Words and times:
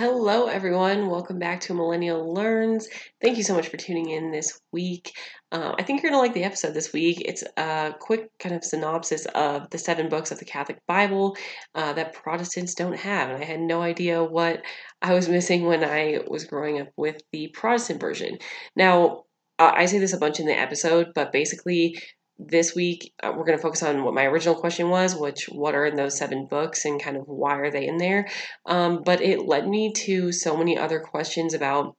Hello, 0.00 0.46
everyone. 0.46 1.10
Welcome 1.10 1.38
back 1.38 1.60
to 1.60 1.74
Millennial 1.74 2.32
Learns. 2.32 2.88
Thank 3.20 3.36
you 3.36 3.42
so 3.42 3.54
much 3.54 3.68
for 3.68 3.76
tuning 3.76 4.08
in 4.08 4.30
this 4.30 4.58
week. 4.72 5.12
Uh, 5.52 5.74
I 5.78 5.82
think 5.82 6.00
you're 6.00 6.10
going 6.10 6.18
to 6.18 6.26
like 6.26 6.32
the 6.32 6.44
episode 6.44 6.72
this 6.72 6.90
week. 6.90 7.20
It's 7.20 7.44
a 7.58 7.94
quick 8.00 8.30
kind 8.38 8.54
of 8.54 8.64
synopsis 8.64 9.26
of 9.34 9.68
the 9.68 9.76
seven 9.76 10.08
books 10.08 10.30
of 10.30 10.38
the 10.38 10.46
Catholic 10.46 10.78
Bible 10.88 11.36
uh, 11.74 11.92
that 11.92 12.14
Protestants 12.14 12.74
don't 12.74 12.96
have. 12.96 13.28
And 13.28 13.42
I 13.42 13.44
had 13.44 13.60
no 13.60 13.82
idea 13.82 14.24
what 14.24 14.62
I 15.02 15.12
was 15.12 15.28
missing 15.28 15.66
when 15.66 15.84
I 15.84 16.20
was 16.26 16.44
growing 16.44 16.80
up 16.80 16.88
with 16.96 17.20
the 17.30 17.48
Protestant 17.48 18.00
version. 18.00 18.38
Now, 18.74 19.24
I 19.58 19.84
say 19.84 19.98
this 19.98 20.14
a 20.14 20.18
bunch 20.18 20.40
in 20.40 20.46
the 20.46 20.58
episode, 20.58 21.08
but 21.14 21.30
basically, 21.30 21.98
this 22.48 22.74
week 22.74 23.12
uh, 23.22 23.32
we're 23.36 23.44
going 23.44 23.58
to 23.58 23.62
focus 23.62 23.82
on 23.82 24.04
what 24.04 24.14
my 24.14 24.24
original 24.24 24.54
question 24.54 24.88
was 24.88 25.14
which 25.14 25.46
what 25.46 25.74
are 25.74 25.86
in 25.86 25.96
those 25.96 26.16
seven 26.16 26.46
books 26.46 26.84
and 26.84 27.02
kind 27.02 27.16
of 27.16 27.24
why 27.26 27.56
are 27.56 27.70
they 27.70 27.86
in 27.86 27.98
there 27.98 28.28
um, 28.66 29.02
but 29.04 29.20
it 29.20 29.46
led 29.46 29.68
me 29.68 29.92
to 29.92 30.32
so 30.32 30.56
many 30.56 30.78
other 30.78 31.00
questions 31.00 31.54
about 31.54 31.94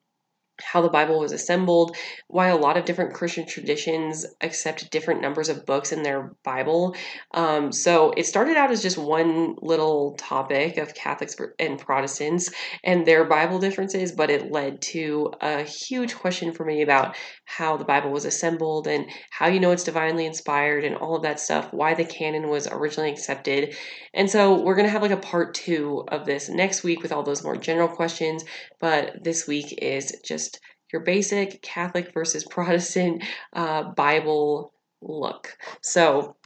how 0.62 0.82
the 0.82 0.90
Bible 0.90 1.20
was 1.20 1.32
assembled, 1.32 1.96
why 2.28 2.48
a 2.48 2.58
lot 2.58 2.78
of 2.78 2.86
different 2.86 3.14
Christian 3.14 3.46
traditions 3.46 4.26
accept 4.42 4.92
different 4.92 5.22
numbers 5.22 5.50
of 5.50 5.66
books 5.66 5.92
in 5.92 6.04
their 6.04 6.36
Bible. 6.44 6.96
Um, 7.34 7.72
so 7.72 8.14
it 8.16 8.26
started 8.26 8.58
out 8.58 8.72
as 8.72 8.82
just 8.82 8.98
one 8.98 9.56
little 9.62 10.16
topic 10.18 10.78
of 10.78 10.94
Catholics 10.94 11.36
and 11.60 11.80
Protestants 11.80 12.52
and 12.84 13.06
their 13.06 13.26
Bible 13.26 13.60
differences, 13.60 14.12
but 14.12 14.30
it 14.30 14.52
led 14.52 14.82
to 14.82 15.34
a 15.42 15.64
huge 15.64 16.16
question 16.16 16.52
for 16.52 16.66
me 16.66 16.82
about 16.82 17.16
how 17.58 17.76
the 17.76 17.84
Bible 17.84 18.12
was 18.12 18.24
assembled 18.24 18.88
and 18.88 19.08
how 19.30 19.48
you 19.48 19.60
know 19.60 19.72
it's 19.72 19.84
divinely 19.84 20.26
inspired 20.26 20.86
and 20.86 20.96
all 20.96 21.16
of 21.16 21.24
that 21.24 21.40
stuff, 21.40 21.72
why 21.74 21.94
the 21.94 22.06
canon 22.06 22.50
was 22.50 22.68
originally 22.68 23.12
accepted. 23.12 23.76
And 24.14 24.30
so 24.30 24.62
we're 24.62 24.76
going 24.76 24.86
to 24.86 24.92
have 24.92 25.02
like 25.02 25.12
a 25.12 25.18
part 25.18 25.54
two 25.54 26.06
of 26.08 26.26
this 26.26 26.48
next 26.48 26.84
week 26.84 27.02
with 27.02 27.12
all 27.12 27.24
those 27.24 27.44
more 27.44 27.58
general 27.58 27.90
questions, 27.90 28.46
but 28.80 29.24
this 29.24 29.48
week 29.48 29.78
is 29.82 30.22
just 30.24 30.60
your 30.94 31.02
basic 31.02 31.62
Catholic 31.62 32.14
versus 32.14 32.46
Protestant 32.46 33.24
uh, 33.54 33.84
Bible 33.84 34.74
look. 35.02 35.58
So, 35.82 36.38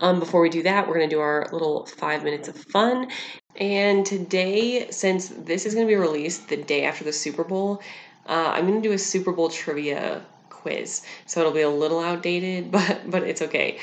um, 0.00 0.20
before 0.20 0.40
we 0.40 0.50
do 0.50 0.62
that, 0.62 0.86
we're 0.86 0.98
going 0.98 1.10
to 1.10 1.16
do 1.16 1.20
our 1.20 1.48
little 1.50 1.84
five 1.86 2.22
minutes 2.22 2.46
of 2.46 2.56
fun. 2.56 3.10
And 3.56 4.06
today, 4.06 4.88
since 4.90 5.28
this 5.30 5.66
is 5.66 5.74
going 5.74 5.88
to 5.88 5.90
be 5.90 5.96
released 5.96 6.48
the 6.48 6.56
day 6.56 6.84
after 6.84 7.02
the 7.02 7.12
Super 7.12 7.42
Bowl, 7.42 7.82
uh, 8.28 8.52
I'm 8.54 8.66
going 8.66 8.82
to 8.82 8.88
do 8.88 8.94
a 8.94 8.98
Super 8.98 9.32
Bowl 9.32 9.48
trivia 9.48 10.22
quiz. 10.50 11.02
So 11.26 11.40
it'll 11.40 11.52
be 11.52 11.62
a 11.62 11.70
little 11.70 12.00
outdated, 12.00 12.70
but 12.70 13.10
but 13.10 13.22
it's 13.22 13.42
okay. 13.42 13.78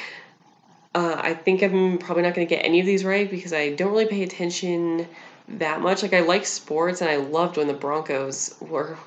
Uh, 0.93 1.19
I 1.19 1.33
think 1.33 1.61
I'm 1.61 1.97
probably 1.97 2.23
not 2.23 2.35
going 2.35 2.47
to 2.47 2.55
get 2.55 2.63
any 2.63 2.79
of 2.79 2.85
these 2.85 3.03
right 3.03 3.29
because 3.29 3.51
I 3.51 3.71
don't 3.71 3.91
really 3.91 4.05
pay 4.05 4.23
attention 4.23 5.07
that 5.49 5.81
much. 5.81 6.03
Like 6.03 6.13
I 6.13 6.21
like 6.21 6.45
sports, 6.45 7.01
and 7.01 7.09
I 7.09 7.17
loved 7.17 7.57
when 7.57 7.67
the 7.67 7.73
Broncos 7.73 8.55
were 8.61 8.97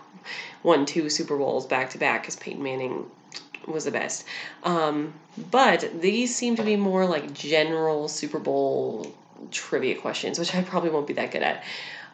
won 0.63 0.85
two 0.85 1.09
Super 1.09 1.37
Bowls 1.37 1.67
back 1.67 1.91
to 1.91 1.99
back 1.99 2.23
because 2.23 2.37
Peyton 2.37 2.63
Manning 2.63 3.07
was 3.67 3.85
the 3.85 3.91
best. 3.91 4.25
Um, 4.65 5.15
but 5.51 6.01
these 6.01 6.35
seem 6.35 6.57
to 6.57 6.63
be 6.63 6.77
more 6.77 7.07
like 7.07 7.33
general 7.33 8.09
Super 8.09 8.39
Bowl 8.39 9.15
trivia 9.51 9.95
questions, 9.95 10.39
which 10.39 10.55
I 10.55 10.63
probably 10.63 10.91
won't 10.91 11.07
be 11.07 11.15
that 11.15 11.31
good 11.31 11.43
at. 11.43 11.63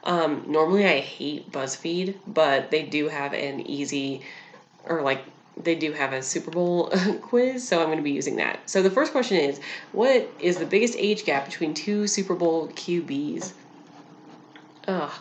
Um, 0.04 0.44
normally, 0.46 0.84
I 0.84 1.00
hate 1.00 1.50
BuzzFeed, 1.50 2.16
but 2.26 2.70
they 2.70 2.82
do 2.82 3.08
have 3.08 3.32
an 3.32 3.66
easy, 3.66 4.22
or 4.84 5.02
like 5.02 5.24
they 5.56 5.74
do 5.74 5.92
have 5.92 6.12
a 6.12 6.22
Super 6.22 6.50
Bowl 6.50 6.90
quiz, 7.22 7.66
so 7.66 7.80
I'm 7.80 7.86
going 7.86 7.98
to 7.98 8.04
be 8.04 8.10
using 8.12 8.36
that. 8.36 8.68
So 8.68 8.82
the 8.82 8.90
first 8.90 9.12
question 9.12 9.38
is, 9.38 9.60
what 9.92 10.30
is 10.38 10.58
the 10.58 10.66
biggest 10.66 10.94
age 10.98 11.24
gap 11.24 11.46
between 11.46 11.74
two 11.74 12.06
Super 12.06 12.34
Bowl 12.34 12.68
QBs? 12.68 13.52
Ugh, 14.88 15.12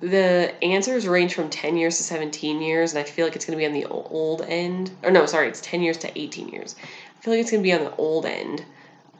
the 0.00 0.54
answers 0.62 1.08
range 1.08 1.34
from 1.34 1.50
10 1.50 1.76
years 1.76 1.96
to 1.96 2.02
17 2.02 2.60
years, 2.60 2.92
and 2.92 3.00
I 3.00 3.08
feel 3.08 3.26
like 3.26 3.34
it's 3.34 3.44
going 3.44 3.58
to 3.58 3.62
be 3.62 3.66
on 3.66 3.72
the 3.72 3.86
old 3.86 4.42
end. 4.42 4.90
Or 5.02 5.10
no, 5.10 5.26
sorry, 5.26 5.48
it's 5.48 5.60
10 5.60 5.82
years 5.82 5.96
to 5.98 6.18
18 6.18 6.48
years. 6.48 6.76
I 7.18 7.22
feel 7.22 7.32
like 7.32 7.40
it's 7.40 7.50
going 7.50 7.62
to 7.62 7.66
be 7.66 7.72
on 7.72 7.84
the 7.84 7.96
old 7.96 8.26
end, 8.26 8.64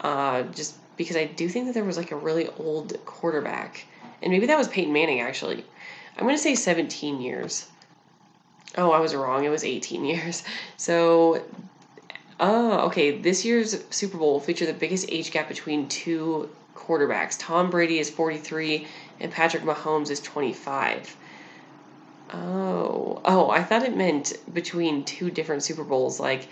uh, 0.03 0.43
just 0.43 0.77
because 0.97 1.17
I 1.17 1.25
do 1.25 1.49
think 1.49 1.67
that 1.67 1.73
there 1.73 1.85
was 1.85 1.97
like 1.97 2.13
a 2.13 2.17
really 2.17 2.49
old 2.59 2.97
quarterback. 3.07 3.87
And 4.25 4.33
maybe 4.33 4.47
that 4.47 4.57
was 4.57 4.69
Peyton 4.69 4.93
Manning, 4.93 5.21
actually. 5.21 5.63
I'm 6.17 6.25
going 6.25 6.35
to 6.35 6.43
say 6.43 6.55
17 6.55 7.21
years. 7.21 7.69
Oh, 8.77 8.91
I 8.91 8.99
was 8.99 9.15
wrong. 9.15 9.45
It 9.45 9.51
was 9.51 9.65
18 9.65 10.05
years. 10.07 10.43
So, 10.79 11.45
oh, 12.41 12.87
okay. 12.87 13.19
This 13.19 13.45
year's 13.45 13.85
Super 13.91 14.17
Bowl 14.17 14.33
will 14.33 14.41
feature 14.41 14.65
the 14.65 14.73
biggest 14.73 15.11
age 15.11 15.31
gap 15.31 15.47
between 15.47 15.89
two 15.89 16.49
quarterbacks. 16.75 17.37
Tom 17.39 17.69
Brady 17.69 17.99
is 17.99 18.09
43 18.09 18.87
and 19.21 19.31
Patrick 19.31 19.63
Mahomes 19.63 20.11
is 20.11 20.21
25. 20.21 21.17
Oh, 22.33 23.21
oh, 23.27 23.51
I 23.51 23.63
thought 23.63 23.83
it 23.83 23.95
meant 23.95 24.33
between 24.53 25.05
two 25.05 25.31
different 25.31 25.63
Super 25.63 25.85
Bowls, 25.85 26.19
like 26.19 26.49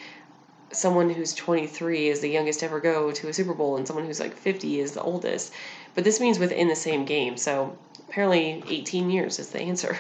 someone 0.72 1.10
who's 1.10 1.34
23 1.34 2.08
is 2.08 2.20
the 2.20 2.28
youngest 2.28 2.62
ever 2.62 2.80
go 2.80 3.12
to 3.12 3.28
a 3.28 3.32
Super 3.32 3.54
Bowl 3.54 3.76
and 3.76 3.86
someone 3.86 4.06
who's 4.06 4.20
like 4.20 4.36
50 4.36 4.80
is 4.80 4.92
the 4.92 5.02
oldest. 5.02 5.52
But 5.94 6.04
this 6.04 6.20
means 6.20 6.38
within 6.38 6.68
the 6.68 6.76
same 6.76 7.04
game. 7.04 7.36
So 7.36 7.76
apparently 8.08 8.62
18 8.68 9.10
years 9.10 9.38
is 9.38 9.50
the 9.50 9.60
answer. 9.60 9.96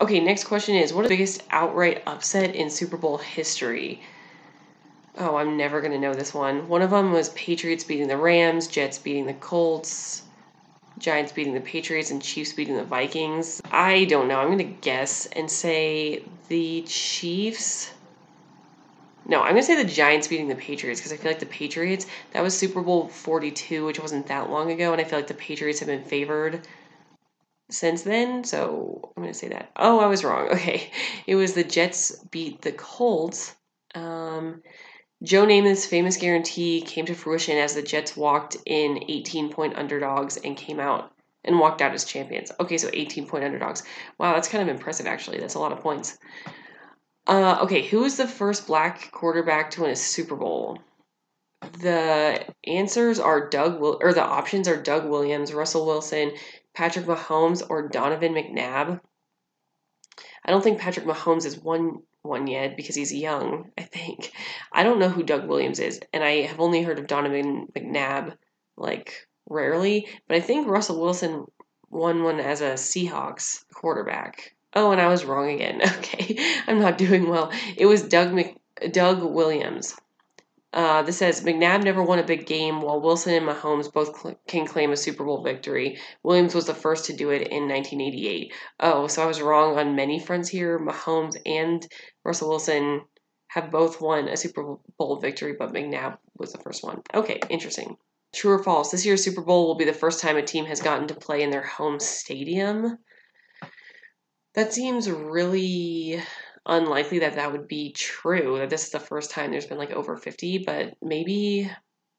Okay, 0.00 0.20
next 0.20 0.44
question 0.44 0.74
is 0.74 0.92
what 0.92 1.04
is 1.04 1.08
the 1.08 1.14
biggest 1.14 1.42
outright 1.50 2.02
upset 2.06 2.54
in 2.54 2.68
Super 2.68 2.96
Bowl 2.96 3.18
history? 3.18 4.02
Oh, 5.18 5.36
I'm 5.36 5.56
never 5.56 5.80
going 5.80 5.92
to 5.92 5.98
know 5.98 6.14
this 6.14 6.32
one. 6.32 6.68
One 6.68 6.82
of 6.82 6.90
them 6.90 7.12
was 7.12 7.28
Patriots 7.30 7.84
beating 7.84 8.08
the 8.08 8.16
Rams, 8.16 8.66
Jets 8.66 8.98
beating 8.98 9.26
the 9.26 9.34
Colts, 9.34 10.22
Giants 10.98 11.32
beating 11.32 11.54
the 11.54 11.60
Patriots, 11.60 12.10
and 12.10 12.22
Chiefs 12.22 12.52
beating 12.52 12.76
the 12.76 12.84
Vikings. 12.84 13.60
I 13.70 14.04
don't 14.04 14.28
know. 14.28 14.38
I'm 14.38 14.46
going 14.46 14.58
to 14.58 14.64
guess 14.64 15.26
and 15.26 15.50
say 15.50 16.22
the 16.48 16.82
Chiefs. 16.82 17.92
No, 19.26 19.40
I'm 19.42 19.56
to 19.56 19.62
say 19.62 19.76
the 19.76 19.88
Giants 19.88 20.28
beating 20.28 20.48
the 20.48 20.54
Patriots 20.54 21.00
because 21.00 21.12
I 21.12 21.16
feel 21.16 21.30
like 21.30 21.40
the 21.40 21.46
Patriots, 21.46 22.06
that 22.32 22.42
was 22.42 22.56
Super 22.56 22.82
Bowl 22.82 23.08
42, 23.08 23.84
which 23.84 24.00
wasn't 24.00 24.26
that 24.26 24.50
long 24.50 24.70
ago, 24.70 24.92
and 24.92 25.00
I 25.00 25.04
feel 25.04 25.18
like 25.18 25.28
the 25.28 25.34
Patriots 25.34 25.80
have 25.80 25.88
been 25.88 26.04
favored 26.04 26.66
since 27.70 28.02
then. 28.02 28.44
So 28.44 29.12
I'm 29.16 29.24
to 29.24 29.34
say 29.34 29.48
that. 29.48 29.70
Oh, 29.76 30.00
I 30.00 30.06
was 30.06 30.24
wrong. 30.24 30.48
Okay. 30.52 30.90
It 31.26 31.36
was 31.36 31.54
the 31.54 31.64
Jets 31.64 32.16
beat 32.30 32.62
the 32.62 32.72
Colts. 32.72 33.54
Um, 33.94 34.62
Joe 35.22 35.46
Namath's 35.46 35.86
famous 35.86 36.16
guarantee 36.16 36.80
came 36.80 37.06
to 37.06 37.14
fruition 37.14 37.56
as 37.56 37.74
the 37.74 37.82
Jets 37.82 38.16
walked 38.16 38.56
in 38.66 39.04
18 39.08 39.50
point 39.52 39.76
underdogs 39.76 40.36
and 40.36 40.56
came 40.56 40.80
out 40.80 41.12
and 41.44 41.60
walked 41.60 41.80
out 41.80 41.94
as 41.94 42.04
champions. 42.04 42.50
Okay, 42.58 42.76
so 42.76 42.90
18 42.92 43.26
point 43.26 43.44
underdogs. 43.44 43.84
Wow, 44.18 44.34
that's 44.34 44.48
kind 44.48 44.68
of 44.68 44.74
impressive, 44.74 45.06
actually. 45.06 45.38
That's 45.38 45.54
a 45.54 45.60
lot 45.60 45.72
of 45.72 45.80
points. 45.80 46.18
Uh, 47.26 47.58
okay, 47.62 47.82
who 47.82 48.00
was 48.00 48.16
the 48.16 48.26
first 48.26 48.66
black 48.66 49.10
quarterback 49.12 49.70
to 49.70 49.82
win 49.82 49.90
a 49.90 49.96
Super 49.96 50.36
Bowl? 50.36 50.78
The 51.80 52.44
answers 52.66 53.20
are 53.20 53.48
Doug 53.48 53.80
Will 53.80 53.98
or 54.00 54.12
the 54.12 54.22
options 54.22 54.66
are 54.66 54.82
Doug 54.82 55.08
Williams, 55.08 55.54
Russell 55.54 55.86
Wilson, 55.86 56.32
Patrick 56.74 57.06
Mahomes, 57.06 57.62
or 57.68 57.88
Donovan 57.88 58.34
McNabb. 58.34 59.00
I 60.44 60.50
don't 60.50 60.62
think 60.62 60.80
Patrick 60.80 61.06
Mahomes 61.06 61.46
is 61.46 61.58
one 61.58 62.02
one 62.22 62.46
yet 62.46 62.76
because 62.76 62.96
he's 62.96 63.14
young, 63.14 63.70
I 63.78 63.82
think. 63.82 64.32
I 64.72 64.82
don't 64.82 64.98
know 64.98 65.08
who 65.08 65.22
Doug 65.22 65.46
Williams 65.46 65.78
is, 65.78 66.00
and 66.12 66.24
I 66.24 66.42
have 66.42 66.60
only 66.60 66.82
heard 66.82 66.98
of 66.98 67.06
Donovan 67.06 67.68
McNabb 67.76 68.36
like 68.76 69.28
rarely, 69.48 70.08
but 70.26 70.36
I 70.36 70.40
think 70.40 70.66
Russell 70.66 71.00
Wilson 71.00 71.46
won 71.90 72.22
one 72.24 72.40
as 72.40 72.60
a 72.60 72.74
Seahawks 72.74 73.64
quarterback. 73.72 74.54
Oh, 74.74 74.90
and 74.90 75.00
I 75.00 75.08
was 75.08 75.24
wrong 75.24 75.50
again. 75.50 75.80
Okay, 75.98 76.36
I'm 76.66 76.80
not 76.80 76.98
doing 76.98 77.28
well. 77.28 77.52
It 77.76 77.86
was 77.86 78.02
Doug 78.02 78.32
Mc, 78.32 78.56
Doug 78.90 79.22
Williams. 79.22 79.94
Uh, 80.72 81.02
this 81.02 81.18
says 81.18 81.42
McNabb 81.42 81.84
never 81.84 82.02
won 82.02 82.18
a 82.18 82.24
big 82.24 82.46
game, 82.46 82.80
while 82.80 83.00
Wilson 83.00 83.34
and 83.34 83.46
Mahomes 83.46 83.92
both 83.92 84.18
cl- 84.18 84.40
can 84.46 84.66
claim 84.66 84.90
a 84.90 84.96
Super 84.96 85.24
Bowl 85.24 85.42
victory. 85.42 85.98
Williams 86.22 86.54
was 86.54 86.66
the 86.66 86.74
first 86.74 87.04
to 87.06 87.12
do 87.12 87.28
it 87.30 87.48
in 87.48 87.68
1988. 87.68 88.52
Oh, 88.80 89.06
so 89.06 89.22
I 89.22 89.26
was 89.26 89.42
wrong 89.42 89.78
on 89.78 89.96
many 89.96 90.18
fronts 90.18 90.48
here. 90.48 90.78
Mahomes 90.78 91.36
and 91.44 91.86
Russell 92.24 92.48
Wilson 92.48 93.02
have 93.48 93.70
both 93.70 94.00
won 94.00 94.28
a 94.28 94.36
Super 94.36 94.76
Bowl 94.98 95.20
victory, 95.20 95.54
but 95.58 95.74
McNabb 95.74 96.16
was 96.38 96.52
the 96.52 96.58
first 96.58 96.82
one. 96.82 97.02
Okay, 97.12 97.38
interesting. 97.50 97.98
True 98.34 98.52
or 98.52 98.62
false? 98.62 98.90
This 98.90 99.04
year's 99.04 99.22
Super 99.22 99.42
Bowl 99.42 99.66
will 99.66 99.74
be 99.74 99.84
the 99.84 99.92
first 99.92 100.20
time 100.20 100.38
a 100.38 100.42
team 100.42 100.64
has 100.64 100.80
gotten 100.80 101.06
to 101.08 101.14
play 101.14 101.42
in 101.42 101.50
their 101.50 101.62
home 101.62 102.00
stadium. 102.00 102.96
That 104.54 104.72
seems 104.72 105.10
really 105.10 106.22
unlikely 106.66 107.20
that 107.20 107.36
that 107.36 107.52
would 107.52 107.68
be 107.68 107.92
true, 107.92 108.58
that 108.58 108.70
this 108.70 108.84
is 108.84 108.90
the 108.90 109.00
first 109.00 109.30
time 109.30 109.50
there's 109.50 109.66
been 109.66 109.78
like 109.78 109.92
over 109.92 110.16
50, 110.16 110.58
but 110.58 110.94
maybe, 111.02 111.70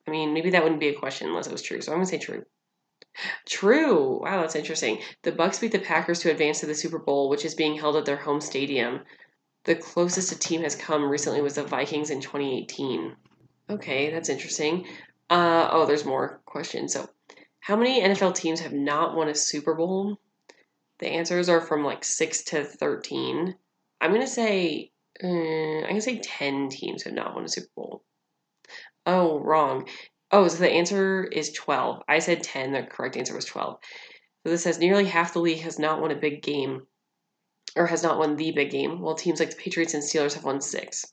I 0.07 0.12
mean, 0.12 0.33
maybe 0.33 0.50
that 0.51 0.63
wouldn't 0.63 0.81
be 0.81 0.89
a 0.89 1.00
question 1.00 1.27
unless 1.27 1.47
it 1.47 1.51
was 1.51 1.62
true. 1.62 1.81
So 1.81 1.91
I'm 1.91 1.97
going 2.00 2.07
to 2.07 2.12
say 2.12 2.18
true. 2.18 2.44
True. 3.45 4.21
Wow, 4.21 4.41
that's 4.41 4.56
interesting. 4.56 5.00
The 5.21 5.31
Bucs 5.31 5.62
beat 5.62 5.71
the 5.71 5.80
Packers 5.80 6.19
to 6.19 6.31
advance 6.31 6.59
to 6.62 6.65
the 6.65 6.75
Super 6.75 7.00
Bowl, 7.00 7.30
which 7.30 7.45
is 7.45 7.53
being 7.53 7.77
held 7.77 7.95
at 7.95 8.06
their 8.06 8.18
home 8.18 8.41
stadium. 8.41 9.01
The 9.65 9.75
closest 9.75 10.31
a 10.31 10.39
team 10.39 10.62
has 10.63 10.75
come 10.75 11.09
recently 11.09 11.41
was 11.41 11.56
the 11.56 11.63
Vikings 11.63 12.09
in 12.09 12.19
2018. 12.19 13.15
Okay, 13.69 14.12
that's 14.12 14.30
interesting. 14.30 14.88
Uh, 15.30 15.69
oh, 15.71 15.85
there's 15.85 16.06
more 16.06 16.41
questions. 16.45 16.94
So, 16.94 17.09
how 17.59 17.75
many 17.75 18.01
NFL 18.01 18.35
teams 18.35 18.59
have 18.59 18.74
not 18.74 19.15
won 19.15 19.30
a 19.30 19.35
Super 19.35 19.74
Bowl? 19.74 20.19
The 21.03 21.09
answers 21.09 21.50
are 21.50 21.61
from 21.61 21.83
like 21.83 22.03
6 22.03 22.44
to 22.45 22.63
13. 22.63 23.55
I'm 24.00 24.11
going 24.11 24.21
to 24.21 24.27
say 24.27 24.91
uh, 25.23 25.27
I'm 25.27 25.83
going 25.83 25.95
to 25.95 26.01
say 26.01 26.19
10 26.19 26.69
teams 26.69 27.03
have 27.03 27.13
not 27.13 27.35
won 27.35 27.44
a 27.44 27.50
Super 27.50 27.67
Bowl. 27.75 28.03
Oh, 29.05 29.39
wrong. 29.39 29.88
Oh, 30.31 30.47
so 30.47 30.57
the 30.57 30.69
answer 30.69 31.25
is 31.25 31.51
12. 31.51 32.03
I 32.07 32.19
said 32.19 32.41
10. 32.41 32.71
The 32.71 32.83
correct 32.83 33.17
answer 33.17 33.35
was 33.35 33.45
12. 33.45 33.77
So 34.45 34.50
this 34.50 34.63
says 34.63 34.79
nearly 34.79 35.05
half 35.05 35.33
the 35.33 35.39
league 35.39 35.61
has 35.61 35.77
not 35.77 36.01
won 36.01 36.11
a 36.11 36.15
big 36.15 36.41
game 36.41 36.88
or 37.75 37.85
has 37.88 38.03
not 38.03 38.17
won 38.17 38.35
the 38.35 38.51
big 38.51 38.71
game, 38.71 39.01
while 39.01 39.15
teams 39.15 39.39
like 39.39 39.49
the 39.49 39.56
Patriots 39.56 39.94
and 39.94 40.03
Steelers 40.03 40.33
have 40.35 40.44
won 40.44 40.61
six. 40.61 41.06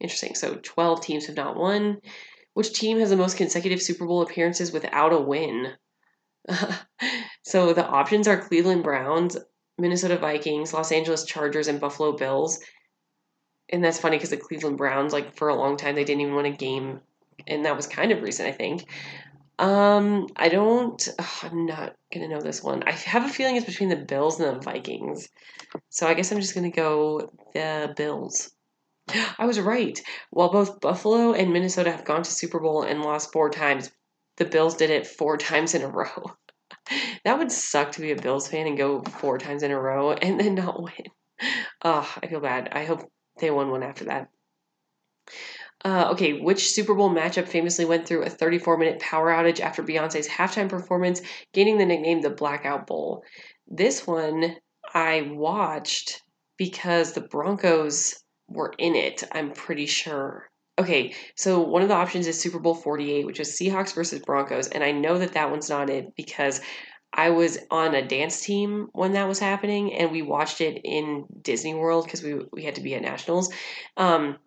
Interesting. 0.00 0.34
So 0.34 0.56
12 0.62 1.00
teams 1.00 1.26
have 1.26 1.36
not 1.36 1.56
won. 1.56 1.98
Which 2.54 2.72
team 2.72 2.98
has 2.98 3.10
the 3.10 3.16
most 3.16 3.36
consecutive 3.36 3.80
Super 3.80 4.06
Bowl 4.06 4.22
appearances 4.22 4.72
without 4.72 5.12
a 5.12 5.20
win? 5.20 5.74
so 7.48 7.72
the 7.72 7.86
options 7.86 8.28
are 8.28 8.40
Cleveland 8.40 8.82
Browns, 8.82 9.36
Minnesota 9.78 10.18
Vikings, 10.18 10.72
Los 10.72 10.92
Angeles 10.92 11.24
Chargers, 11.24 11.68
and 11.68 11.80
Buffalo 11.80 12.12
Bills. 12.16 12.60
And 13.70 13.82
that's 13.82 13.98
funny 13.98 14.16
because 14.16 14.30
the 14.30 14.36
Cleveland 14.36 14.76
Browns, 14.76 15.12
like 15.12 15.36
for 15.36 15.48
a 15.48 15.54
long 15.54 15.76
time, 15.76 15.94
they 15.94 16.04
didn't 16.04 16.20
even 16.22 16.34
win 16.34 16.46
a 16.46 16.50
game 16.50 17.00
and 17.46 17.64
that 17.64 17.76
was 17.76 17.86
kind 17.86 18.12
of 18.12 18.22
recent, 18.22 18.48
I 18.48 18.52
think. 18.52 18.86
Um, 19.58 20.28
I 20.36 20.48
don't. 20.48 21.08
I'm 21.42 21.66
not 21.66 21.96
gonna 22.12 22.28
know 22.28 22.40
this 22.40 22.62
one. 22.62 22.82
I 22.84 22.92
have 22.92 23.24
a 23.24 23.28
feeling 23.28 23.56
it's 23.56 23.66
between 23.66 23.88
the 23.88 23.96
Bills 23.96 24.38
and 24.38 24.56
the 24.56 24.60
Vikings, 24.60 25.28
so 25.88 26.06
I 26.06 26.14
guess 26.14 26.30
I'm 26.30 26.40
just 26.40 26.54
gonna 26.54 26.70
go 26.70 27.30
the 27.54 27.92
Bills. 27.96 28.52
I 29.38 29.46
was 29.46 29.58
right. 29.58 30.00
While 30.30 30.52
both 30.52 30.80
Buffalo 30.80 31.32
and 31.32 31.52
Minnesota 31.52 31.90
have 31.90 32.04
gone 32.04 32.22
to 32.22 32.30
Super 32.30 32.60
Bowl 32.60 32.82
and 32.82 33.02
lost 33.02 33.32
four 33.32 33.50
times, 33.50 33.90
the 34.36 34.44
Bills 34.44 34.76
did 34.76 34.90
it 34.90 35.06
four 35.06 35.36
times 35.48 35.74
in 35.74 35.82
a 35.82 35.88
row. 35.88 36.36
That 37.24 37.38
would 37.38 37.52
suck 37.52 37.92
to 37.92 38.00
be 38.00 38.12
a 38.12 38.16
Bills 38.16 38.48
fan 38.48 38.66
and 38.66 38.78
go 38.78 39.02
four 39.02 39.38
times 39.38 39.62
in 39.62 39.70
a 39.70 39.80
row 39.80 40.12
and 40.12 40.40
then 40.40 40.54
not 40.54 40.82
win. 40.82 41.06
Oh, 41.84 42.14
I 42.22 42.26
feel 42.26 42.40
bad. 42.40 42.70
I 42.72 42.84
hope 42.84 43.10
they 43.38 43.50
won 43.50 43.70
one 43.70 43.82
after 43.82 44.04
that. 44.06 44.28
Uh, 45.84 46.08
okay, 46.10 46.40
which 46.40 46.70
Super 46.72 46.94
Bowl 46.94 47.10
matchup 47.10 47.46
famously 47.46 47.84
went 47.84 48.06
through 48.06 48.24
a 48.24 48.30
34 48.30 48.78
minute 48.78 49.00
power 49.00 49.30
outage 49.30 49.60
after 49.60 49.82
Beyonce's 49.82 50.26
halftime 50.26 50.68
performance, 50.68 51.20
gaining 51.52 51.78
the 51.78 51.86
nickname 51.86 52.20
the 52.20 52.30
Blackout 52.30 52.86
Bowl? 52.86 53.22
This 53.68 54.06
one 54.06 54.56
I 54.92 55.30
watched 55.32 56.22
because 56.56 57.12
the 57.12 57.20
Broncos 57.20 58.16
were 58.48 58.74
in 58.78 58.96
it, 58.96 59.22
I'm 59.30 59.52
pretty 59.52 59.86
sure. 59.86 60.50
Okay, 60.78 61.14
so 61.34 61.60
one 61.60 61.82
of 61.82 61.88
the 61.88 61.94
options 61.94 62.28
is 62.28 62.40
Super 62.40 62.60
Bowl 62.60 62.74
48, 62.74 63.26
which 63.26 63.40
is 63.40 63.58
Seahawks 63.58 63.94
versus 63.94 64.20
Broncos, 64.20 64.68
and 64.68 64.84
I 64.84 64.92
know 64.92 65.18
that 65.18 65.32
that 65.32 65.50
one's 65.50 65.68
not 65.68 65.90
it 65.90 66.14
because 66.16 66.60
I 67.12 67.30
was 67.30 67.58
on 67.70 67.94
a 67.96 68.06
dance 68.06 68.42
team 68.42 68.88
when 68.92 69.12
that 69.12 69.26
was 69.26 69.40
happening, 69.40 69.92
and 69.94 70.12
we 70.12 70.22
watched 70.22 70.60
it 70.60 70.80
in 70.84 71.24
Disney 71.42 71.74
World 71.74 72.04
because 72.04 72.22
we 72.22 72.40
we 72.52 72.62
had 72.62 72.76
to 72.76 72.80
be 72.80 72.94
at 72.94 73.02
nationals. 73.02 73.52
Um, 73.96 74.38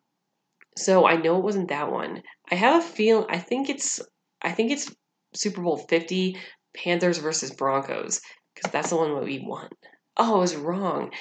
so 0.77 1.05
I 1.05 1.17
know 1.17 1.37
it 1.37 1.43
wasn't 1.43 1.69
that 1.69 1.91
one. 1.91 2.23
I 2.49 2.55
have 2.55 2.81
a 2.81 2.87
feel. 2.87 3.25
I 3.29 3.37
think 3.39 3.69
it's. 3.69 3.99
I 4.41 4.51
think 4.51 4.71
it's 4.71 4.93
Super 5.35 5.61
Bowl 5.61 5.77
Fifty, 5.77 6.37
Panthers 6.75 7.17
versus 7.17 7.51
Broncos, 7.51 8.21
because 8.55 8.71
that's 8.71 8.89
the 8.91 8.95
one 8.95 9.15
that 9.15 9.23
we 9.23 9.43
won. 9.45 9.69
Oh, 10.15 10.35
I 10.35 10.39
was 10.39 10.55
wrong. 10.55 11.11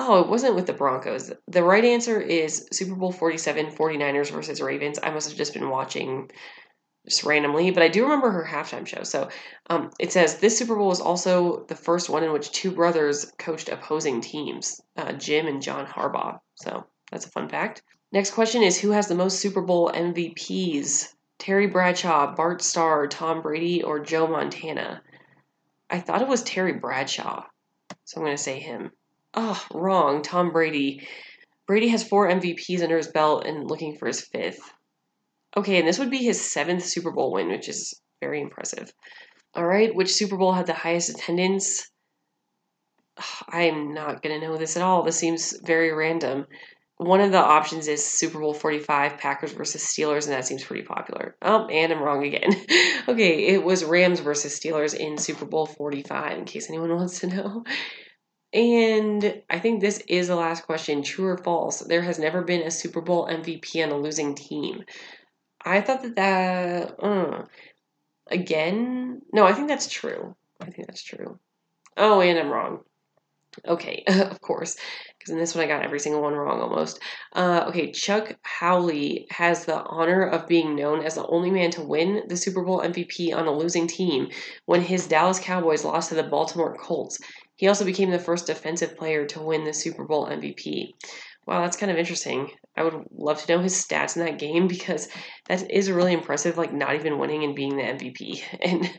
Oh, 0.00 0.20
it 0.20 0.28
wasn't 0.28 0.54
with 0.54 0.66
the 0.66 0.72
Broncos. 0.72 1.32
The 1.48 1.64
right 1.64 1.84
answer 1.84 2.20
is 2.20 2.68
Super 2.70 2.94
Bowl 2.94 3.10
47, 3.10 3.66
49ers 3.66 4.30
versus 4.30 4.62
Ravens. 4.62 5.00
I 5.02 5.10
must 5.10 5.28
have 5.28 5.36
just 5.36 5.52
been 5.52 5.70
watching 5.70 6.30
just 7.04 7.24
randomly, 7.24 7.72
but 7.72 7.82
I 7.82 7.88
do 7.88 8.04
remember 8.04 8.30
her 8.30 8.46
halftime 8.48 8.86
show. 8.86 9.02
So 9.02 9.28
um, 9.68 9.90
it 9.98 10.12
says 10.12 10.38
this 10.38 10.56
Super 10.56 10.76
Bowl 10.76 10.86
was 10.86 11.00
also 11.00 11.64
the 11.64 11.74
first 11.74 12.08
one 12.08 12.22
in 12.22 12.32
which 12.32 12.52
two 12.52 12.70
brothers 12.70 13.32
coached 13.38 13.68
opposing 13.68 14.20
teams, 14.20 14.80
uh, 14.96 15.12
Jim 15.14 15.48
and 15.48 15.60
John 15.60 15.84
Harbaugh. 15.84 16.38
So 16.54 16.86
that's 17.10 17.26
a 17.26 17.30
fun 17.30 17.48
fact. 17.48 17.82
Next 18.12 18.30
question 18.30 18.62
is 18.62 18.78
Who 18.78 18.92
has 18.92 19.08
the 19.08 19.16
most 19.16 19.40
Super 19.40 19.62
Bowl 19.62 19.90
MVPs? 19.92 21.12
Terry 21.38 21.66
Bradshaw, 21.66 22.34
Bart 22.34 22.62
Starr, 22.62 23.08
Tom 23.08 23.42
Brady, 23.42 23.82
or 23.82 23.98
Joe 23.98 24.28
Montana? 24.28 25.02
I 25.90 26.00
thought 26.00 26.22
it 26.22 26.28
was 26.28 26.42
Terry 26.42 26.74
Bradshaw, 26.74 27.44
so 28.04 28.20
I'm 28.20 28.24
going 28.24 28.36
to 28.36 28.42
say 28.42 28.60
him. 28.60 28.92
Oh, 29.34 29.62
wrong. 29.72 30.22
Tom 30.22 30.52
Brady. 30.52 31.06
Brady 31.66 31.88
has 31.88 32.06
four 32.06 32.28
MVPs 32.28 32.82
under 32.82 32.96
his 32.96 33.08
belt 33.08 33.46
and 33.46 33.68
looking 33.68 33.96
for 33.96 34.06
his 34.06 34.22
fifth. 34.22 34.60
Okay, 35.56 35.78
and 35.78 35.86
this 35.86 35.98
would 35.98 36.10
be 36.10 36.18
his 36.18 36.40
seventh 36.40 36.84
Super 36.84 37.10
Bowl 37.10 37.32
win, 37.32 37.48
which 37.48 37.68
is 37.68 38.00
very 38.20 38.40
impressive. 38.40 38.92
All 39.54 39.66
right, 39.66 39.94
which 39.94 40.12
Super 40.12 40.36
Bowl 40.36 40.52
had 40.52 40.66
the 40.66 40.74
highest 40.74 41.10
attendance? 41.10 41.90
I'm 43.48 43.94
not 43.94 44.22
going 44.22 44.38
to 44.38 44.46
know 44.46 44.56
this 44.56 44.76
at 44.76 44.82
all. 44.82 45.02
This 45.02 45.18
seems 45.18 45.58
very 45.64 45.92
random 45.92 46.46
one 46.98 47.20
of 47.20 47.30
the 47.30 47.38
options 47.38 47.86
is 47.86 48.04
Super 48.04 48.40
Bowl 48.40 48.52
45, 48.52 49.18
Packers 49.18 49.52
versus 49.52 49.82
Steelers, 49.82 50.24
and 50.24 50.34
that 50.34 50.46
seems 50.46 50.64
pretty 50.64 50.82
popular. 50.82 51.36
Oh, 51.40 51.66
and 51.66 51.92
I'm 51.92 52.02
wrong 52.02 52.26
again. 52.26 52.50
okay, 53.08 53.46
it 53.46 53.62
was 53.62 53.84
Rams 53.84 54.20
versus 54.20 54.58
Steelers 54.58 54.94
in 54.94 55.16
Super 55.16 55.44
Bowl 55.44 55.64
45, 55.64 56.38
in 56.38 56.44
case 56.44 56.68
anyone 56.68 56.90
wants 56.96 57.20
to 57.20 57.28
know. 57.28 57.64
And 58.52 59.42
I 59.50 59.58
think 59.58 59.80
this 59.80 59.98
is 60.08 60.28
the 60.28 60.36
last 60.36 60.64
question 60.64 61.02
true 61.02 61.26
or 61.26 61.38
false? 61.38 61.80
There 61.80 62.02
has 62.02 62.18
never 62.18 62.42
been 62.42 62.62
a 62.62 62.70
Super 62.70 63.00
Bowl 63.00 63.28
MVP 63.28 63.84
on 63.84 63.90
a 63.90 63.98
losing 63.98 64.34
team. 64.34 64.84
I 65.64 65.80
thought 65.80 66.02
that 66.02 66.16
that. 66.16 67.02
Uh, 67.02 67.44
again? 68.30 69.22
No, 69.32 69.44
I 69.44 69.52
think 69.52 69.68
that's 69.68 69.88
true. 69.88 70.34
I 70.60 70.66
think 70.66 70.86
that's 70.86 71.02
true. 71.02 71.38
Oh, 71.96 72.20
and 72.20 72.38
I'm 72.38 72.50
wrong. 72.50 72.80
Okay, 73.66 74.04
of 74.06 74.40
course, 74.40 74.76
because 75.18 75.32
in 75.32 75.38
this 75.38 75.54
one 75.54 75.64
I 75.64 75.68
got 75.68 75.82
every 75.82 75.98
single 75.98 76.22
one 76.22 76.34
wrong 76.34 76.60
almost. 76.60 77.00
Uh, 77.32 77.64
okay, 77.68 77.90
Chuck 77.90 78.36
Howley 78.42 79.26
has 79.30 79.64
the 79.64 79.82
honor 79.82 80.24
of 80.26 80.46
being 80.46 80.76
known 80.76 81.02
as 81.02 81.16
the 81.16 81.26
only 81.26 81.50
man 81.50 81.70
to 81.72 81.82
win 81.82 82.22
the 82.28 82.36
Super 82.36 82.62
Bowl 82.62 82.80
MVP 82.80 83.34
on 83.34 83.46
a 83.46 83.56
losing 83.56 83.86
team 83.86 84.28
when 84.66 84.82
his 84.82 85.06
Dallas 85.06 85.40
Cowboys 85.40 85.84
lost 85.84 86.10
to 86.10 86.14
the 86.14 86.22
Baltimore 86.22 86.76
Colts. 86.76 87.18
He 87.58 87.66
also 87.66 87.84
became 87.84 88.12
the 88.12 88.20
first 88.20 88.46
defensive 88.46 88.96
player 88.96 89.26
to 89.26 89.42
win 89.42 89.64
the 89.64 89.74
Super 89.74 90.04
Bowl 90.04 90.28
MVP. 90.28 90.94
Wow, 91.44 91.62
that's 91.62 91.76
kind 91.76 91.90
of 91.90 91.98
interesting. 91.98 92.50
I 92.76 92.84
would 92.84 93.04
love 93.10 93.42
to 93.42 93.52
know 93.52 93.60
his 93.60 93.74
stats 93.74 94.16
in 94.16 94.24
that 94.24 94.38
game 94.38 94.68
because 94.68 95.08
that 95.48 95.70
is 95.70 95.90
really 95.90 96.12
impressive, 96.12 96.58
like 96.58 96.72
not 96.72 96.94
even 96.94 97.18
winning 97.18 97.44
and 97.44 97.54
being 97.54 97.76
the 97.76 97.82
MVP. 97.82 98.42
And 98.60 98.90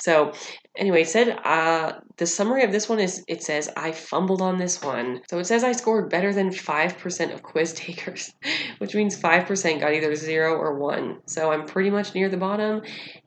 so, 0.00 0.32
anyway, 0.76 1.04
said 1.04 1.38
uh, 1.44 1.92
the 2.18 2.26
summary 2.26 2.64
of 2.64 2.72
this 2.72 2.88
one 2.88 3.00
is 3.00 3.24
it 3.26 3.42
says, 3.42 3.70
I 3.76 3.92
fumbled 3.92 4.42
on 4.42 4.58
this 4.58 4.82
one. 4.82 5.20
So 5.30 5.38
it 5.38 5.46
says 5.46 5.64
I 5.64 5.72
scored 5.72 6.10
better 6.10 6.32
than 6.32 6.50
5% 6.50 7.32
of 7.32 7.42
quiz 7.42 7.72
takers, 7.72 8.32
which 8.78 8.94
means 8.94 9.20
5% 9.20 9.80
got 9.80 9.94
either 9.94 10.14
zero 10.14 10.54
or 10.56 10.78
one. 10.78 11.20
So 11.26 11.52
I'm 11.52 11.64
pretty 11.64 11.90
much 11.90 12.14
near 12.14 12.28
the 12.28 12.36
bottom. 12.36 12.82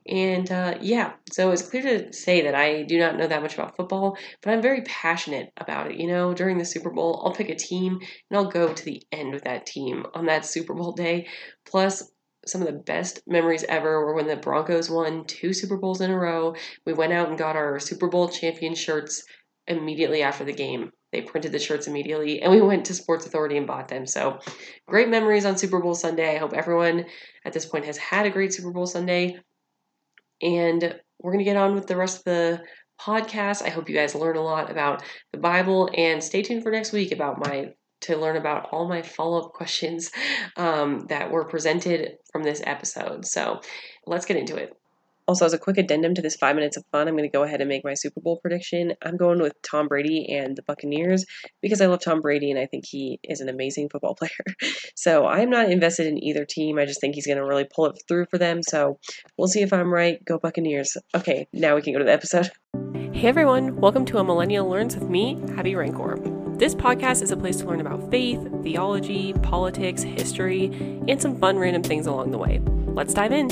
And 0.06 0.50
uh, 0.50 0.78
yeah, 0.80 1.12
so 1.32 1.50
it's 1.50 1.68
clear 1.68 1.82
to 1.82 2.12
say 2.12 2.42
that 2.42 2.54
I 2.54 2.82
do 2.82 2.98
not 2.98 3.16
know 3.16 3.26
that 3.26 3.42
much 3.42 3.54
about 3.54 3.76
football, 3.76 4.16
but 4.42 4.52
I'm 4.52 4.62
very 4.62 4.82
passionate 4.82 5.52
about 5.58 5.90
it. 5.90 5.98
You 5.98 6.06
know, 6.06 6.32
during 6.32 6.58
the 6.58 6.64
Super 6.64 6.90
Bowl, 6.90 7.22
I'll 7.24 7.34
pick 7.34 7.50
a 7.50 7.54
team 7.54 7.98
and 8.30 8.38
I'll 8.38 8.50
go 8.50 8.72
to 8.72 8.84
the 8.84 9.02
end 9.12 9.32
with 9.32 9.44
that 9.44 9.66
team 9.66 10.06
on 10.14 10.26
that 10.26 10.46
Super 10.46 10.74
Bowl 10.74 10.92
day. 10.92 11.26
Plus, 11.66 12.10
some 12.48 12.62
of 12.62 12.66
the 12.66 12.78
best 12.78 13.20
memories 13.26 13.64
ever 13.68 14.04
were 14.04 14.14
when 14.14 14.26
the 14.26 14.36
Broncos 14.36 14.90
won 14.90 15.24
two 15.26 15.52
Super 15.52 15.76
Bowls 15.76 16.00
in 16.00 16.10
a 16.10 16.18
row. 16.18 16.54
We 16.86 16.92
went 16.92 17.12
out 17.12 17.28
and 17.28 17.38
got 17.38 17.56
our 17.56 17.78
Super 17.78 18.08
Bowl 18.08 18.28
champion 18.28 18.74
shirts 18.74 19.24
immediately 19.66 20.22
after 20.22 20.44
the 20.44 20.52
game. 20.52 20.90
They 21.12 21.22
printed 21.22 21.52
the 21.52 21.58
shirts 21.58 21.86
immediately, 21.86 22.42
and 22.42 22.52
we 22.52 22.60
went 22.60 22.84
to 22.86 22.94
Sports 22.94 23.26
Authority 23.26 23.56
and 23.56 23.66
bought 23.66 23.88
them. 23.88 24.06
So, 24.06 24.40
great 24.86 25.08
memories 25.08 25.46
on 25.46 25.56
Super 25.56 25.80
Bowl 25.80 25.94
Sunday. 25.94 26.34
I 26.34 26.38
hope 26.38 26.52
everyone 26.52 27.06
at 27.44 27.52
this 27.52 27.64
point 27.64 27.86
has 27.86 27.96
had 27.96 28.26
a 28.26 28.30
great 28.30 28.52
Super 28.52 28.70
Bowl 28.70 28.86
Sunday. 28.86 29.38
And 30.42 31.00
we're 31.20 31.32
going 31.32 31.44
to 31.44 31.50
get 31.50 31.56
on 31.56 31.74
with 31.74 31.86
the 31.86 31.96
rest 31.96 32.18
of 32.18 32.24
the 32.24 32.60
podcast. 33.00 33.62
I 33.62 33.70
hope 33.70 33.88
you 33.88 33.94
guys 33.94 34.14
learn 34.14 34.36
a 34.36 34.42
lot 34.42 34.70
about 34.70 35.02
the 35.32 35.38
Bible, 35.38 35.88
and 35.96 36.22
stay 36.22 36.42
tuned 36.42 36.62
for 36.62 36.70
next 36.70 36.92
week 36.92 37.12
about 37.12 37.38
my 37.38 37.72
to 38.02 38.16
learn 38.16 38.36
about 38.36 38.68
all 38.72 38.88
my 38.88 39.02
follow 39.02 39.46
up 39.46 39.52
questions 39.54 40.10
um, 40.56 41.06
that 41.08 41.30
were 41.30 41.44
presented 41.44 42.16
from 42.32 42.42
this 42.42 42.62
episode. 42.64 43.26
So 43.26 43.60
let's 44.06 44.26
get 44.26 44.36
into 44.36 44.56
it. 44.56 44.72
Also, 45.28 45.44
as 45.44 45.52
a 45.52 45.58
quick 45.58 45.76
addendum 45.76 46.14
to 46.14 46.22
this 46.22 46.36
five 46.36 46.56
minutes 46.56 46.78
of 46.78 46.84
fun, 46.90 47.06
I'm 47.06 47.14
going 47.14 47.30
to 47.30 47.36
go 47.36 47.42
ahead 47.42 47.60
and 47.60 47.68
make 47.68 47.84
my 47.84 47.92
Super 47.92 48.18
Bowl 48.18 48.38
prediction. 48.40 48.94
I'm 49.04 49.18
going 49.18 49.42
with 49.42 49.52
Tom 49.60 49.86
Brady 49.86 50.26
and 50.34 50.56
the 50.56 50.62
Buccaneers 50.62 51.26
because 51.60 51.82
I 51.82 51.86
love 51.86 52.00
Tom 52.00 52.22
Brady 52.22 52.50
and 52.50 52.58
I 52.58 52.64
think 52.64 52.84
he 52.86 53.20
is 53.22 53.42
an 53.42 53.50
amazing 53.50 53.90
football 53.90 54.14
player. 54.18 54.30
So 54.96 55.26
I'm 55.26 55.50
not 55.50 55.70
invested 55.70 56.06
in 56.06 56.24
either 56.24 56.46
team. 56.46 56.78
I 56.78 56.86
just 56.86 57.02
think 57.02 57.14
he's 57.14 57.26
going 57.26 57.36
to 57.36 57.44
really 57.44 57.66
pull 57.70 57.86
it 57.86 58.02
through 58.08 58.24
for 58.30 58.38
them. 58.38 58.62
So 58.62 58.98
we'll 59.36 59.48
see 59.48 59.60
if 59.60 59.70
I'm 59.70 59.92
right. 59.92 60.18
Go 60.24 60.38
Buccaneers. 60.38 60.96
Okay, 61.14 61.46
now 61.52 61.74
we 61.74 61.82
can 61.82 61.92
go 61.92 61.98
to 61.98 62.06
the 62.06 62.12
episode. 62.12 62.50
Hey 63.12 63.28
everyone, 63.28 63.76
welcome 63.76 64.06
to 64.06 64.18
A 64.18 64.24
Millennial 64.24 64.66
Learns 64.66 64.96
with 64.96 65.10
me, 65.10 65.38
Abby 65.58 65.74
Rancor. 65.74 66.37
This 66.58 66.74
podcast 66.74 67.22
is 67.22 67.30
a 67.30 67.36
place 67.36 67.58
to 67.58 67.66
learn 67.66 67.80
about 67.80 68.10
faith, 68.10 68.40
theology, 68.64 69.32
politics, 69.32 70.02
history, 70.02 70.64
and 71.06 71.22
some 71.22 71.38
fun 71.38 71.56
random 71.56 71.84
things 71.84 72.08
along 72.08 72.32
the 72.32 72.38
way. 72.38 72.60
Let's 72.84 73.14
dive 73.14 73.30
in. 73.30 73.48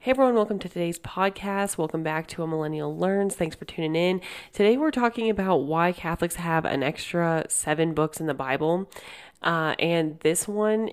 Hey 0.00 0.10
everyone, 0.10 0.34
welcome 0.34 0.58
to 0.58 0.68
today's 0.68 0.98
podcast. 0.98 1.78
Welcome 1.78 2.02
back 2.02 2.26
to 2.28 2.42
A 2.42 2.48
Millennial 2.48 2.98
Learns. 2.98 3.36
Thanks 3.36 3.54
for 3.54 3.64
tuning 3.64 3.94
in. 3.94 4.20
Today 4.52 4.76
we're 4.76 4.90
talking 4.90 5.30
about 5.30 5.58
why 5.58 5.92
Catholics 5.92 6.34
have 6.34 6.64
an 6.64 6.82
extra 6.82 7.46
seven 7.48 7.94
books 7.94 8.18
in 8.18 8.26
the 8.26 8.34
Bible. 8.34 8.90
Uh, 9.40 9.76
and 9.78 10.18
this 10.20 10.48
one 10.48 10.90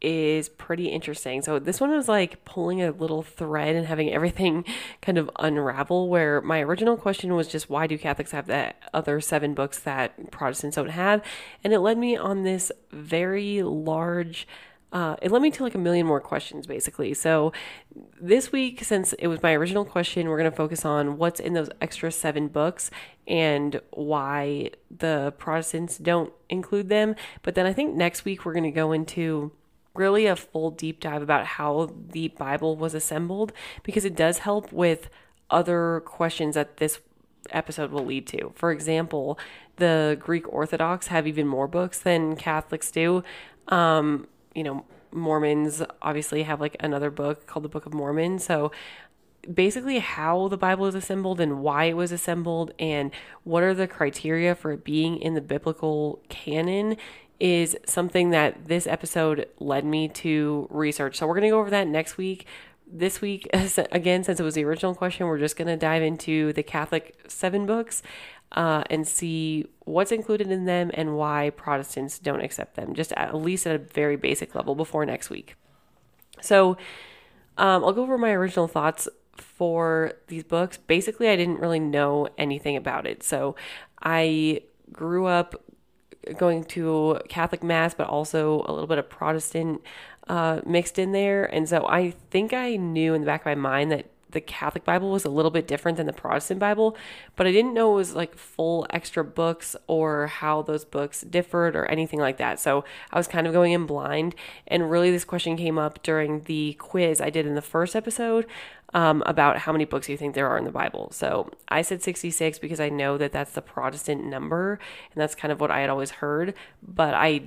is 0.00 0.48
pretty 0.48 0.88
interesting. 0.88 1.42
So 1.42 1.58
this 1.58 1.80
one 1.80 1.90
was 1.90 2.08
like 2.08 2.44
pulling 2.44 2.82
a 2.82 2.90
little 2.90 3.22
thread 3.22 3.74
and 3.74 3.86
having 3.86 4.12
everything 4.12 4.64
kind 5.02 5.18
of 5.18 5.30
unravel 5.38 6.08
where 6.08 6.40
my 6.40 6.60
original 6.60 6.96
question 6.96 7.34
was 7.34 7.48
just 7.48 7.70
why 7.70 7.86
do 7.86 7.96
Catholics 7.96 8.32
have 8.32 8.46
that 8.46 8.76
other 8.92 9.20
seven 9.20 9.54
books 9.54 9.78
that 9.80 10.30
Protestants 10.30 10.76
don't 10.76 10.90
have? 10.90 11.22
And 11.64 11.72
it 11.72 11.80
led 11.80 11.98
me 11.98 12.16
on 12.16 12.42
this 12.42 12.70
very 12.90 13.62
large 13.62 14.46
uh, 14.92 15.16
it 15.20 15.30
led 15.32 15.42
me 15.42 15.50
to 15.50 15.62
like 15.64 15.74
a 15.74 15.78
million 15.78 16.06
more 16.06 16.20
questions 16.20 16.66
basically. 16.66 17.12
So 17.12 17.52
this 18.20 18.52
week, 18.52 18.84
since 18.84 19.12
it 19.14 19.26
was 19.26 19.42
my 19.42 19.52
original 19.52 19.84
question, 19.84 20.28
we're 20.28 20.38
going 20.38 20.50
to 20.50 20.56
focus 20.56 20.84
on 20.84 21.18
what's 21.18 21.40
in 21.40 21.54
those 21.54 21.68
extra 21.80 22.10
seven 22.12 22.48
books 22.48 22.90
and 23.26 23.80
why 23.90 24.70
the 24.90 25.34
Protestants 25.38 25.98
don't 25.98 26.32
include 26.48 26.88
them. 26.88 27.16
But 27.42 27.56
then 27.56 27.66
I 27.66 27.72
think 27.72 27.94
next 27.94 28.24
week 28.24 28.44
we're 28.44 28.54
going 28.54 28.64
to 28.64 28.70
go 28.70 28.92
into 28.92 29.52
really 29.96 30.26
a 30.26 30.36
full 30.36 30.70
deep 30.70 31.00
dive 31.00 31.22
about 31.22 31.46
how 31.46 31.92
the 32.10 32.28
Bible 32.28 32.76
was 32.76 32.94
assembled 32.94 33.52
because 33.82 34.04
it 34.04 34.16
does 34.16 34.38
help 34.38 34.72
with 34.72 35.08
other 35.50 36.02
questions 36.04 36.54
that 36.54 36.78
this 36.78 37.00
episode 37.50 37.90
will 37.90 38.04
lead 38.04 38.26
to. 38.28 38.52
For 38.54 38.72
example, 38.72 39.38
the 39.76 40.16
Greek 40.20 40.52
Orthodox 40.52 41.08
have 41.08 41.26
even 41.26 41.46
more 41.46 41.68
books 41.68 41.98
than 41.98 42.36
Catholics 42.36 42.90
do. 42.90 43.22
Um, 43.68 44.26
you 44.54 44.64
know, 44.64 44.84
Mormons 45.12 45.82
obviously 46.02 46.42
have 46.42 46.60
like 46.60 46.76
another 46.80 47.10
book 47.10 47.46
called 47.46 47.64
the 47.64 47.68
Book 47.68 47.86
of 47.86 47.94
Mormon. 47.94 48.38
So 48.38 48.72
basically 49.52 49.98
how 50.00 50.48
the 50.48 50.56
Bible 50.56 50.86
is 50.86 50.94
assembled 50.94 51.40
and 51.40 51.60
why 51.60 51.84
it 51.84 51.96
was 51.96 52.12
assembled 52.12 52.72
and 52.78 53.10
what 53.44 53.62
are 53.62 53.74
the 53.74 53.86
criteria 53.86 54.54
for 54.54 54.72
it 54.72 54.84
being 54.84 55.18
in 55.18 55.34
the 55.34 55.40
biblical 55.40 56.20
canon 56.28 56.96
is 57.38 57.76
something 57.84 58.30
that 58.30 58.68
this 58.68 58.86
episode 58.86 59.48
led 59.58 59.84
me 59.84 60.08
to 60.08 60.66
research. 60.70 61.16
So 61.16 61.26
we're 61.26 61.34
going 61.34 61.44
to 61.44 61.50
go 61.50 61.60
over 61.60 61.70
that 61.70 61.86
next 61.86 62.16
week. 62.16 62.46
This 62.86 63.20
week, 63.20 63.48
again, 63.92 64.24
since 64.24 64.40
it 64.40 64.42
was 64.42 64.54
the 64.54 64.64
original 64.64 64.94
question, 64.94 65.26
we're 65.26 65.38
just 65.38 65.56
going 65.56 65.68
to 65.68 65.76
dive 65.76 66.02
into 66.02 66.52
the 66.52 66.62
Catholic 66.62 67.18
seven 67.28 67.66
books 67.66 68.02
uh, 68.52 68.84
and 68.88 69.06
see 69.06 69.66
what's 69.80 70.12
included 70.12 70.50
in 70.50 70.64
them 70.64 70.90
and 70.94 71.16
why 71.16 71.50
Protestants 71.50 72.18
don't 72.18 72.42
accept 72.42 72.76
them, 72.76 72.94
just 72.94 73.12
at 73.12 73.34
least 73.34 73.66
at 73.66 73.74
a 73.74 73.78
very 73.78 74.16
basic 74.16 74.54
level 74.54 74.74
before 74.74 75.04
next 75.04 75.30
week. 75.30 75.56
So 76.40 76.76
um, 77.58 77.84
I'll 77.84 77.92
go 77.92 78.02
over 78.02 78.18
my 78.18 78.30
original 78.30 78.68
thoughts 78.68 79.08
for 79.32 80.12
these 80.28 80.44
books. 80.44 80.78
Basically, 80.78 81.28
I 81.28 81.36
didn't 81.36 81.60
really 81.60 81.80
know 81.80 82.28
anything 82.38 82.76
about 82.76 83.06
it. 83.06 83.22
So 83.22 83.56
I 84.02 84.62
grew 84.92 85.26
up 85.26 85.54
going 86.36 86.64
to 86.64 87.20
Catholic 87.28 87.62
Mass, 87.62 87.94
but 87.94 88.06
also 88.06 88.64
a 88.66 88.72
little 88.72 88.86
bit 88.86 88.98
of 88.98 89.08
Protestant 89.08 89.82
uh, 90.28 90.60
mixed 90.66 90.98
in 90.98 91.12
there. 91.12 91.44
And 91.44 91.68
so 91.68 91.86
I 91.86 92.10
think 92.30 92.52
I 92.52 92.76
knew 92.76 93.14
in 93.14 93.20
the 93.22 93.26
back 93.26 93.42
of 93.42 93.46
my 93.46 93.54
mind 93.54 93.92
that 93.92 94.06
the 94.30 94.40
Catholic 94.40 94.84
Bible 94.84 95.10
was 95.10 95.24
a 95.24 95.30
little 95.30 95.50
bit 95.50 95.66
different 95.66 95.96
than 95.96 96.06
the 96.06 96.12
Protestant 96.12 96.60
Bible, 96.60 96.96
but 97.36 97.46
I 97.46 97.52
didn't 97.52 97.74
know 97.74 97.92
it 97.92 97.96
was 97.96 98.14
like 98.14 98.36
full 98.36 98.86
extra 98.90 99.24
books 99.24 99.76
or 99.86 100.26
how 100.26 100.62
those 100.62 100.84
books 100.84 101.22
differed 101.22 101.76
or 101.76 101.86
anything 101.86 102.18
like 102.18 102.36
that. 102.38 102.58
So 102.58 102.84
I 103.12 103.18
was 103.18 103.28
kind 103.28 103.46
of 103.46 103.52
going 103.52 103.72
in 103.72 103.86
blind. 103.86 104.34
And 104.66 104.90
really, 104.90 105.10
this 105.10 105.24
question 105.24 105.56
came 105.56 105.78
up 105.78 106.02
during 106.02 106.42
the 106.42 106.74
quiz 106.74 107.20
I 107.20 107.30
did 107.30 107.46
in 107.46 107.54
the 107.54 107.62
first 107.62 107.94
episode 107.94 108.46
um, 108.94 109.22
about 109.26 109.58
how 109.58 109.72
many 109.72 109.84
books 109.84 110.08
you 110.08 110.16
think 110.16 110.34
there 110.34 110.48
are 110.48 110.58
in 110.58 110.64
the 110.64 110.70
Bible. 110.70 111.10
So 111.12 111.50
I 111.68 111.82
said 111.82 112.02
66 112.02 112.58
because 112.58 112.80
I 112.80 112.88
know 112.88 113.18
that 113.18 113.32
that's 113.32 113.52
the 113.52 113.62
Protestant 113.62 114.24
number, 114.24 114.78
and 115.12 115.20
that's 115.20 115.34
kind 115.34 115.52
of 115.52 115.60
what 115.60 115.70
I 115.70 115.80
had 115.80 115.90
always 115.90 116.10
heard. 116.12 116.54
But 116.82 117.14
I 117.14 117.42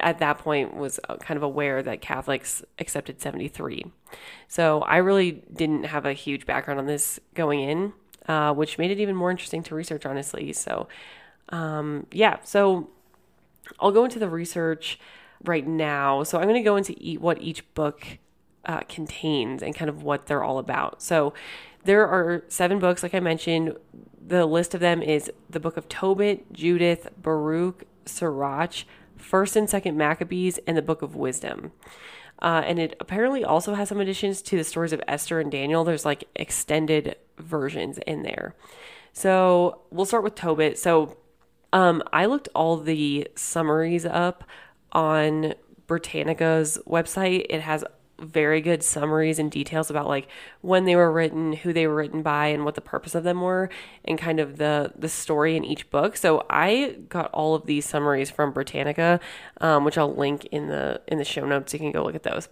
at 0.00 0.18
that 0.18 0.38
point 0.38 0.74
was 0.74 0.98
uh, 1.08 1.16
kind 1.16 1.36
of 1.36 1.42
aware 1.42 1.82
that 1.82 2.00
Catholics 2.00 2.64
accepted 2.78 3.20
73. 3.20 3.84
So 4.48 4.80
I 4.82 4.98
really 4.98 5.42
didn't 5.54 5.84
have 5.84 6.06
a 6.06 6.12
huge 6.12 6.46
background 6.46 6.80
on 6.80 6.86
this 6.86 7.20
going 7.34 7.60
in, 7.60 7.92
uh, 8.28 8.52
which 8.54 8.78
made 8.78 8.90
it 8.90 8.98
even 8.98 9.14
more 9.14 9.30
interesting 9.30 9.62
to 9.64 9.74
research, 9.74 10.06
honestly. 10.06 10.52
So, 10.52 10.88
um, 11.50 12.06
yeah, 12.12 12.38
so 12.42 12.90
I'll 13.80 13.92
go 13.92 14.04
into 14.04 14.18
the 14.18 14.28
research 14.28 14.98
right 15.44 15.66
now. 15.66 16.22
So 16.22 16.38
I'm 16.38 16.44
going 16.44 16.54
to 16.54 16.62
go 16.62 16.76
into 16.76 16.92
what 17.20 17.40
each 17.40 17.72
book 17.74 18.18
uh, 18.64 18.80
contains 18.88 19.62
and 19.62 19.74
kind 19.74 19.88
of 19.88 20.02
what 20.02 20.26
they're 20.26 20.42
all 20.42 20.58
about. 20.58 21.02
So 21.02 21.34
there 21.84 22.06
are 22.06 22.42
seven 22.48 22.78
books, 22.78 23.02
like 23.02 23.14
I 23.14 23.20
mentioned. 23.20 23.76
The 24.26 24.44
list 24.44 24.74
of 24.74 24.80
them 24.80 25.02
is 25.02 25.30
the 25.48 25.60
book 25.60 25.76
of 25.76 25.88
Tobit, 25.88 26.52
Judith, 26.52 27.08
Baruch, 27.16 27.84
Sirach, 28.04 28.84
First 29.16 29.56
and 29.56 29.68
Second 29.68 29.96
Maccabees, 29.96 30.58
and 30.66 30.76
the 30.76 30.82
Book 30.82 31.02
of 31.02 31.16
Wisdom. 31.16 31.72
Uh, 32.40 32.62
and 32.66 32.78
it 32.78 32.94
apparently 33.00 33.44
also 33.44 33.74
has 33.74 33.88
some 33.88 34.00
additions 34.00 34.42
to 34.42 34.56
the 34.56 34.64
stories 34.64 34.92
of 34.92 35.00
Esther 35.08 35.40
and 35.40 35.50
Daniel. 35.50 35.84
There's 35.84 36.04
like 36.04 36.24
extended 36.34 37.16
versions 37.38 37.98
in 38.06 38.22
there. 38.22 38.54
So 39.12 39.80
we'll 39.90 40.04
start 40.04 40.24
with 40.24 40.34
Tobit. 40.34 40.78
So 40.78 41.16
um, 41.72 42.02
I 42.12 42.26
looked 42.26 42.48
all 42.54 42.76
the 42.76 43.28
summaries 43.34 44.04
up 44.04 44.44
on 44.92 45.54
Britannica's 45.86 46.78
website. 46.86 47.46
It 47.48 47.62
has 47.62 47.84
very 48.18 48.60
good 48.60 48.82
summaries 48.82 49.38
and 49.38 49.50
details 49.50 49.90
about 49.90 50.06
like 50.08 50.28
when 50.60 50.84
they 50.84 50.96
were 50.96 51.12
written, 51.12 51.52
who 51.52 51.72
they 51.72 51.86
were 51.86 51.94
written 51.94 52.22
by, 52.22 52.46
and 52.48 52.64
what 52.64 52.74
the 52.74 52.80
purpose 52.80 53.14
of 53.14 53.24
them 53.24 53.40
were, 53.40 53.68
and 54.04 54.18
kind 54.18 54.40
of 54.40 54.56
the 54.56 54.92
the 54.96 55.08
story 55.08 55.56
in 55.56 55.64
each 55.64 55.88
book. 55.90 56.16
So 56.16 56.44
I 56.48 56.96
got 57.08 57.30
all 57.32 57.54
of 57.54 57.66
these 57.66 57.86
summaries 57.86 58.30
from 58.30 58.52
Britannica, 58.52 59.20
um, 59.60 59.84
which 59.84 59.98
I'll 59.98 60.14
link 60.14 60.46
in 60.46 60.68
the 60.68 61.00
in 61.08 61.18
the 61.18 61.24
show 61.24 61.46
notes. 61.46 61.72
You 61.72 61.78
can 61.78 61.92
go 61.92 62.04
look 62.04 62.14
at 62.14 62.22
those. 62.22 62.48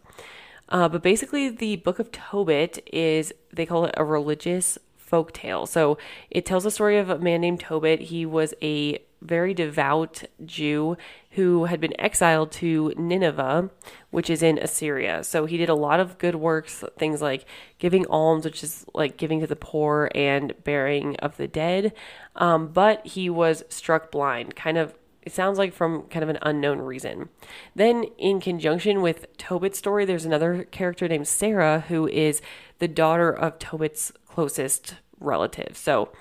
Uh, 0.69 0.89
but 0.89 1.03
basically, 1.03 1.51
the 1.51 1.77
Book 1.77 1.99
of 1.99 2.11
Tobit 2.11 2.89
is 2.93 3.33
they 3.53 3.67
call 3.67 3.85
it 3.85 3.95
a 3.97 4.05
religious 4.05 4.79
folk 4.97 5.33
tale. 5.33 5.67
So 5.67 5.99
it 6.31 6.47
tells 6.47 6.65
the 6.65 6.71
story 6.71 6.99
of 6.99 7.11
a 7.11 7.19
man 7.19 7.43
named 7.43 7.61
Tobit. 7.61 8.01
He 8.01 8.25
was 8.25 8.55
a 8.63 9.01
very 9.25 9.55
devout 9.55 10.23
Jew 10.45 10.97
who 11.31 11.65
had 11.65 11.81
been 11.81 11.99
exiled 12.01 12.53
to 12.53 12.93
Nineveh, 12.97 13.71
which 14.11 14.31
is 14.31 14.43
in 14.43 14.59
Assyria. 14.59 15.25
So 15.25 15.47
he 15.47 15.57
did 15.57 15.69
a 15.69 15.75
lot 15.75 15.99
of 15.99 16.19
good 16.19 16.37
works, 16.37 16.85
things 16.97 17.21
like 17.21 17.45
giving 17.79 18.07
alms, 18.07 18.45
which 18.45 18.63
is 18.63 18.85
like 18.95 19.17
giving 19.17 19.41
to 19.41 19.47
the 19.47 19.57
poor 19.57 20.11
and 20.15 20.55
burying 20.63 21.17
of 21.17 21.37
the 21.37 21.49
dead. 21.49 21.93
Um, 22.37 22.69
but 22.69 23.05
he 23.07 23.29
was 23.29 23.65
struck 23.69 24.11
blind, 24.13 24.55
kind 24.55 24.79
of. 24.79 24.95
It 25.23 25.33
sounds 25.33 25.57
like 25.57 25.73
from 25.73 26.03
kind 26.09 26.23
of 26.23 26.29
an 26.29 26.39
unknown 26.43 26.81
reason. 26.81 27.31
Then, 27.75 28.05
in 28.19 28.41
conjunction 28.41 29.01
with 29.01 29.35
Tobit's 29.39 29.79
story, 29.79 30.05
there's 30.05 30.27
another 30.27 30.65
character 30.65 31.09
named 31.09 31.27
Sarah 31.27 31.81
who 31.89 32.07
is 32.07 32.43
the 32.79 32.89
daughter 32.89 33.31
of 33.31 33.59
Tobit's 33.59 34.13
closest 34.29 34.97
relative. 35.25 35.77
So 35.77 36.13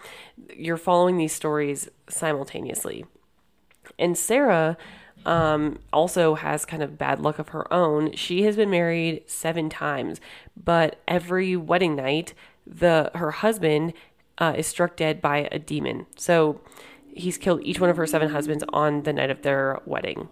you're 0.56 0.78
following 0.78 1.18
these 1.18 1.34
stories 1.34 1.90
simultaneously. 2.10 3.06
And 4.00 4.18
Sarah 4.18 4.78
um, 5.26 5.80
also 5.92 6.36
has 6.36 6.66
kind 6.66 6.84
of 6.84 6.98
bad 6.98 7.20
luck 7.20 7.40
of 7.40 7.50
her 7.50 7.72
own. 7.72 8.14
She 8.14 8.44
has 8.44 8.56
been 8.56 8.70
married 8.70 9.24
seven 9.28 9.70
times, 9.70 10.20
but 10.62 11.00
every 11.08 11.56
wedding 11.56 11.96
night, 11.96 12.34
the 12.66 13.12
her 13.16 13.32
husband 13.32 13.94
uh, 14.38 14.54
is 14.58 14.68
struck 14.68 14.96
dead 14.96 15.22
by 15.22 15.48
a 15.52 15.60
demon. 15.60 16.08
So 16.18 16.62
he's 17.14 17.38
killed 17.38 17.62
each 17.64 17.80
one 17.80 17.90
of 17.90 17.98
her 17.98 18.08
seven 18.08 18.30
husbands 18.30 18.64
on 18.74 19.04
the 19.04 19.14
night 19.14 19.30
of 19.30 19.42
their 19.42 19.80
wedding. 19.86 20.30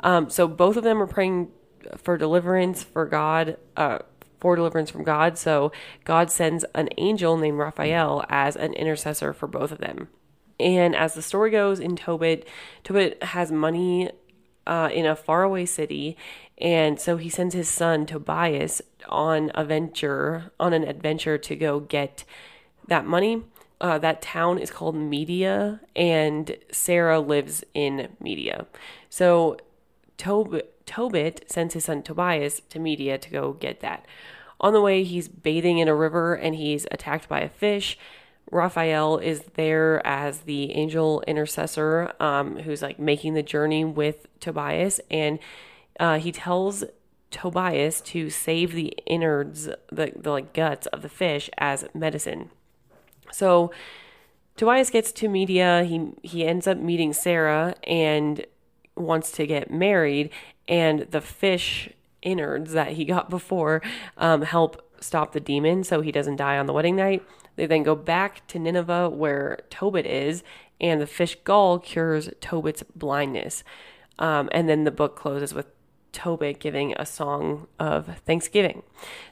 Um, 0.00 0.30
so 0.30 0.48
both 0.48 0.76
of 0.76 0.84
them 0.84 1.00
are 1.02 1.06
praying 1.06 1.50
for 1.96 2.16
deliverance 2.16 2.82
for 2.82 3.06
God, 3.06 3.56
uh, 3.76 3.98
for 4.40 4.56
deliverance 4.56 4.90
from 4.90 5.04
God. 5.04 5.38
So 5.38 5.70
God 6.04 6.30
sends 6.30 6.64
an 6.74 6.88
angel 6.98 7.36
named 7.36 7.58
Raphael 7.58 8.24
as 8.28 8.56
an 8.56 8.72
intercessor 8.74 9.32
for 9.32 9.46
both 9.46 9.70
of 9.70 9.78
them. 9.78 10.08
And 10.58 10.94
as 10.94 11.14
the 11.14 11.22
story 11.22 11.50
goes 11.50 11.80
in 11.80 11.96
Tobit, 11.96 12.46
Tobit 12.84 13.22
has 13.22 13.50
money 13.50 14.10
uh, 14.66 14.90
in 14.92 15.06
a 15.06 15.16
faraway 15.16 15.64
city, 15.64 16.16
and 16.58 17.00
so 17.00 17.16
he 17.16 17.30
sends 17.30 17.54
his 17.54 17.68
son 17.68 18.04
Tobias 18.04 18.82
on 19.08 19.50
a 19.54 19.64
venture, 19.64 20.52
on 20.60 20.74
an 20.74 20.84
adventure 20.84 21.38
to 21.38 21.56
go 21.56 21.80
get 21.80 22.24
that 22.86 23.06
money. 23.06 23.42
Uh, 23.80 23.98
that 23.98 24.20
town 24.20 24.58
is 24.58 24.70
called 24.70 24.94
Media, 24.94 25.80
and 25.96 26.58
Sarah 26.70 27.18
lives 27.18 27.64
in 27.72 28.08
Media. 28.20 28.66
So 29.08 29.56
Tobit 30.18 30.79
Tobit 30.90 31.44
sends 31.48 31.74
his 31.74 31.84
son 31.84 32.02
Tobias 32.02 32.62
to 32.70 32.80
Media 32.80 33.16
to 33.16 33.30
go 33.30 33.52
get 33.52 33.78
that. 33.78 34.04
On 34.60 34.72
the 34.72 34.80
way, 34.80 35.04
he's 35.04 35.28
bathing 35.28 35.78
in 35.78 35.86
a 35.86 35.94
river 35.94 36.34
and 36.34 36.56
he's 36.56 36.84
attacked 36.90 37.28
by 37.28 37.38
a 37.40 37.48
fish. 37.48 37.96
Raphael 38.50 39.18
is 39.18 39.44
there 39.54 40.04
as 40.04 40.40
the 40.40 40.72
angel 40.72 41.22
intercessor 41.28 42.12
um, 42.18 42.56
who's 42.56 42.82
like 42.82 42.98
making 42.98 43.34
the 43.34 43.42
journey 43.44 43.84
with 43.84 44.26
Tobias, 44.40 45.00
and 45.08 45.38
uh, 46.00 46.18
he 46.18 46.32
tells 46.32 46.82
Tobias 47.30 48.00
to 48.00 48.28
save 48.28 48.72
the 48.72 48.92
innards, 49.06 49.68
the, 49.92 50.12
the 50.16 50.30
like 50.32 50.52
guts 50.52 50.88
of 50.88 51.02
the 51.02 51.08
fish 51.08 51.48
as 51.56 51.86
medicine. 51.94 52.50
So 53.30 53.70
Tobias 54.56 54.90
gets 54.90 55.12
to 55.12 55.28
Media. 55.28 55.84
He 55.84 56.10
he 56.22 56.44
ends 56.44 56.66
up 56.66 56.78
meeting 56.78 57.12
Sarah 57.12 57.76
and 57.84 58.44
wants 58.96 59.30
to 59.32 59.46
get 59.46 59.70
married. 59.70 60.30
And 60.70 61.00
the 61.00 61.20
fish 61.20 61.90
innards 62.22 62.72
that 62.72 62.92
he 62.92 63.04
got 63.04 63.28
before 63.38 63.82
um, 64.16 64.42
help 64.42 64.86
stop 65.00 65.32
the 65.32 65.40
demon 65.40 65.82
so 65.84 66.00
he 66.00 66.12
doesn't 66.12 66.36
die 66.36 66.56
on 66.56 66.66
the 66.66 66.72
wedding 66.72 66.96
night. 66.96 67.22
They 67.56 67.66
then 67.66 67.82
go 67.82 67.94
back 67.94 68.46
to 68.48 68.58
Nineveh 68.58 69.10
where 69.10 69.60
Tobit 69.68 70.06
is, 70.06 70.42
and 70.80 71.00
the 71.00 71.06
fish 71.06 71.36
gall 71.44 71.78
cures 71.78 72.30
Tobit's 72.40 72.82
blindness. 72.94 73.64
Um, 74.18 74.48
and 74.52 74.68
then 74.68 74.84
the 74.84 74.90
book 74.90 75.16
closes 75.16 75.52
with 75.52 75.66
Tobit 76.12 76.58
giving 76.58 76.94
a 76.96 77.06
song 77.06 77.66
of 77.78 78.18
thanksgiving. 78.18 78.82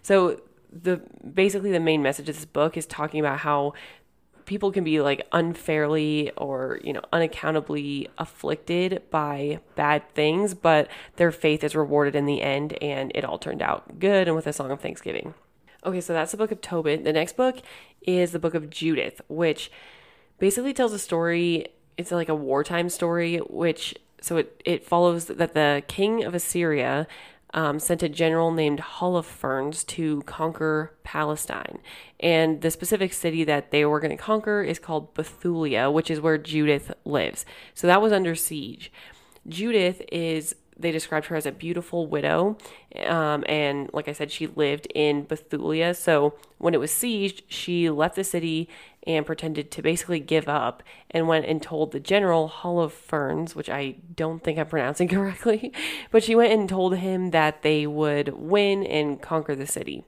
So 0.03 0.41
the 0.71 1.01
basically 1.33 1.73
the 1.73 1.81
main 1.81 2.03
message 2.03 2.29
of 2.29 2.37
this 2.37 2.45
book 2.45 2.77
is 2.77 2.87
talking 2.87 3.21
about 3.21 3.39
how 3.39 3.73
people 4.49 4.73
can 4.73 4.83
be 4.83 5.01
like 5.01 5.25
unfairly 5.31 6.33
or 6.33 6.81
you 6.83 6.93
know 6.93 7.03
unaccountably 7.13 8.09
afflicted 8.17 9.03
by 9.11 9.61
bad 9.77 10.03
things 10.15 10.55
but 10.55 10.89
their 11.17 11.31
faith 11.31 11.63
is 11.63 11.77
rewarded 11.77 12.17
in 12.17 12.25
the 12.25 12.41
end 12.41 12.73
and 12.83 13.13
it 13.15 13.25
all 13.25 13.39
turned 13.39 13.61
out 13.61 14.01
good 14.01 14.27
and 14.27 14.35
with 14.35 14.47
a 14.47 14.53
song 14.53 14.71
of 14.71 14.81
thanksgiving. 14.81 15.35
Okay 15.85 16.01
so 16.01 16.15
that's 16.15 16.33
the 16.33 16.39
book 16.39 16.51
of 16.51 16.61
tobit. 16.63 17.05
The 17.05 17.13
next 17.13 17.37
book 17.37 17.59
is 18.03 18.33
the 18.33 18.39
book 18.39 18.55
of 18.55 18.71
judith 18.71 19.21
which 19.29 19.71
basically 20.39 20.73
tells 20.73 20.95
a 20.95 20.99
story 20.99 21.67
it's 21.99 22.11
like 22.11 22.31
a 22.31 22.35
wartime 22.35 22.89
story 22.89 23.37
which 23.39 23.95
so 24.21 24.39
it, 24.39 24.63
it 24.65 24.83
follows 24.83 25.27
that 25.27 25.53
the 25.53 25.83
king 25.89 26.25
of 26.25 26.35
assyria 26.35 27.07
um, 27.55 27.79
sent 27.79 28.03
a 28.03 28.09
general 28.09 28.51
named 28.51 28.81
Holofernes 28.81 29.87
to 29.87 30.23
conquer 30.23 30.95
Palestine. 31.05 31.79
And 32.21 32.61
the 32.61 32.71
specific 32.71 33.13
city 33.13 33.45
that 33.45 33.71
they 33.71 33.85
were 33.85 34.01
going 34.01 34.17
to 34.17 34.23
conquer 34.23 34.63
is 34.63 34.79
called 34.79 35.15
Bethulia, 35.15 35.93
which 35.93 36.11
is 36.11 36.21
where 36.21 36.39
Judith 36.39 36.93
lives. 37.05 37.47
So 37.75 37.87
that 37.87 38.03
was 38.03 38.13
under 38.13 38.35
siege. 38.35 38.93
Judith 39.47 40.03
is 40.13 40.55
they 40.79 40.93
described 40.93 41.27
her 41.27 41.37
as 41.37 41.47
a 41.47 41.53
beautiful 41.53 42.07
widow. 42.07 42.57
Um, 43.05 43.45
and 43.49 43.91
like 43.93 44.09
I 44.09 44.13
said, 44.13 44.31
she 44.31 44.47
lived 44.47 44.87
in 44.95 45.27
Bethulia. 45.27 45.97
So 45.97 46.35
when 46.59 46.75
it 46.75 46.81
was 46.81 46.93
sieged, 46.93 47.43
she 47.49 47.91
left 47.91 48.15
the 48.15 48.25
city 48.25 48.69
and 49.05 49.27
pretended 49.27 49.71
to 49.73 49.83
basically 49.83 50.21
give 50.21 50.49
up 50.49 50.83
and 51.11 51.27
went 51.27 51.47
and 51.47 51.63
told 51.63 51.93
the 51.93 52.01
general 52.01 52.49
Holofernes, 52.49 53.55
which 53.55 53.69
I 53.69 53.97
don't 54.15 54.45
think 54.45 54.59
I'm 54.59 54.67
pronouncing 54.67 55.09
correctly, 55.09 55.73
but 56.11 56.23
she 56.23 56.35
went 56.35 56.53
and 56.53 56.69
told 56.69 56.97
him 56.97 57.31
that 57.31 57.63
they 57.63 57.87
would 57.87 58.29
win 58.29 58.85
and 58.87 59.21
conquer 59.21 59.55
the 59.55 59.67
city. 59.67 60.05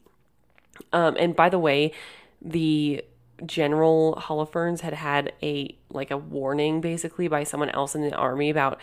Um, 0.92 1.16
and 1.18 1.34
by 1.34 1.48
the 1.48 1.58
way, 1.58 1.92
the 2.40 3.04
general 3.46 4.16
Holofernes 4.20 4.80
had 4.80 4.92
had 4.92 5.32
a 5.42 5.76
like 5.90 6.10
a 6.10 6.16
warning 6.16 6.80
basically 6.80 7.26
by 7.28 7.44
someone 7.44 7.70
else 7.70 7.94
in 7.94 8.02
the 8.02 8.14
army 8.14 8.50
about 8.50 8.78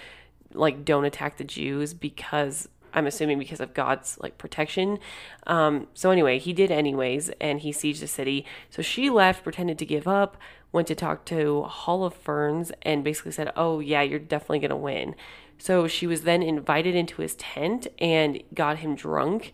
like 0.54 0.86
don't 0.86 1.06
attack 1.06 1.38
the 1.38 1.44
Jews 1.44 1.94
because 1.94 2.68
I'm 2.94 3.06
assuming 3.06 3.38
because 3.38 3.60
of 3.60 3.74
God's 3.74 4.18
like 4.20 4.38
protection. 4.38 5.00
Um, 5.46 5.88
so 5.94 6.10
anyway, 6.12 6.40
he 6.40 6.54
did 6.54 6.72
anyways, 6.72 7.30
and 7.40 7.60
he 7.60 7.72
sieged 7.72 8.00
the 8.00 8.08
city. 8.08 8.46
So 8.70 8.82
she 8.82 9.10
left, 9.10 9.44
pretended 9.44 9.78
to 9.80 9.86
give 9.86 10.08
up, 10.08 10.38
went 10.72 10.88
to 10.88 10.96
talk 10.96 11.26
to 11.26 11.66
Holofernes, 11.70 12.72
and 12.82 13.04
basically 13.04 13.32
said, 13.32 13.52
"Oh 13.56 13.80
yeah, 13.80 14.02
you're 14.02 14.20
definitely 14.20 14.60
gonna 14.60 14.78
win." 14.78 15.16
So 15.58 15.88
she 15.88 16.08
was 16.08 16.22
then 16.22 16.42
invited 16.44 16.96
into 16.96 17.22
his 17.22 17.36
tent 17.36 17.88
and 18.00 18.42
got 18.54 18.78
him 18.78 18.96
drunk. 18.96 19.54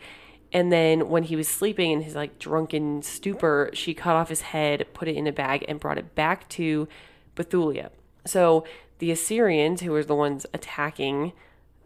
And 0.52 0.72
then 0.72 1.10
when 1.10 1.24
he 1.24 1.36
was 1.36 1.48
sleeping 1.48 1.92
in 1.92 2.02
his 2.02 2.16
like 2.16 2.40
drunken 2.40 3.02
stupor, 3.02 3.72
she 3.74 3.94
cut 3.94 4.16
off 4.16 4.30
his 4.30 4.42
head, 4.42 4.86
put 4.94 5.08
it 5.08 5.16
in 5.16 5.28
a 5.28 5.32
bag, 5.32 5.66
and 5.68 5.80
brought 5.80 5.98
it 5.98 6.14
back 6.16 6.48
to 6.50 6.88
Bethulia. 7.36 7.90
So 8.26 8.64
the 9.04 9.12
Assyrians, 9.12 9.82
who 9.82 9.92
were 9.92 10.02
the 10.02 10.16
ones 10.16 10.46
attacking 10.54 11.34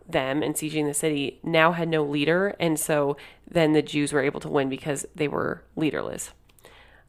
them 0.07 0.43
and 0.43 0.53
sieging 0.53 0.85
the 0.85 0.93
city, 0.93 1.39
now 1.41 1.71
had 1.71 1.89
no 1.89 2.03
leader. 2.03 2.55
And 2.59 2.79
so 2.79 3.17
then 3.49 3.73
the 3.73 3.81
Jews 3.81 4.13
were 4.13 4.21
able 4.21 4.39
to 4.41 4.47
win 4.47 4.69
because 4.69 5.03
they 5.15 5.27
were 5.27 5.63
leaderless. 5.75 6.29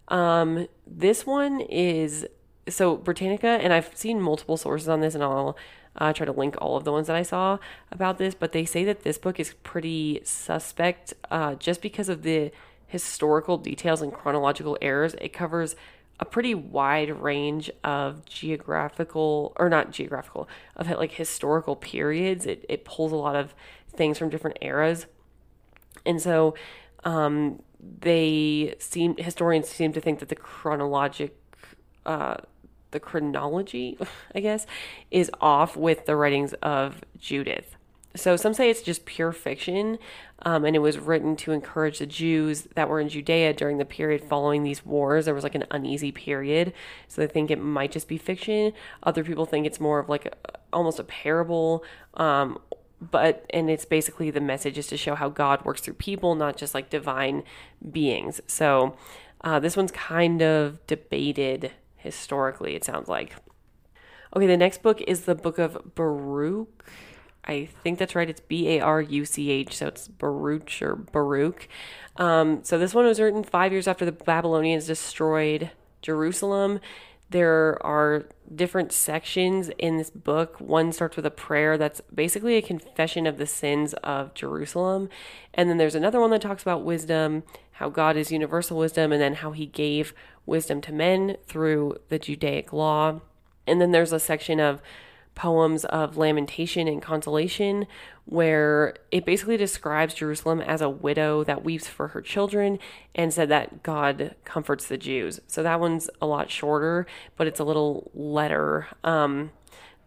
Um, 0.09 0.67
this 0.87 1.27
one 1.27 1.61
is 1.61 2.27
so 2.71 2.97
Britannica, 2.97 3.49
and 3.49 3.71
I've 3.71 3.95
seen 3.95 4.19
multiple 4.19 4.57
sources 4.57 4.89
on 4.89 5.03
this, 5.03 5.15
and 5.15 5.23
I'll 5.23 5.59
uh, 5.97 6.15
try 6.15 6.25
to 6.25 6.33
link 6.33 6.57
all 6.59 6.79
of 6.79 6.85
the 6.85 6.93
ones 6.93 7.09
that 7.09 7.17
I 7.17 7.23
saw 7.23 7.59
about 7.93 8.17
this. 8.17 8.35
But 8.35 8.53
they 8.53 8.65
say 8.65 8.85
that 8.85 9.03
this 9.03 9.19
book 9.19 9.39
is 9.39 9.53
pretty 9.63 10.23
suspect 10.25 11.13
uh, 11.31 11.57
just 11.57 11.83
because 11.83 12.09
of 12.09 12.23
the 12.23 12.51
historical 12.87 13.59
details 13.59 14.01
and 14.01 14.11
chronological 14.11 14.79
errors. 14.81 15.15
It 15.21 15.35
covers 15.35 15.77
a 16.21 16.25
pretty 16.25 16.55
wide 16.55 17.11
range 17.11 17.71
of 17.85 18.25
geographical 18.25 19.53
or 19.57 19.69
not 19.69 19.91
geographical 19.91 20.49
of 20.77 20.89
like 20.91 21.13
historical 21.13 21.77
periods. 21.77 22.47
It, 22.47 22.65
it 22.69 22.85
pulls 22.85 23.13
a 23.13 23.17
lot 23.17 23.37
of 23.37 23.55
things 23.93 24.19
from 24.19 24.29
different 24.29 24.59
eras. 24.61 25.07
And 26.05 26.21
so 26.21 26.55
um, 27.05 27.63
they 27.81 28.75
seem 28.79 29.17
historians 29.17 29.69
seem 29.69 29.93
to 29.93 30.01
think 30.01 30.19
that 30.21 30.29
the 30.29 30.37
chronologic 30.37 31.31
uh, 32.07 32.37
the 32.91 33.01
chronology 33.01 33.99
i 34.35 34.41
guess 34.41 34.67
is 35.11 35.31
off 35.41 35.77
with 35.77 36.07
the 36.07 36.17
writings 36.17 36.55
of 36.55 37.03
judith 37.19 37.77
so 38.17 38.37
some 38.37 38.55
say 38.55 38.71
it's 38.71 38.83
just 38.83 39.05
pure 39.05 39.33
fiction, 39.33 39.99
um, 40.43 40.65
and 40.65 40.75
it 40.75 40.81
was 40.81 40.99
written 40.99 41.37
to 41.37 41.53
encourage 41.53 41.99
the 41.99 42.07
Jews 42.07 42.69
that 42.75 42.89
were 42.89 43.01
in 43.01 43.09
Judea 43.09 43.53
during 43.53 43.79
the 43.79 43.85
period 43.85 44.25
following 44.25 44.63
these 44.63 44.85
wars. 44.85 45.27
There 45.27 45.35
was 45.35 45.45
like 45.45 45.55
an 45.55 45.65
uneasy 45.71 46.11
period, 46.11 46.73
so 47.07 47.21
they 47.21 47.27
think 47.27 47.51
it 47.51 47.61
might 47.61 47.93
just 47.93 48.09
be 48.09 48.19
fiction. 48.19 48.73
Other 49.03 49.23
people 49.23 49.47
think 49.47 49.67
it's 49.67 49.79
more 49.81 49.99
of 49.99 50.09
like 50.09 50.27
a, 50.27 50.33
almost 50.73 50.99
a 50.99 51.05
parable, 51.05 51.85
um, 52.15 52.59
but 53.01 53.45
and 53.51 53.71
it's 53.71 53.85
basically 53.85 54.31
the 54.31 54.41
message 54.41 54.79
is 54.79 54.87
to 54.89 54.97
show 54.97 55.15
how 55.15 55.29
God 55.29 55.65
works 55.65 55.81
through 55.83 55.95
people, 55.95 56.35
not 56.35 56.57
just 56.57 56.75
like 56.75 56.91
divine 56.91 57.45
beings. 57.93 58.41
So 58.47 58.97
uh, 59.43 59.61
this 59.61 59.77
one's 59.77 59.93
kind 59.93 60.43
of 60.43 60.85
debated 60.87 61.73
historically. 61.97 62.75
It 62.75 62.85
sounds 62.85 63.09
like. 63.09 63.37
Okay, 64.37 64.47
the 64.47 64.57
next 64.57 64.83
book 64.83 65.01
is 65.03 65.23
the 65.23 65.35
book 65.35 65.59
of 65.59 65.95
Baruch. 65.95 66.85
I 67.49 67.67
think 67.83 67.99
that's 67.99 68.15
right. 68.15 68.29
It's 68.29 68.41
B 68.41 68.69
A 68.77 68.81
R 68.81 69.01
U 69.01 69.25
C 69.25 69.51
H, 69.51 69.77
so 69.79 69.87
it's 69.87 70.07
Baruch 70.07 70.83
or 70.83 70.97
Baruch. 70.97 71.67
Um, 72.17 72.63
so 72.63 72.79
this 72.79 72.95
one 72.95 73.07
was 73.07 73.19
written 73.19 73.43
five 73.43 73.73
years 73.73 73.89
after 73.89 74.05
the 74.05 74.13
Babylonians 74.13 74.87
destroyed 74.87 75.71
Jerusalem. 76.03 76.81
There 77.31 77.79
are 77.85 78.25
different 78.55 78.93
sections 78.93 79.71
in 79.79 79.99
this 79.99 80.11
book. 80.11 80.61
One 80.61 80.93
starts 80.93 81.17
with 81.17 81.27
a 81.27 81.31
prayer 81.31 81.77
that's 81.77 82.01
basically 82.15 82.57
a 82.57 82.63
confession 82.63 83.27
of 83.27 83.37
the 83.37 83.47
sins 83.47 83.93
of 84.03 84.33
Jerusalem. 84.35 85.09
And 85.53 85.69
then 85.69 85.77
there's 85.77 85.95
another 85.95 86.21
one 86.21 86.31
that 86.31 86.41
talks 86.41 86.63
about 86.63 86.85
wisdom, 86.85 87.43
how 87.73 87.91
God 87.91 88.17
is 88.17 88.33
universal 88.33 88.79
wisdom, 88.79 89.13
and 89.13 89.21
then 89.21 89.35
how 89.35 89.53
he 89.53 89.67
gave 89.67 90.15
wisdom 90.47 90.81
to 90.83 90.93
men 90.93 91.37
through 91.47 91.99
the 92.09 92.19
Judaic 92.19 92.73
law. 92.73 93.21
And 93.67 93.81
then 93.81 93.93
there's 93.93 94.13
a 94.13 94.19
section 94.19 94.59
of 94.59 94.81
poems 95.39 95.85
of 95.85 96.17
lamentation 96.17 96.89
and 96.89 97.01
consolation, 97.01 97.87
where 98.25 98.97
it 99.13 99.25
basically 99.25 99.57
describes 99.57 100.13
Jerusalem 100.15 100.61
as 100.61 100.81
a 100.81 100.91
widow 100.91 101.45
that 101.45 101.63
weeps 101.63 101.87
for 101.87 102.09
her 102.09 102.21
children 102.21 102.81
and 103.15 103.33
said 103.33 103.49
that 103.49 103.85
God 103.85 104.35
comforts 104.45 104.89
the 104.89 104.99
Jews. 104.99 105.41
So 105.47 105.63
that 105.63 105.79
one's 105.79 106.11
a 106.21 106.27
lot 106.27 106.51
shorter, 106.51 107.07
but 107.37 107.47
it's 107.47 107.61
a 107.61 107.65
little 107.65 108.11
letter 108.15 108.89
um, 109.05 109.53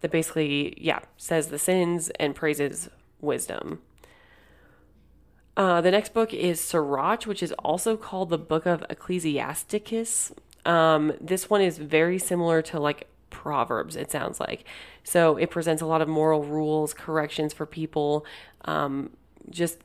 that 0.02 0.10
basically, 0.10 0.74
yeah, 0.76 1.00
says 1.16 1.48
the 1.48 1.58
sins 1.58 2.10
and 2.20 2.34
praises 2.34 2.90
wisdom. 3.22 3.80
Uh, 5.56 5.80
the 5.80 5.90
next 5.90 6.12
book 6.12 6.34
is 6.34 6.60
Sirach, 6.60 7.24
which 7.24 7.42
is 7.42 7.52
also 7.52 7.96
called 7.96 8.28
the 8.28 8.38
Book 8.38 8.66
of 8.66 8.84
Ecclesiasticus. 8.90 10.32
Um, 10.66 11.14
this 11.20 11.48
one 11.48 11.62
is 11.62 11.78
very 11.78 12.18
similar 12.18 12.60
to 12.62 12.78
like 12.78 13.08
Proverbs, 13.30 13.96
it 13.96 14.10
sounds 14.10 14.38
like. 14.38 14.64
So 15.04 15.36
it 15.36 15.50
presents 15.50 15.82
a 15.82 15.86
lot 15.86 16.02
of 16.02 16.08
moral 16.08 16.44
rules, 16.44 16.94
corrections 16.94 17.52
for 17.52 17.66
people, 17.66 18.24
um, 18.64 19.10
just 19.50 19.78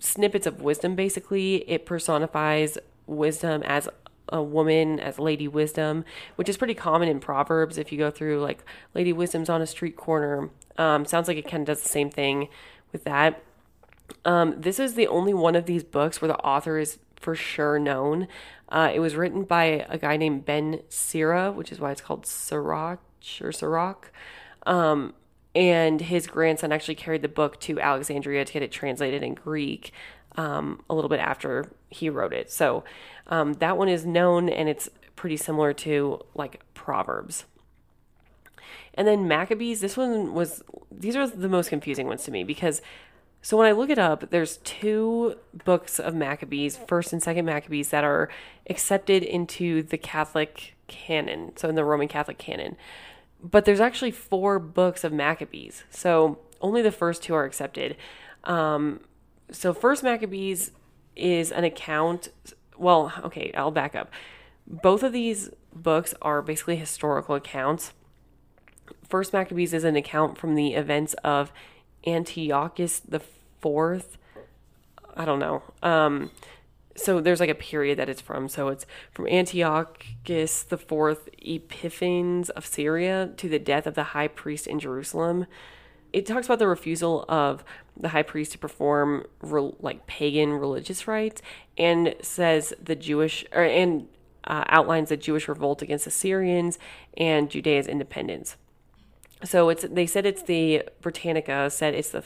snippets 0.00 0.46
of 0.46 0.60
wisdom, 0.60 0.94
basically. 0.94 1.68
It 1.68 1.86
personifies 1.86 2.78
wisdom 3.06 3.62
as 3.64 3.88
a 4.28 4.42
woman 4.42 4.98
as 5.00 5.18
Lady 5.18 5.46
Wisdom, 5.46 6.04
which 6.36 6.48
is 6.48 6.56
pretty 6.56 6.74
common 6.74 7.08
in 7.08 7.20
Proverbs. 7.20 7.78
If 7.78 7.92
you 7.92 7.98
go 7.98 8.10
through 8.10 8.40
like 8.40 8.64
Lady 8.94 9.12
Wisdom's 9.12 9.48
on 9.48 9.62
a 9.62 9.66
street 9.66 9.96
corner, 9.96 10.50
um, 10.78 11.04
sounds 11.04 11.28
like 11.28 11.36
it 11.36 11.48
kind 11.48 11.62
of 11.62 11.66
does 11.66 11.82
the 11.82 11.88
same 11.88 12.10
thing 12.10 12.48
with 12.92 13.04
that. 13.04 13.42
Um, 14.24 14.60
this 14.60 14.78
is 14.78 14.94
the 14.94 15.06
only 15.06 15.34
one 15.34 15.54
of 15.54 15.66
these 15.66 15.84
books 15.84 16.20
where 16.20 16.28
the 16.28 16.38
author 16.38 16.78
is 16.78 16.98
for 17.16 17.34
sure 17.34 17.78
known. 17.78 18.28
Uh, 18.68 18.90
it 18.92 19.00
was 19.00 19.14
written 19.14 19.44
by 19.44 19.86
a 19.88 19.98
guy 19.98 20.16
named 20.16 20.44
Ben 20.44 20.80
Sira, 20.88 21.52
which 21.52 21.70
is 21.70 21.80
why 21.80 21.92
it's 21.92 22.00
called 22.00 22.26
Sirach 22.26 23.00
or 23.40 23.52
Sirach. 23.52 24.10
Um, 24.66 25.14
and 25.54 26.00
his 26.00 26.26
grandson 26.26 26.72
actually 26.72 26.96
carried 26.96 27.22
the 27.22 27.28
book 27.28 27.60
to 27.60 27.78
Alexandria 27.78 28.44
to 28.44 28.52
get 28.52 28.62
it 28.62 28.72
translated 28.72 29.22
in 29.22 29.34
Greek 29.34 29.92
um, 30.36 30.82
a 30.90 30.94
little 30.94 31.08
bit 31.08 31.20
after 31.20 31.70
he 31.90 32.10
wrote 32.10 32.32
it. 32.32 32.50
So 32.50 32.84
um, 33.28 33.54
that 33.54 33.76
one 33.76 33.88
is 33.88 34.04
known 34.04 34.48
and 34.48 34.68
it's 34.68 34.88
pretty 35.16 35.36
similar 35.36 35.72
to 35.72 36.20
like 36.34 36.60
Proverbs. 36.74 37.44
And 38.94 39.06
then 39.06 39.26
Maccabees, 39.28 39.80
this 39.80 39.96
one 39.96 40.34
was, 40.34 40.62
these 40.90 41.16
are 41.16 41.26
the 41.26 41.48
most 41.48 41.68
confusing 41.68 42.06
ones 42.06 42.24
to 42.24 42.30
me 42.30 42.44
because, 42.44 42.80
so 43.42 43.56
when 43.56 43.66
I 43.66 43.72
look 43.72 43.90
it 43.90 43.98
up, 43.98 44.30
there's 44.30 44.58
two 44.58 45.36
books 45.64 45.98
of 45.98 46.14
Maccabees, 46.14 46.76
first 46.76 47.12
and 47.12 47.22
second 47.22 47.44
Maccabees, 47.44 47.90
that 47.90 48.04
are 48.04 48.30
accepted 48.70 49.22
into 49.22 49.82
the 49.82 49.98
Catholic 49.98 50.76
canon, 50.86 51.56
so 51.56 51.68
in 51.68 51.74
the 51.74 51.84
Roman 51.84 52.08
Catholic 52.08 52.38
canon. 52.38 52.76
But 53.44 53.66
there's 53.66 53.80
actually 53.80 54.10
four 54.10 54.58
books 54.58 55.04
of 55.04 55.12
Maccabees, 55.12 55.84
so 55.90 56.38
only 56.60 56.80
the 56.80 56.90
first 56.90 57.22
two 57.22 57.34
are 57.34 57.44
accepted. 57.44 57.96
Um, 58.44 59.00
so, 59.50 59.74
first 59.74 60.02
Maccabees 60.02 60.70
is 61.14 61.52
an 61.52 61.64
account, 61.64 62.28
well, 62.78 63.12
okay, 63.22 63.52
I'll 63.54 63.70
back 63.70 63.94
up. 63.94 64.10
Both 64.66 65.02
of 65.02 65.12
these 65.12 65.50
books 65.74 66.14
are 66.22 66.40
basically 66.40 66.76
historical 66.76 67.34
accounts 67.34 67.92
First 69.08 69.32
Maccabees 69.32 69.72
is 69.72 69.84
an 69.84 69.96
account 69.96 70.38
from 70.38 70.54
the 70.54 70.74
events 70.74 71.14
of 71.24 71.52
Antiochus 72.06 73.00
the 73.00 73.20
Fourth. 73.60 74.18
I 75.16 75.24
don't 75.24 75.38
know. 75.38 75.62
Um, 75.82 76.30
so 76.96 77.20
there's 77.20 77.40
like 77.40 77.50
a 77.50 77.54
period 77.54 77.98
that 77.98 78.08
it's 78.08 78.20
from. 78.20 78.48
So 78.48 78.68
it's 78.68 78.86
from 79.10 79.26
Antiochus 79.26 80.62
the 80.62 80.78
Fourth 80.78 81.28
Epiphanes 81.38 82.50
of 82.50 82.64
Syria 82.66 83.30
to 83.36 83.48
the 83.48 83.58
death 83.58 83.86
of 83.86 83.94
the 83.94 84.04
high 84.04 84.28
priest 84.28 84.66
in 84.66 84.78
Jerusalem. 84.78 85.46
It 86.12 86.26
talks 86.26 86.46
about 86.46 86.60
the 86.60 86.68
refusal 86.68 87.24
of 87.28 87.64
the 87.96 88.10
high 88.10 88.22
priest 88.22 88.52
to 88.52 88.58
perform 88.58 89.26
re- 89.40 89.72
like 89.80 90.06
pagan 90.06 90.52
religious 90.52 91.08
rites, 91.08 91.42
and 91.76 92.14
says 92.22 92.72
the 92.80 92.94
Jewish 92.94 93.44
or 93.52 93.64
and 93.64 94.06
uh, 94.44 94.64
outlines 94.68 95.08
the 95.08 95.16
Jewish 95.16 95.48
revolt 95.48 95.82
against 95.82 96.04
the 96.04 96.10
Syrians 96.10 96.78
and 97.16 97.50
Judea's 97.50 97.88
independence. 97.88 98.56
So 99.42 99.68
it's 99.68 99.84
they 99.90 100.06
said 100.06 100.24
it's 100.24 100.42
the 100.42 100.84
Britannica 101.00 101.68
said 101.70 101.94
it's 101.94 102.10
the 102.10 102.24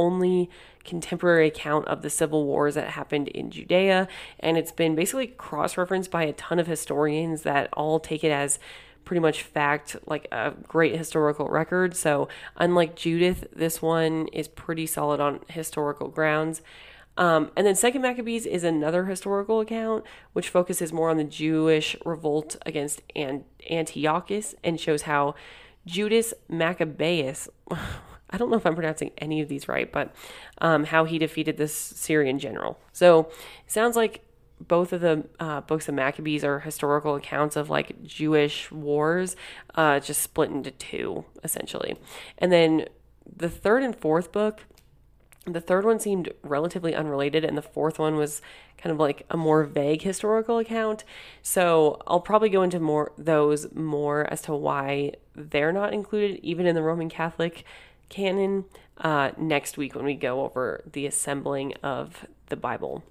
only 0.00 0.50
contemporary 0.84 1.46
account 1.46 1.86
of 1.88 2.02
the 2.02 2.10
civil 2.10 2.44
wars 2.46 2.74
that 2.74 2.88
happened 2.88 3.28
in 3.28 3.50
Judea, 3.50 4.08
and 4.38 4.56
it's 4.56 4.72
been 4.72 4.94
basically 4.94 5.28
cross-referenced 5.28 6.10
by 6.10 6.24
a 6.24 6.32
ton 6.32 6.58
of 6.58 6.66
historians 6.66 7.42
that 7.42 7.68
all 7.72 8.00
take 8.00 8.24
it 8.24 8.32
as 8.32 8.58
pretty 9.04 9.20
much 9.20 9.42
fact, 9.42 9.96
like 10.06 10.28
a 10.30 10.52
great 10.68 10.96
historical 10.96 11.48
record. 11.48 11.96
So 11.96 12.28
unlike 12.56 12.96
Judith, 12.96 13.46
this 13.54 13.82
one 13.82 14.28
is 14.28 14.48
pretty 14.48 14.86
solid 14.86 15.20
on 15.20 15.40
historical 15.48 16.08
grounds. 16.08 16.62
Um, 17.16 17.50
and 17.56 17.66
then 17.66 17.74
Second 17.74 18.02
Maccabees 18.02 18.46
is 18.46 18.64
another 18.64 19.06
historical 19.06 19.60
account 19.60 20.04
which 20.32 20.48
focuses 20.48 20.92
more 20.92 21.10
on 21.10 21.16
the 21.16 21.24
Jewish 21.24 21.96
revolt 22.04 22.56
against 22.64 23.02
Antiochus 23.68 24.54
and 24.62 24.80
shows 24.80 25.02
how 25.02 25.34
Judas 25.86 26.32
Maccabeus. 26.48 27.48
I 28.30 28.38
don't 28.38 28.50
know 28.50 28.56
if 28.56 28.66
I'm 28.66 28.74
pronouncing 28.74 29.10
any 29.18 29.40
of 29.40 29.48
these 29.48 29.68
right, 29.68 29.90
but 29.90 30.14
um, 30.58 30.84
how 30.84 31.04
he 31.04 31.18
defeated 31.18 31.56
this 31.56 31.74
Syrian 31.74 32.38
general. 32.38 32.78
So 32.92 33.30
it 33.64 33.70
sounds 33.72 33.96
like 33.96 34.24
both 34.60 34.92
of 34.92 35.00
the 35.00 35.24
uh, 35.38 35.62
books 35.62 35.88
of 35.88 35.94
Maccabees 35.94 36.44
are 36.44 36.60
historical 36.60 37.14
accounts 37.14 37.56
of 37.56 37.70
like 37.70 38.02
Jewish 38.02 38.70
wars, 38.70 39.36
uh, 39.74 40.00
just 40.00 40.22
split 40.22 40.50
into 40.50 40.70
two 40.70 41.24
essentially. 41.42 41.96
And 42.38 42.52
then 42.52 42.86
the 43.36 43.48
third 43.48 43.82
and 43.82 43.96
fourth 43.96 44.32
book, 44.32 44.64
the 45.46 45.60
third 45.60 45.86
one 45.86 45.98
seemed 45.98 46.30
relatively 46.42 46.94
unrelated, 46.94 47.44
and 47.44 47.56
the 47.56 47.62
fourth 47.62 47.98
one 47.98 48.16
was 48.16 48.42
kind 48.76 48.92
of 48.92 48.98
like 48.98 49.24
a 49.30 49.36
more 49.36 49.64
vague 49.64 50.02
historical 50.02 50.58
account. 50.58 51.04
So 51.42 52.02
I'll 52.06 52.20
probably 52.20 52.50
go 52.50 52.62
into 52.62 52.78
more 52.78 53.12
those 53.16 53.72
more 53.74 54.30
as 54.30 54.42
to 54.42 54.54
why 54.54 55.12
they're 55.34 55.72
not 55.72 55.94
included, 55.94 56.40
even 56.42 56.66
in 56.66 56.74
the 56.74 56.82
Roman 56.82 57.08
Catholic 57.08 57.64
canon, 58.10 58.66
uh, 58.98 59.30
next 59.38 59.78
week 59.78 59.94
when 59.94 60.04
we 60.04 60.14
go 60.14 60.44
over 60.44 60.84
the 60.92 61.06
assembling 61.06 61.72
of 61.82 62.26
the 62.48 62.56
Bible. 62.56 63.02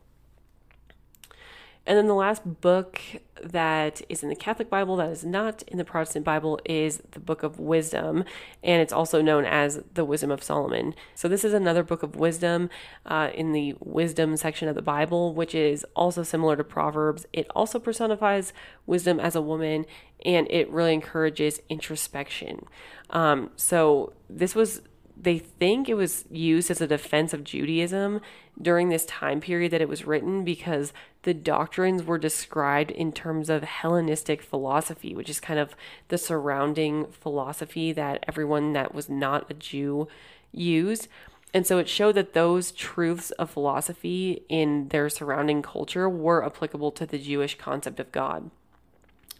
And 1.85 1.97
then 1.97 2.07
the 2.07 2.13
last 2.13 2.61
book 2.61 3.01
that 3.41 4.01
is 4.09 4.21
in 4.21 4.29
the 4.29 4.35
Catholic 4.35 4.69
Bible 4.69 4.97
that 4.97 5.09
is 5.09 5.25
not 5.25 5.63
in 5.63 5.77
the 5.77 5.85
Protestant 5.85 6.25
Bible 6.25 6.59
is 6.65 7.01
the 7.11 7.19
Book 7.19 7.41
of 7.41 7.59
Wisdom, 7.59 8.25
and 8.63 8.81
it's 8.81 8.93
also 8.93 9.21
known 9.21 9.45
as 9.45 9.81
the 9.93 10.05
Wisdom 10.05 10.29
of 10.29 10.43
Solomon. 10.43 10.93
So, 11.15 11.27
this 11.27 11.43
is 11.43 11.53
another 11.53 11.83
book 11.83 12.03
of 12.03 12.15
wisdom 12.15 12.69
uh, 13.05 13.29
in 13.33 13.53
the 13.53 13.75
wisdom 13.79 14.37
section 14.37 14.67
of 14.67 14.75
the 14.75 14.81
Bible, 14.81 15.33
which 15.33 15.55
is 15.55 15.85
also 15.95 16.21
similar 16.21 16.55
to 16.57 16.63
Proverbs. 16.63 17.25
It 17.33 17.47
also 17.55 17.79
personifies 17.79 18.53
wisdom 18.85 19.19
as 19.19 19.35
a 19.35 19.41
woman, 19.41 19.85
and 20.25 20.47
it 20.51 20.69
really 20.69 20.93
encourages 20.93 21.61
introspection. 21.69 22.65
Um, 23.09 23.51
so, 23.55 24.13
this 24.29 24.53
was 24.53 24.81
they 25.21 25.37
think 25.37 25.89
it 25.89 25.95
was 25.95 26.25
used 26.31 26.71
as 26.71 26.79
a 26.79 26.87
defense 26.87 27.33
of 27.33 27.43
Judaism 27.43 28.21
during 28.61 28.89
this 28.89 29.05
time 29.05 29.41
period 29.41 29.71
that 29.71 29.81
it 29.81 29.89
was 29.89 30.05
written 30.05 30.43
because 30.43 30.93
the 31.23 31.33
doctrines 31.33 32.03
were 32.03 32.17
described 32.17 32.91
in 32.91 33.11
terms 33.11 33.49
of 33.49 33.63
Hellenistic 33.63 34.41
philosophy, 34.41 35.13
which 35.13 35.29
is 35.29 35.39
kind 35.39 35.59
of 35.59 35.75
the 36.07 36.17
surrounding 36.17 37.07
philosophy 37.07 37.91
that 37.91 38.23
everyone 38.27 38.73
that 38.73 38.93
was 38.93 39.09
not 39.09 39.49
a 39.51 39.53
Jew 39.53 40.07
used. 40.53 41.07
And 41.53 41.67
so 41.67 41.79
it 41.79 41.89
showed 41.89 42.15
that 42.15 42.33
those 42.33 42.71
truths 42.71 43.31
of 43.31 43.49
philosophy 43.49 44.43
in 44.47 44.87
their 44.89 45.09
surrounding 45.09 45.61
culture 45.61 46.07
were 46.07 46.45
applicable 46.45 46.91
to 46.91 47.05
the 47.05 47.17
Jewish 47.17 47.57
concept 47.57 47.99
of 47.99 48.11
God. 48.11 48.51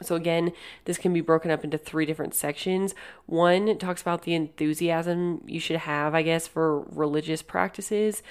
So, 0.01 0.15
again, 0.15 0.53
this 0.85 0.97
can 0.97 1.13
be 1.13 1.21
broken 1.21 1.51
up 1.51 1.63
into 1.63 1.77
three 1.77 2.05
different 2.05 2.33
sections. 2.33 2.95
One 3.25 3.77
talks 3.77 4.01
about 4.01 4.23
the 4.23 4.33
enthusiasm 4.33 5.43
you 5.45 5.59
should 5.59 5.77
have, 5.77 6.15
I 6.15 6.21
guess, 6.21 6.47
for 6.47 6.81
religious 6.81 7.41
practices. 7.41 8.23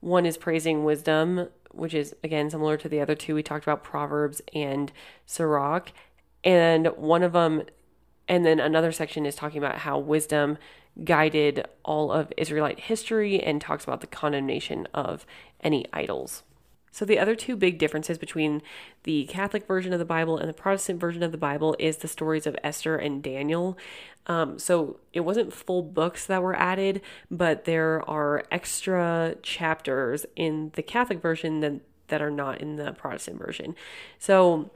One 0.00 0.26
is 0.26 0.36
praising 0.36 0.84
wisdom, 0.84 1.48
which 1.70 1.94
is, 1.94 2.14
again, 2.22 2.50
similar 2.50 2.76
to 2.76 2.88
the 2.88 3.00
other 3.00 3.14
two. 3.14 3.34
We 3.34 3.42
talked 3.42 3.64
about 3.64 3.82
Proverbs 3.82 4.42
and 4.54 4.92
Sirach. 5.26 5.92
And 6.44 6.88
one 6.88 7.22
of 7.22 7.32
them, 7.32 7.62
and 8.28 8.44
then 8.44 8.60
another 8.60 8.92
section 8.92 9.24
is 9.24 9.34
talking 9.34 9.58
about 9.58 9.78
how 9.78 9.98
wisdom 9.98 10.58
guided 11.02 11.66
all 11.84 12.12
of 12.12 12.32
Israelite 12.36 12.80
history 12.80 13.42
and 13.42 13.60
talks 13.60 13.84
about 13.84 14.00
the 14.00 14.06
condemnation 14.06 14.86
of 14.94 15.26
any 15.62 15.86
idols. 15.92 16.42
So, 16.94 17.04
the 17.04 17.18
other 17.18 17.34
two 17.34 17.56
big 17.56 17.78
differences 17.78 18.18
between 18.18 18.62
the 19.02 19.24
Catholic 19.24 19.66
version 19.66 19.92
of 19.92 19.98
the 19.98 20.04
Bible 20.04 20.38
and 20.38 20.48
the 20.48 20.54
Protestant 20.54 21.00
version 21.00 21.24
of 21.24 21.32
the 21.32 21.36
Bible 21.36 21.74
is 21.80 21.96
the 21.96 22.06
stories 22.06 22.46
of 22.46 22.56
Esther 22.62 22.94
and 22.94 23.20
Daniel. 23.20 23.76
Um, 24.28 24.60
so, 24.60 25.00
it 25.12 25.20
wasn't 25.20 25.52
full 25.52 25.82
books 25.82 26.24
that 26.26 26.40
were 26.40 26.54
added, 26.54 27.00
but 27.32 27.64
there 27.64 28.08
are 28.08 28.44
extra 28.52 29.34
chapters 29.42 30.24
in 30.36 30.70
the 30.74 30.84
Catholic 30.84 31.20
version 31.20 31.58
that, 31.60 31.80
that 32.08 32.22
are 32.22 32.30
not 32.30 32.60
in 32.60 32.76
the 32.76 32.92
Protestant 32.92 33.38
version. 33.44 33.74
So, 34.20 34.70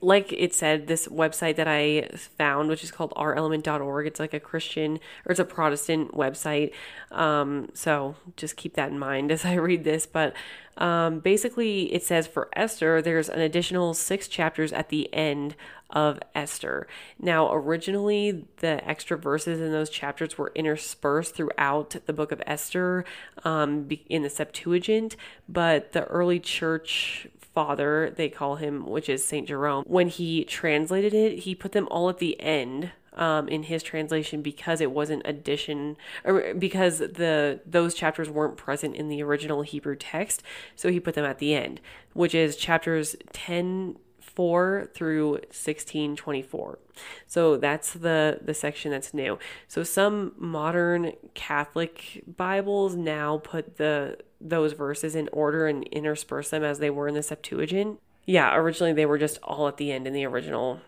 like 0.00 0.32
it 0.32 0.54
said, 0.54 0.86
this 0.86 1.08
website 1.08 1.56
that 1.56 1.68
I 1.68 2.08
found, 2.38 2.68
which 2.68 2.84
is 2.84 2.90
called 2.90 3.12
ourelement.org, 3.16 4.06
it's 4.06 4.20
like 4.20 4.34
a 4.34 4.40
Christian 4.40 4.98
or 5.24 5.30
it's 5.32 5.40
a 5.40 5.44
Protestant 5.44 6.12
website. 6.12 6.72
Um, 7.10 7.68
so 7.74 8.16
just 8.36 8.56
keep 8.56 8.74
that 8.74 8.90
in 8.90 8.98
mind 8.98 9.30
as 9.36 9.44
I 9.44 9.54
read 9.54 9.84
this. 9.84 10.06
But 10.06 10.34
um, 10.78 11.20
basically, 11.20 11.92
it 11.94 12.02
says 12.02 12.26
for 12.26 12.48
Esther, 12.52 13.00
there's 13.00 13.28
an 13.28 13.40
additional 13.40 13.94
six 13.94 14.28
chapters 14.28 14.72
at 14.72 14.90
the 14.90 15.12
end 15.14 15.56
of 15.90 16.18
Esther. 16.34 16.86
Now, 17.18 17.52
originally, 17.52 18.44
the 18.58 18.86
extra 18.86 19.16
verses 19.16 19.60
in 19.60 19.72
those 19.72 19.88
chapters 19.88 20.36
were 20.36 20.52
interspersed 20.54 21.34
throughout 21.34 21.96
the 22.06 22.12
book 22.12 22.32
of 22.32 22.42
Esther 22.46 23.04
um, 23.44 23.88
in 24.08 24.22
the 24.22 24.30
Septuagint, 24.30 25.16
but 25.48 25.92
the 25.92 26.04
early 26.04 26.40
church 26.40 27.28
father, 27.56 28.12
they 28.14 28.28
call 28.28 28.56
him, 28.56 28.84
which 28.84 29.08
is 29.08 29.24
St. 29.24 29.48
Jerome, 29.48 29.82
when 29.86 30.08
he 30.08 30.44
translated 30.44 31.14
it, 31.14 31.38
he 31.38 31.54
put 31.54 31.72
them 31.72 31.88
all 31.90 32.10
at 32.10 32.18
the 32.18 32.38
end 32.38 32.92
um, 33.14 33.48
in 33.48 33.62
his 33.62 33.82
translation 33.82 34.42
because 34.42 34.82
it 34.82 34.90
wasn't 34.90 35.22
addition 35.24 35.96
or 36.22 36.52
because 36.52 36.98
the 36.98 37.60
those 37.64 37.94
chapters 37.94 38.28
weren't 38.28 38.58
present 38.58 38.94
in 38.94 39.08
the 39.08 39.22
original 39.22 39.62
Hebrew 39.62 39.96
text. 39.96 40.42
So 40.74 40.90
he 40.90 41.00
put 41.00 41.14
them 41.14 41.24
at 41.24 41.38
the 41.38 41.54
end, 41.54 41.80
which 42.12 42.34
is 42.34 42.56
chapters 42.56 43.16
10 43.32 43.96
4 44.36 44.90
through 44.94 45.30
1624. 45.30 46.78
So 47.26 47.56
that's 47.56 47.92
the 47.94 48.38
the 48.42 48.54
section 48.54 48.92
that's 48.92 49.12
new. 49.12 49.38
So 49.66 49.82
some 49.82 50.32
modern 50.36 51.12
Catholic 51.34 52.22
Bibles 52.36 52.94
now 52.94 53.38
put 53.38 53.78
the 53.78 54.18
those 54.40 54.74
verses 54.74 55.16
in 55.16 55.28
order 55.32 55.66
and 55.66 55.84
intersperse 55.84 56.50
them 56.50 56.62
as 56.62 56.78
they 56.78 56.90
were 56.90 57.08
in 57.08 57.14
the 57.14 57.22
Septuagint. 57.22 57.98
Yeah, 58.26 58.54
originally 58.54 58.92
they 58.92 59.06
were 59.06 59.18
just 59.18 59.38
all 59.42 59.68
at 59.68 59.78
the 59.78 59.90
end 59.90 60.06
in 60.06 60.12
the 60.12 60.26
original 60.26 60.80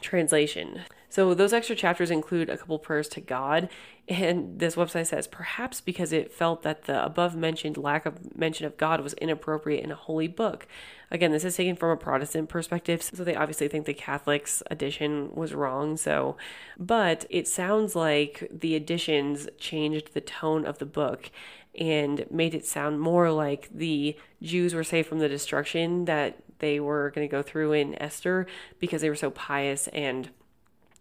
translation. 0.00 0.80
So 1.10 1.32
those 1.34 1.52
extra 1.52 1.74
chapters 1.74 2.10
include 2.10 2.50
a 2.50 2.58
couple 2.58 2.78
prayers 2.78 3.08
to 3.08 3.20
God. 3.20 3.68
And 4.08 4.58
this 4.58 4.74
website 4.74 5.06
says 5.06 5.26
perhaps 5.26 5.80
because 5.80 6.12
it 6.12 6.32
felt 6.32 6.62
that 6.62 6.84
the 6.84 7.04
above 7.04 7.34
mentioned 7.34 7.76
lack 7.76 8.06
of 8.06 8.36
mention 8.36 8.66
of 8.66 8.76
God 8.76 9.00
was 9.00 9.14
inappropriate 9.14 9.84
in 9.84 9.90
a 9.90 9.96
holy 9.96 10.28
book. 10.28 10.66
Again, 11.10 11.32
this 11.32 11.44
is 11.44 11.56
taken 11.56 11.76
from 11.76 11.90
a 11.90 11.96
Protestant 11.96 12.48
perspective, 12.48 13.02
so 13.02 13.24
they 13.24 13.34
obviously 13.34 13.68
think 13.68 13.86
the 13.86 13.94
Catholics 13.94 14.62
edition 14.70 15.34
was 15.34 15.54
wrong. 15.54 15.96
So, 15.96 16.36
but 16.78 17.24
it 17.30 17.48
sounds 17.48 17.96
like 17.96 18.48
the 18.50 18.74
additions 18.74 19.48
changed 19.58 20.12
the 20.12 20.20
tone 20.20 20.66
of 20.66 20.78
the 20.78 20.86
book 20.86 21.30
and 21.78 22.26
made 22.30 22.54
it 22.54 22.66
sound 22.66 23.00
more 23.00 23.30
like 23.30 23.68
the 23.72 24.16
Jews 24.42 24.74
were 24.74 24.84
saved 24.84 25.08
from 25.08 25.20
the 25.20 25.28
destruction 25.28 26.04
that 26.06 26.38
they 26.58 26.80
were 26.80 27.12
going 27.14 27.26
to 27.26 27.30
go 27.30 27.42
through 27.42 27.72
in 27.72 28.00
Esther 28.02 28.46
because 28.80 29.00
they 29.00 29.08
were 29.08 29.16
so 29.16 29.30
pious 29.30 29.86
and 29.88 30.30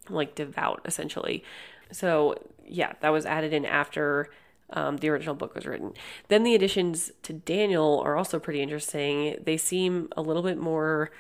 like 0.09 0.35
devout, 0.35 0.81
essentially. 0.85 1.43
So, 1.91 2.35
yeah, 2.65 2.93
that 3.01 3.09
was 3.09 3.25
added 3.25 3.53
in 3.53 3.65
after 3.65 4.29
um, 4.71 4.97
the 4.97 5.09
original 5.09 5.35
book 5.35 5.55
was 5.55 5.65
written. 5.65 5.93
Then 6.27 6.43
the 6.43 6.53
additions 6.53 7.11
to 7.23 7.33
Daniel 7.33 8.01
are 8.05 8.15
also 8.15 8.39
pretty 8.39 8.61
interesting. 8.61 9.37
They 9.43 9.57
seem 9.57 10.09
a 10.15 10.21
little 10.21 10.43
bit 10.43 10.57
more 10.57 11.11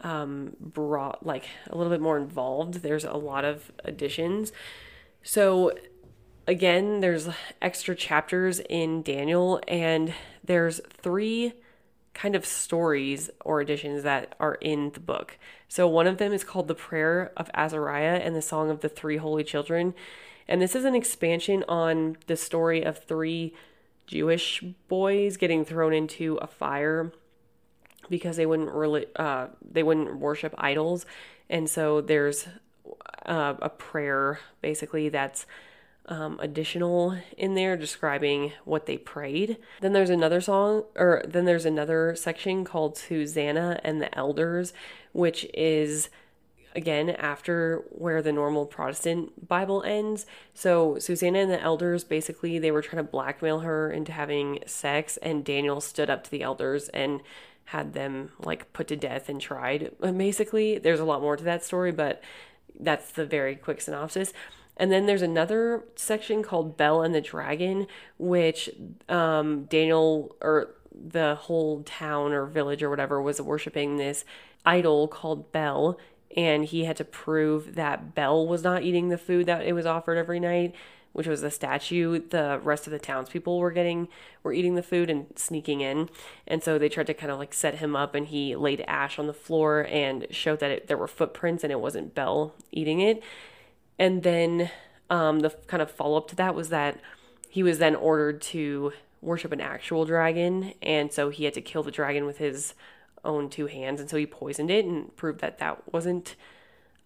um, 0.00 0.56
broad, 0.60 1.18
like 1.22 1.44
a 1.68 1.76
little 1.76 1.92
bit 1.92 2.00
more 2.00 2.16
involved. 2.16 2.74
There's 2.82 3.04
a 3.04 3.14
lot 3.14 3.44
of 3.44 3.72
additions. 3.84 4.52
So, 5.22 5.72
again, 6.46 7.00
there's 7.00 7.28
extra 7.62 7.94
chapters 7.94 8.60
in 8.60 9.02
Daniel, 9.02 9.60
and 9.66 10.14
there's 10.42 10.80
three 10.88 11.52
kind 12.12 12.36
of 12.36 12.46
stories 12.46 13.28
or 13.44 13.60
additions 13.60 14.04
that 14.04 14.34
are 14.38 14.54
in 14.54 14.90
the 14.92 15.00
book. 15.00 15.36
So 15.68 15.88
one 15.88 16.06
of 16.06 16.18
them 16.18 16.32
is 16.32 16.44
called 16.44 16.68
The 16.68 16.74
Prayer 16.74 17.32
of 17.36 17.50
Azariah 17.54 18.20
and 18.22 18.36
the 18.36 18.42
Song 18.42 18.70
of 18.70 18.80
the 18.80 18.88
Three 18.88 19.16
Holy 19.16 19.42
Children. 19.42 19.94
And 20.46 20.62
this 20.62 20.76
is 20.76 20.84
an 20.84 20.94
expansion 20.94 21.64
on 21.68 22.16
the 22.26 22.36
story 22.36 22.82
of 22.82 23.02
three 23.02 23.54
Jewish 24.06 24.62
boys 24.88 25.36
getting 25.36 25.64
thrown 25.64 25.92
into 25.92 26.36
a 26.36 26.46
fire 26.46 27.12
because 28.10 28.36
they 28.36 28.46
wouldn't 28.46 28.70
really 28.70 29.06
uh, 29.16 29.46
they 29.68 29.82
wouldn't 29.82 30.18
worship 30.18 30.54
idols. 30.58 31.06
And 31.48 31.68
so 31.68 32.02
there's 32.02 32.46
uh, 33.24 33.54
a 33.60 33.70
prayer 33.70 34.38
basically 34.60 35.08
that's 35.08 35.46
um, 36.06 36.38
additional 36.40 37.16
in 37.36 37.54
there 37.54 37.76
describing 37.76 38.52
what 38.64 38.86
they 38.86 38.98
prayed. 38.98 39.56
Then 39.80 39.92
there's 39.92 40.10
another 40.10 40.40
song, 40.40 40.84
or 40.96 41.22
then 41.26 41.44
there's 41.44 41.64
another 41.64 42.14
section 42.14 42.64
called 42.64 42.98
Susanna 42.98 43.80
and 43.82 44.02
the 44.02 44.16
Elders, 44.16 44.72
which 45.12 45.46
is 45.54 46.10
again 46.74 47.10
after 47.10 47.84
where 47.90 48.20
the 48.20 48.32
normal 48.32 48.66
Protestant 48.66 49.48
Bible 49.48 49.82
ends. 49.84 50.26
So 50.52 50.98
Susanna 50.98 51.38
and 51.40 51.50
the 51.50 51.60
elders 51.60 52.04
basically 52.04 52.58
they 52.58 52.70
were 52.70 52.82
trying 52.82 53.04
to 53.04 53.10
blackmail 53.10 53.60
her 53.60 53.90
into 53.90 54.12
having 54.12 54.58
sex 54.66 55.16
and 55.18 55.44
Daniel 55.44 55.80
stood 55.80 56.10
up 56.10 56.24
to 56.24 56.30
the 56.30 56.42
elders 56.42 56.88
and 56.88 57.20
had 57.66 57.94
them 57.94 58.30
like 58.40 58.72
put 58.72 58.88
to 58.88 58.96
death 58.96 59.28
and 59.28 59.40
tried. 59.40 59.92
Basically, 60.00 60.78
there's 60.78 61.00
a 61.00 61.04
lot 61.04 61.22
more 61.22 61.36
to 61.36 61.44
that 61.44 61.64
story, 61.64 61.92
but 61.92 62.22
that's 62.78 63.12
the 63.12 63.24
very 63.24 63.54
quick 63.54 63.80
synopsis. 63.80 64.32
And 64.76 64.90
then 64.90 65.06
there's 65.06 65.22
another 65.22 65.84
section 65.94 66.42
called 66.42 66.76
Bel 66.76 67.02
and 67.02 67.14
the 67.14 67.20
Dragon, 67.20 67.86
which 68.18 68.70
um, 69.08 69.64
Daniel 69.64 70.34
or 70.40 70.74
the 70.92 71.34
whole 71.34 71.82
town 71.82 72.32
or 72.32 72.46
village 72.46 72.82
or 72.82 72.90
whatever 72.90 73.20
was 73.20 73.40
worshiping 73.40 73.96
this 73.96 74.24
idol 74.64 75.08
called 75.08 75.52
Bel. 75.52 75.98
And 76.36 76.64
he 76.64 76.84
had 76.84 76.96
to 76.96 77.04
prove 77.04 77.76
that 77.76 78.14
Bel 78.14 78.46
was 78.46 78.64
not 78.64 78.82
eating 78.82 79.08
the 79.08 79.18
food 79.18 79.46
that 79.46 79.64
it 79.64 79.72
was 79.72 79.86
offered 79.86 80.18
every 80.18 80.40
night, 80.40 80.74
which 81.12 81.28
was 81.28 81.42
the 81.42 81.50
statue. 81.50 82.18
The 82.18 82.60
rest 82.60 82.88
of 82.88 82.90
the 82.90 82.98
townspeople 82.98 83.60
were 83.60 83.70
getting, 83.70 84.08
were 84.42 84.52
eating 84.52 84.74
the 84.74 84.82
food 84.82 85.10
and 85.10 85.26
sneaking 85.36 85.80
in. 85.80 86.08
And 86.48 86.60
so 86.64 86.76
they 86.76 86.88
tried 86.88 87.06
to 87.06 87.14
kind 87.14 87.30
of 87.30 87.38
like 87.38 87.54
set 87.54 87.76
him 87.76 87.94
up, 87.94 88.16
and 88.16 88.26
he 88.26 88.56
laid 88.56 88.84
ash 88.88 89.16
on 89.20 89.28
the 89.28 89.32
floor 89.32 89.86
and 89.88 90.26
showed 90.30 90.58
that 90.58 90.72
it, 90.72 90.86
there 90.88 90.98
were 90.98 91.06
footprints 91.06 91.62
and 91.62 91.70
it 91.70 91.78
wasn't 91.80 92.16
Bel 92.16 92.54
eating 92.72 92.98
it. 92.98 93.22
And 93.98 94.22
then 94.22 94.70
um, 95.10 95.40
the 95.40 95.50
kind 95.66 95.82
of 95.82 95.90
follow 95.90 96.16
up 96.16 96.28
to 96.28 96.36
that 96.36 96.54
was 96.54 96.70
that 96.70 97.00
he 97.48 97.62
was 97.62 97.78
then 97.78 97.94
ordered 97.94 98.42
to 98.42 98.92
worship 99.20 99.52
an 99.52 99.60
actual 99.60 100.04
dragon, 100.04 100.74
and 100.82 101.12
so 101.12 101.30
he 101.30 101.44
had 101.44 101.54
to 101.54 101.60
kill 101.60 101.82
the 101.82 101.90
dragon 101.90 102.26
with 102.26 102.38
his 102.38 102.74
own 103.24 103.48
two 103.48 103.66
hands, 103.66 104.00
and 104.00 104.10
so 104.10 104.16
he 104.16 104.26
poisoned 104.26 104.70
it 104.70 104.84
and 104.84 105.14
proved 105.16 105.40
that 105.40 105.58
that 105.58 105.92
wasn't 105.92 106.36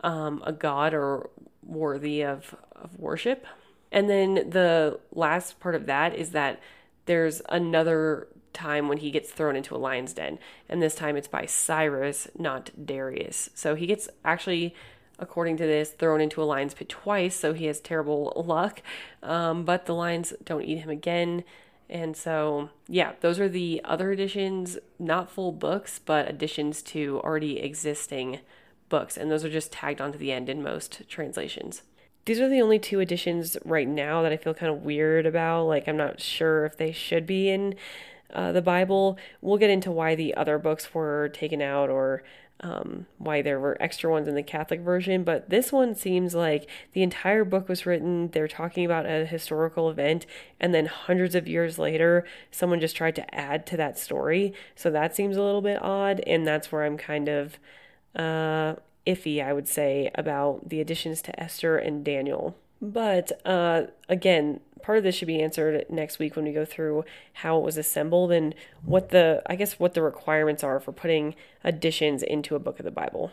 um, 0.00 0.42
a 0.44 0.52
god 0.52 0.94
or 0.94 1.30
worthy 1.62 2.22
of, 2.22 2.54
of 2.74 2.98
worship. 2.98 3.46
And 3.92 4.08
then 4.08 4.34
the 4.34 4.98
last 5.12 5.60
part 5.60 5.74
of 5.74 5.86
that 5.86 6.14
is 6.14 6.30
that 6.30 6.60
there's 7.06 7.40
another 7.48 8.28
time 8.52 8.88
when 8.88 8.98
he 8.98 9.10
gets 9.10 9.30
thrown 9.30 9.54
into 9.54 9.76
a 9.76 9.78
lion's 9.78 10.12
den, 10.12 10.38
and 10.68 10.82
this 10.82 10.94
time 10.94 11.16
it's 11.16 11.28
by 11.28 11.46
Cyrus, 11.46 12.28
not 12.38 12.70
Darius. 12.84 13.50
So 13.54 13.74
he 13.74 13.86
gets 13.86 14.08
actually 14.24 14.74
according 15.18 15.56
to 15.58 15.66
this, 15.66 15.90
thrown 15.90 16.20
into 16.20 16.42
a 16.42 16.44
lion's 16.44 16.74
pit 16.74 16.88
twice, 16.88 17.36
so 17.36 17.52
he 17.52 17.66
has 17.66 17.80
terrible 17.80 18.32
luck. 18.46 18.82
Um, 19.22 19.64
but 19.64 19.86
the 19.86 19.94
lions 19.94 20.32
don't 20.44 20.62
eat 20.62 20.78
him 20.78 20.90
again. 20.90 21.44
And 21.90 22.16
so, 22.16 22.68
yeah, 22.86 23.12
those 23.20 23.40
are 23.40 23.48
the 23.48 23.80
other 23.84 24.12
additions, 24.12 24.78
not 24.98 25.30
full 25.30 25.52
books, 25.52 25.98
but 25.98 26.28
additions 26.28 26.82
to 26.82 27.20
already 27.24 27.60
existing 27.60 28.40
books. 28.88 29.16
And 29.16 29.30
those 29.30 29.44
are 29.44 29.50
just 29.50 29.72
tagged 29.72 30.00
onto 30.00 30.18
the 30.18 30.32
end 30.32 30.48
in 30.48 30.62
most 30.62 31.08
translations. 31.08 31.82
These 32.26 32.40
are 32.40 32.48
the 32.48 32.60
only 32.60 32.78
two 32.78 33.00
additions 33.00 33.56
right 33.64 33.88
now 33.88 34.22
that 34.22 34.32
I 34.32 34.36
feel 34.36 34.52
kind 34.52 34.70
of 34.70 34.82
weird 34.82 35.24
about. 35.24 35.64
Like, 35.64 35.88
I'm 35.88 35.96
not 35.96 36.20
sure 36.20 36.66
if 36.66 36.76
they 36.76 36.92
should 36.92 37.26
be 37.26 37.48
in 37.48 37.74
uh, 38.34 38.52
the 38.52 38.60
Bible. 38.60 39.16
We'll 39.40 39.56
get 39.56 39.70
into 39.70 39.90
why 39.90 40.14
the 40.14 40.34
other 40.34 40.58
books 40.58 40.92
were 40.92 41.30
taken 41.30 41.62
out 41.62 41.88
or 41.88 42.22
um, 42.60 43.06
why 43.18 43.40
there 43.42 43.60
were 43.60 43.76
extra 43.80 44.10
ones 44.10 44.26
in 44.26 44.34
the 44.34 44.42
Catholic 44.42 44.80
version, 44.80 45.22
but 45.22 45.48
this 45.48 45.70
one 45.70 45.94
seems 45.94 46.34
like 46.34 46.68
the 46.92 47.02
entire 47.02 47.44
book 47.44 47.68
was 47.68 47.86
written. 47.86 48.28
They're 48.30 48.48
talking 48.48 48.84
about 48.84 49.06
a 49.06 49.26
historical 49.26 49.88
event, 49.90 50.26
and 50.58 50.74
then 50.74 50.86
hundreds 50.86 51.34
of 51.34 51.46
years 51.46 51.78
later, 51.78 52.24
someone 52.50 52.80
just 52.80 52.96
tried 52.96 53.14
to 53.16 53.34
add 53.34 53.66
to 53.66 53.76
that 53.76 53.98
story. 53.98 54.52
So 54.74 54.90
that 54.90 55.14
seems 55.14 55.36
a 55.36 55.42
little 55.42 55.62
bit 55.62 55.80
odd, 55.80 56.20
and 56.26 56.46
that's 56.46 56.72
where 56.72 56.84
I'm 56.84 56.98
kind 56.98 57.28
of 57.28 57.58
uh, 58.16 58.74
iffy, 59.06 59.42
I 59.42 59.52
would 59.52 59.68
say, 59.68 60.10
about 60.14 60.68
the 60.68 60.80
additions 60.80 61.22
to 61.22 61.40
Esther 61.40 61.76
and 61.78 62.04
Daniel. 62.04 62.56
But 62.80 63.44
uh, 63.44 63.84
again, 64.08 64.60
part 64.82 64.98
of 64.98 65.04
this 65.04 65.14
should 65.14 65.28
be 65.28 65.42
answered 65.42 65.86
next 65.88 66.18
week 66.18 66.36
when 66.36 66.44
we 66.44 66.52
go 66.52 66.64
through 66.64 67.04
how 67.34 67.58
it 67.58 67.64
was 67.64 67.76
assembled 67.76 68.32
and 68.32 68.54
what 68.82 69.10
the 69.10 69.42
I 69.46 69.56
guess 69.56 69.78
what 69.78 69.94
the 69.94 70.02
requirements 70.02 70.64
are 70.64 70.80
for 70.80 70.92
putting 70.92 71.34
additions 71.64 72.22
into 72.22 72.54
a 72.54 72.60
book 72.60 72.78
of 72.78 72.84
the 72.84 72.90
Bible. 72.90 73.32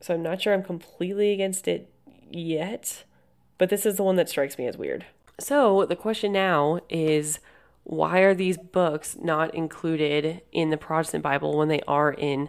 So 0.00 0.14
I'm 0.14 0.22
not 0.22 0.40
sure 0.40 0.54
I'm 0.54 0.62
completely 0.62 1.32
against 1.32 1.68
it 1.68 1.90
yet, 2.30 3.04
but 3.58 3.68
this 3.68 3.84
is 3.84 3.96
the 3.96 4.02
one 4.02 4.16
that 4.16 4.28
strikes 4.28 4.58
me 4.58 4.66
as 4.66 4.76
weird. 4.76 5.04
So 5.38 5.84
the 5.86 5.96
question 5.96 6.32
now 6.32 6.80
is 6.88 7.38
why 7.84 8.20
are 8.20 8.34
these 8.34 8.58
books 8.58 9.16
not 9.20 9.54
included 9.54 10.42
in 10.52 10.70
the 10.70 10.76
Protestant 10.76 11.22
Bible 11.22 11.56
when 11.56 11.68
they 11.68 11.80
are 11.88 12.12
in 12.12 12.48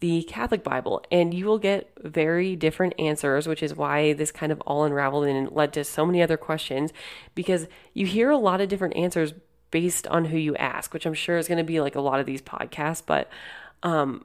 the 0.00 0.22
Catholic 0.24 0.62
Bible, 0.62 1.02
and 1.10 1.32
you 1.32 1.46
will 1.46 1.58
get 1.58 1.90
very 2.02 2.56
different 2.56 2.94
answers, 2.98 3.46
which 3.46 3.62
is 3.62 3.74
why 3.74 4.12
this 4.12 4.30
kind 4.30 4.52
of 4.52 4.60
all 4.62 4.84
unraveled 4.84 5.26
and 5.26 5.50
led 5.50 5.72
to 5.74 5.84
so 5.84 6.04
many 6.04 6.22
other 6.22 6.36
questions 6.36 6.92
because 7.34 7.66
you 7.92 8.06
hear 8.06 8.30
a 8.30 8.36
lot 8.36 8.60
of 8.60 8.68
different 8.68 8.96
answers 8.96 9.32
based 9.70 10.06
on 10.08 10.26
who 10.26 10.36
you 10.36 10.54
ask, 10.56 10.92
which 10.92 11.06
I'm 11.06 11.14
sure 11.14 11.36
is 11.36 11.48
going 11.48 11.58
to 11.58 11.64
be 11.64 11.80
like 11.80 11.94
a 11.94 12.00
lot 12.00 12.20
of 12.20 12.26
these 12.26 12.42
podcasts. 12.42 13.02
But 13.04 13.28
um, 13.82 14.24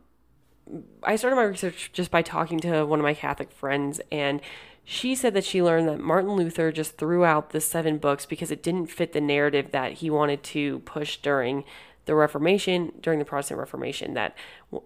I 1.03 1.15
started 1.15 1.35
my 1.35 1.43
research 1.43 1.91
just 1.93 2.11
by 2.11 2.21
talking 2.21 2.59
to 2.59 2.85
one 2.85 2.99
of 2.99 3.03
my 3.03 3.13
Catholic 3.13 3.51
friends, 3.51 4.01
and 4.11 4.41
she 4.83 5.13
said 5.13 5.33
that 5.35 5.43
she 5.43 5.61
learned 5.61 5.87
that 5.87 5.99
Martin 5.99 6.31
Luther 6.31 6.71
just 6.71 6.97
threw 6.97 7.23
out 7.23 7.51
the 7.51 7.61
seven 7.61 7.99
books 7.99 8.25
because 8.25 8.49
it 8.51 8.63
didn't 8.63 8.87
fit 8.87 9.13
the 9.13 9.21
narrative 9.21 9.71
that 9.71 9.93
he 9.93 10.09
wanted 10.09 10.41
to 10.43 10.79
push 10.79 11.17
during 11.17 11.63
the 12.09 12.15
Reformation, 12.15 12.91
during 13.01 13.19
the 13.19 13.25
Protestant 13.25 13.59
Reformation, 13.59 14.15
that 14.15 14.35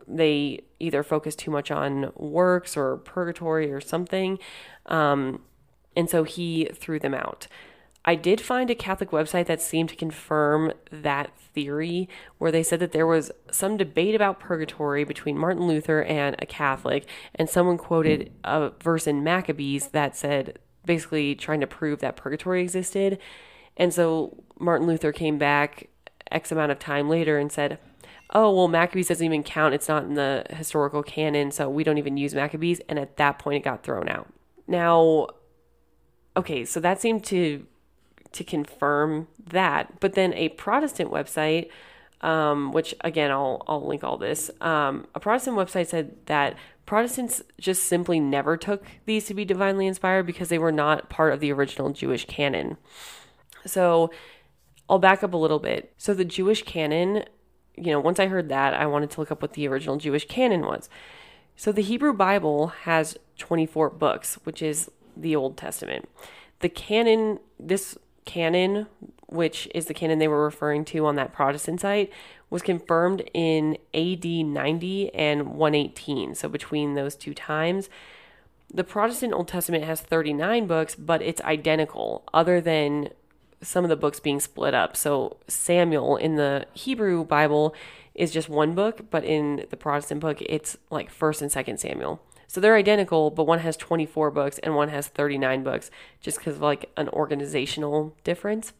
they 0.05 0.59
either 0.81 1.03
focused 1.03 1.39
too 1.39 1.51
much 1.51 1.71
on 1.71 2.11
works 2.17 2.75
or 2.75 2.97
purgatory 2.97 3.71
or 3.71 3.79
something. 3.79 4.37
Um, 4.87 5.41
and 5.95 6.09
so 6.09 6.25
he 6.25 6.69
threw 6.73 6.99
them 6.99 7.13
out. 7.13 7.47
I 8.03 8.15
did 8.15 8.41
find 8.41 8.69
a 8.69 8.75
Catholic 8.75 9.11
website 9.11 9.45
that 9.45 9.61
seemed 9.61 9.87
to 9.87 9.95
confirm 9.95 10.73
that 10.91 11.31
theory, 11.37 12.09
where 12.39 12.51
they 12.51 12.61
said 12.61 12.81
that 12.81 12.91
there 12.91 13.07
was 13.07 13.31
some 13.49 13.77
debate 13.77 14.15
about 14.15 14.41
purgatory 14.41 15.05
between 15.05 15.37
Martin 15.37 15.65
Luther 15.65 16.03
and 16.03 16.35
a 16.39 16.45
Catholic, 16.45 17.07
and 17.35 17.49
someone 17.49 17.77
quoted 17.77 18.33
a 18.43 18.71
verse 18.81 19.07
in 19.07 19.23
Maccabees 19.23 19.87
that 19.87 20.17
said, 20.17 20.59
basically 20.85 21.35
trying 21.35 21.61
to 21.61 21.67
prove 21.67 21.99
that 21.99 22.17
purgatory 22.17 22.61
existed. 22.61 23.17
And 23.77 23.93
so 23.93 24.43
Martin 24.59 24.87
Luther 24.87 25.13
came 25.13 25.37
back 25.37 25.87
X 26.31 26.51
amount 26.51 26.71
of 26.71 26.79
time 26.79 27.09
later 27.09 27.37
and 27.37 27.51
said, 27.51 27.79
oh, 28.33 28.53
well, 28.53 28.67
Maccabees 28.67 29.07
doesn't 29.07 29.25
even 29.25 29.43
count. 29.43 29.73
It's 29.73 29.87
not 29.87 30.03
in 30.03 30.15
the 30.15 30.45
historical 30.49 31.03
canon, 31.03 31.51
so 31.51 31.69
we 31.69 31.83
don't 31.83 31.97
even 31.97 32.17
use 32.17 32.33
Maccabees. 32.33 32.81
And 32.89 32.97
at 32.97 33.17
that 33.17 33.39
point, 33.39 33.57
it 33.57 33.63
got 33.63 33.83
thrown 33.83 34.09
out. 34.09 34.27
Now, 34.67 35.27
okay, 36.35 36.65
so 36.65 36.79
that 36.79 36.99
seemed 36.99 37.23
to 37.25 37.65
to 38.31 38.43
confirm 38.43 39.27
that. 39.45 39.99
But 39.99 40.13
then 40.13 40.33
a 40.33 40.49
Protestant 40.49 41.11
website, 41.11 41.69
um, 42.21 42.71
which 42.71 42.95
again 43.01 43.29
I'll 43.29 43.61
I'll 43.67 43.85
link 43.85 44.03
all 44.03 44.17
this. 44.17 44.49
Um, 44.59 45.05
a 45.13 45.19
Protestant 45.19 45.55
website 45.57 45.87
said 45.87 46.15
that 46.25 46.55
Protestants 46.85 47.43
just 47.59 47.83
simply 47.83 48.19
never 48.19 48.57
took 48.57 48.83
these 49.05 49.25
to 49.27 49.33
be 49.33 49.45
divinely 49.45 49.85
inspired 49.85 50.25
because 50.25 50.49
they 50.49 50.57
were 50.57 50.71
not 50.71 51.09
part 51.09 51.33
of 51.33 51.39
the 51.39 51.51
original 51.51 51.91
Jewish 51.91 52.25
canon. 52.25 52.77
So 53.65 54.11
I'll 54.89 54.99
back 54.99 55.23
up 55.23 55.33
a 55.33 55.37
little 55.37 55.59
bit. 55.59 55.93
So 55.97 56.13
the 56.13 56.25
Jewish 56.25 56.63
canon, 56.63 57.23
you 57.75 57.91
know, 57.91 57.99
once 57.99 58.19
I 58.19 58.27
heard 58.27 58.49
that, 58.49 58.73
I 58.73 58.85
wanted 58.85 59.11
to 59.11 59.19
look 59.19 59.31
up 59.31 59.41
what 59.41 59.53
the 59.53 59.67
original 59.67 59.97
Jewish 59.97 60.27
canon 60.27 60.61
was. 60.65 60.89
So 61.55 61.71
the 61.71 61.81
Hebrew 61.81 62.13
Bible 62.13 62.67
has 62.67 63.17
24 63.37 63.91
books, 63.91 64.35
which 64.43 64.61
is 64.61 64.89
the 65.15 65.35
Old 65.35 65.57
Testament. 65.57 66.09
The 66.59 66.69
canon, 66.69 67.39
this 67.59 67.97
canon, 68.25 68.87
which 69.27 69.67
is 69.73 69.85
the 69.85 69.93
canon 69.93 70.19
they 70.19 70.27
were 70.27 70.43
referring 70.43 70.85
to 70.85 71.05
on 71.05 71.15
that 71.15 71.33
Protestant 71.33 71.81
site, 71.81 72.11
was 72.49 72.61
confirmed 72.61 73.23
in 73.33 73.77
AD 73.93 74.25
90 74.25 75.13
and 75.13 75.55
118. 75.55 76.35
So 76.35 76.47
between 76.47 76.93
those 76.93 77.15
two 77.15 77.33
times, 77.33 77.89
the 78.73 78.83
Protestant 78.83 79.33
Old 79.33 79.47
Testament 79.47 79.83
has 79.83 80.01
39 80.01 80.67
books, 80.67 80.95
but 80.95 81.21
it's 81.21 81.41
identical, 81.41 82.23
other 82.33 82.59
than 82.59 83.09
some 83.63 83.83
of 83.83 83.89
the 83.89 83.95
books 83.95 84.19
being 84.19 84.39
split 84.39 84.73
up. 84.73 84.95
So 84.95 85.37
Samuel 85.47 86.17
in 86.17 86.35
the 86.35 86.67
Hebrew 86.73 87.23
Bible 87.23 87.73
is 88.13 88.31
just 88.31 88.49
one 88.49 88.75
book, 88.75 89.09
but 89.09 89.23
in 89.23 89.65
the 89.69 89.77
Protestant 89.77 90.21
book, 90.21 90.41
it's 90.41 90.77
like 90.89 91.13
1st 91.13 91.41
and 91.41 91.51
2nd 91.51 91.79
Samuel. 91.79 92.21
So 92.47 92.61
they're 92.61 92.75
identical, 92.75 93.31
but 93.31 93.47
one 93.47 93.59
has 93.59 93.75
24 93.77 94.29
books 94.29 94.59
and 94.59 94.75
one 94.75 94.89
has 94.89 95.07
39 95.07 95.63
books 95.63 95.89
just 96.21 96.37
because 96.37 96.57
of 96.57 96.61
like 96.61 96.91
an 96.95 97.09
organizational 97.09 98.15
difference. 98.23 98.73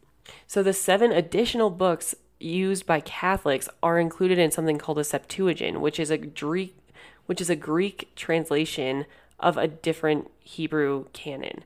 So 0.46 0.62
the 0.62 0.74
seven 0.74 1.12
additional 1.12 1.72
books 1.72 2.14
used 2.40 2.86
by 2.86 3.00
Catholics 3.00 3.68
are 3.82 4.00
included 4.00 4.38
in 4.38 4.52
something 4.52 4.78
called 4.78 5.00
a 5.00 5.04
Septuagint, 5.04 5.82
which 5.82 6.00
is 6.00 6.12
a 6.12 6.18
Greek 6.18 6.78
which 7.26 7.40
is 7.40 7.50
a 7.50 7.56
Greek 7.56 8.12
translation 8.16 9.06
of 9.40 9.58
a 9.58 9.68
different 9.68 10.30
Hebrew 10.40 11.06
canon. 11.14 11.64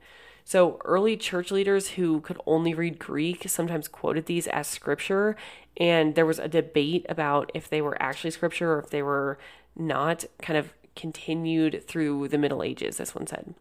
So 0.48 0.80
early 0.86 1.18
church 1.18 1.52
leaders 1.52 1.90
who 1.90 2.22
could 2.22 2.40
only 2.46 2.74
read 2.74 3.00
Greek 3.00 3.50
sometimes 3.50 3.90
quoted 3.90 4.28
these 4.28 4.48
as 4.48 4.66
scripture, 4.66 5.36
and 5.76 6.16
there 6.16 6.26
was 6.26 6.40
a 6.40 6.48
debate 6.48 7.06
about 7.10 7.52
if 7.54 7.70
they 7.70 7.82
were 7.82 8.02
actually 8.02 8.32
scripture 8.32 8.72
or 8.72 8.80
if 8.80 8.90
they 8.90 9.02
were 9.02 9.38
not, 9.76 10.24
kind 10.42 10.58
of 10.58 10.74
continued 10.96 11.84
through 11.86 12.30
the 12.30 12.38
Middle 12.38 12.64
Ages, 12.64 12.96
this 12.96 13.14
one 13.14 13.28
said. 13.28 13.56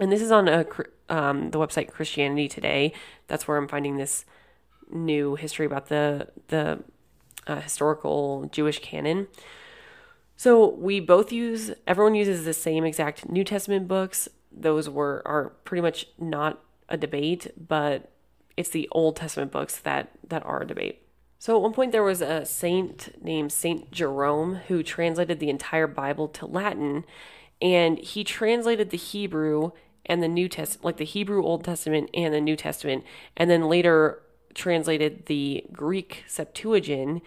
And 0.00 0.10
this 0.10 0.22
is 0.22 0.32
on 0.32 0.48
a, 0.48 0.64
um, 1.10 1.50
the 1.50 1.58
website 1.58 1.90
Christianity 1.90 2.48
Today. 2.48 2.94
That's 3.26 3.46
where 3.46 3.58
I'm 3.58 3.68
finding 3.68 3.98
this 3.98 4.24
new 4.90 5.34
history 5.34 5.66
about 5.66 5.88
the 5.88 6.28
the 6.48 6.82
uh, 7.46 7.60
historical 7.60 8.48
Jewish 8.50 8.78
canon. 8.78 9.28
So 10.38 10.66
we 10.66 10.98
both 10.98 11.30
use 11.30 11.72
everyone 11.86 12.14
uses 12.14 12.46
the 12.46 12.54
same 12.54 12.84
exact 12.84 13.28
New 13.28 13.44
Testament 13.44 13.86
books 13.86 14.30
those 14.56 14.88
were 14.88 15.22
are 15.24 15.50
pretty 15.64 15.82
much 15.82 16.06
not 16.18 16.62
a 16.88 16.96
debate, 16.96 17.52
but 17.56 18.10
it's 18.56 18.70
the 18.70 18.88
Old 18.92 19.16
Testament 19.16 19.52
books 19.52 19.78
that 19.80 20.10
that 20.28 20.44
are 20.44 20.62
a 20.62 20.66
debate. 20.66 21.02
So 21.38 21.56
at 21.56 21.62
one 21.62 21.74
point 21.74 21.92
there 21.92 22.02
was 22.02 22.22
a 22.22 22.44
saint 22.44 23.22
named 23.22 23.52
Saint 23.52 23.90
Jerome 23.90 24.56
who 24.68 24.82
translated 24.82 25.38
the 25.38 25.50
entire 25.50 25.86
Bible 25.86 26.28
to 26.28 26.46
Latin, 26.46 27.04
and 27.60 27.98
he 27.98 28.24
translated 28.24 28.90
the 28.90 28.96
Hebrew 28.96 29.72
and 30.06 30.22
the 30.22 30.28
New 30.28 30.48
Testament, 30.48 30.84
like 30.84 30.96
the 30.96 31.04
Hebrew 31.04 31.44
Old 31.44 31.64
Testament 31.64 32.10
and 32.14 32.32
the 32.32 32.40
New 32.40 32.56
Testament, 32.56 33.04
and 33.36 33.50
then 33.50 33.68
later 33.68 34.22
translated 34.54 35.26
the 35.26 35.64
Greek 35.72 36.24
Septuagint 36.26 37.22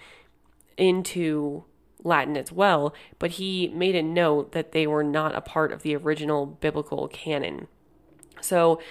into 0.78 1.66
Latin 2.04 2.38
as 2.38 2.52
well, 2.52 2.94
but 3.18 3.32
he 3.32 3.68
made 3.70 3.96
a 3.96 4.04
note 4.04 4.52
that 4.54 4.72
they 4.72 4.88
were 4.88 5.04
not 5.04 5.36
a 5.36 5.42
part 5.42 5.72
of 5.72 5.82
the 5.82 5.96
original 5.96 6.46
biblical 6.46 7.08
canon. 7.08 7.68
So, 8.42 8.82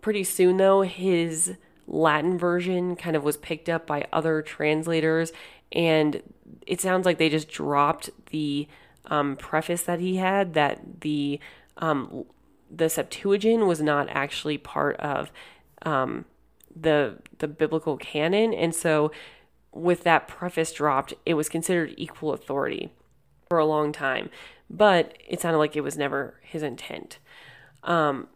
pretty 0.00 0.24
soon 0.24 0.56
though, 0.56 0.82
his 0.82 1.54
Latin 1.86 2.38
version 2.38 2.96
kind 2.96 3.16
of 3.16 3.24
was 3.24 3.36
picked 3.36 3.68
up 3.68 3.86
by 3.86 4.06
other 4.12 4.42
translators, 4.42 5.32
and 5.72 6.22
it 6.66 6.80
sounds 6.80 7.06
like 7.06 7.18
they 7.18 7.28
just 7.28 7.48
dropped 7.48 8.10
the 8.30 8.68
um, 9.06 9.36
preface 9.36 9.82
that 9.82 10.00
he 10.00 10.16
had 10.16 10.54
that 10.54 11.00
the 11.00 11.40
um, 11.78 12.24
the 12.70 12.88
Septuagint 12.88 13.66
was 13.66 13.80
not 13.80 14.08
actually 14.10 14.58
part 14.58 14.96
of 14.96 15.32
um, 15.82 16.24
the 16.74 17.18
the 17.38 17.48
biblical 17.48 17.96
canon, 17.96 18.52
and 18.52 18.74
so 18.74 19.10
with 19.72 20.04
that 20.04 20.28
preface 20.28 20.72
dropped, 20.72 21.14
it 21.26 21.34
was 21.34 21.48
considered 21.48 21.94
equal 21.96 22.32
authority 22.32 22.92
for 23.48 23.58
a 23.58 23.66
long 23.66 23.92
time, 23.92 24.30
but 24.68 25.16
it 25.26 25.40
sounded 25.40 25.58
like 25.58 25.76
it 25.76 25.82
was 25.82 25.96
never 25.96 26.34
his 26.42 26.62
intent. 26.62 27.18
Um, 27.82 28.28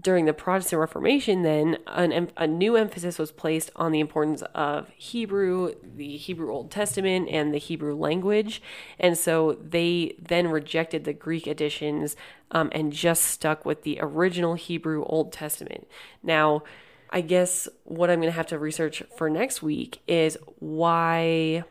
during 0.00 0.26
the 0.26 0.32
Protestant 0.32 0.78
Reformation, 0.78 1.42
then 1.42 1.78
an, 1.86 2.30
a 2.36 2.46
new 2.46 2.76
emphasis 2.76 3.18
was 3.18 3.32
placed 3.32 3.70
on 3.74 3.90
the 3.90 4.00
importance 4.00 4.42
of 4.54 4.90
Hebrew, 4.90 5.74
the 5.82 6.16
Hebrew 6.16 6.52
Old 6.52 6.70
Testament, 6.70 7.28
and 7.28 7.52
the 7.52 7.58
Hebrew 7.58 7.96
language. 7.96 8.62
And 8.98 9.18
so 9.18 9.58
they 9.60 10.14
then 10.20 10.48
rejected 10.48 11.04
the 11.04 11.12
Greek 11.12 11.46
editions 11.46 12.14
um, 12.50 12.70
and 12.72 12.92
just 12.92 13.24
stuck 13.24 13.64
with 13.64 13.82
the 13.82 13.98
original 14.00 14.54
Hebrew 14.54 15.04
Old 15.04 15.32
Testament. 15.32 15.88
Now, 16.22 16.62
I 17.10 17.20
guess 17.20 17.68
what 17.84 18.10
I'm 18.10 18.20
going 18.20 18.30
to 18.30 18.36
have 18.36 18.46
to 18.48 18.58
research 18.58 19.02
for 19.16 19.30
next 19.30 19.62
week 19.62 20.00
is 20.06 20.36
why 20.58 21.64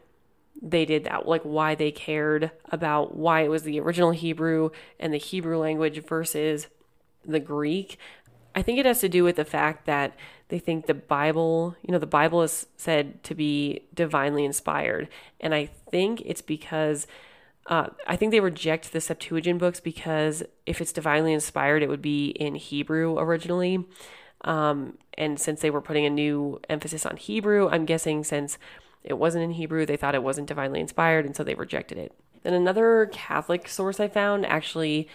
they 0.61 0.85
did 0.85 1.03
that, 1.03 1.27
like 1.27 1.43
why 1.43 1.75
they 1.75 1.91
cared 1.91 2.51
about 2.65 3.15
why 3.15 3.41
it 3.41 3.49
was 3.49 3.63
the 3.63 3.79
original 3.79 4.11
Hebrew 4.11 4.71
and 4.99 5.13
the 5.13 5.17
Hebrew 5.17 5.57
language 5.57 6.03
versus 6.03 6.67
the 7.25 7.39
Greek. 7.39 7.99
I 8.55 8.63
think 8.63 8.79
it 8.79 8.85
has 8.85 8.99
to 9.01 9.09
do 9.09 9.23
with 9.23 9.35
the 9.35 9.45
fact 9.45 9.85
that 9.85 10.15
they 10.49 10.57
think 10.59 10.85
the 10.85 10.93
Bible, 10.93 11.75
you 11.83 11.91
know, 11.91 11.99
the 11.99 12.07
Bible 12.07 12.41
is 12.41 12.65
said 12.77 13.23
to 13.25 13.35
be 13.35 13.83
divinely 13.93 14.45
inspired. 14.45 15.09
And 15.39 15.53
I 15.53 15.67
think 15.91 16.21
it's 16.25 16.41
because 16.41 17.05
uh, 17.67 17.87
I 18.07 18.15
think 18.15 18.31
they 18.31 18.39
reject 18.39 18.93
the 18.93 19.01
Septuagint 19.01 19.59
books 19.59 19.79
because 19.79 20.41
if 20.65 20.81
it's 20.81 20.93
divinely 20.93 21.33
inspired, 21.33 21.83
it 21.83 21.89
would 21.89 22.01
be 22.01 22.29
in 22.29 22.55
Hebrew 22.55 23.19
originally. 23.19 23.85
Um, 24.41 24.97
and 25.17 25.39
since 25.39 25.61
they 25.61 25.69
were 25.69 25.81
putting 25.81 26.05
a 26.05 26.09
new 26.09 26.59
emphasis 26.69 27.05
on 27.05 27.17
Hebrew, 27.17 27.69
I'm 27.69 27.85
guessing 27.85 28.23
since 28.23 28.57
it 29.03 29.17
wasn't 29.17 29.45
in 29.45 29.51
Hebrew, 29.51 29.85
they 29.85 29.97
thought 29.97 30.15
it 30.15 30.23
wasn't 30.23 30.47
divinely 30.47 30.79
inspired, 30.79 31.25
and 31.25 31.35
so 31.35 31.43
they 31.43 31.55
rejected 31.55 31.97
it. 31.97 32.13
Then 32.43 32.53
another 32.53 33.09
Catholic 33.11 33.67
source 33.67 33.99
I 33.99 34.07
found 34.07 34.45
actually 34.45 35.07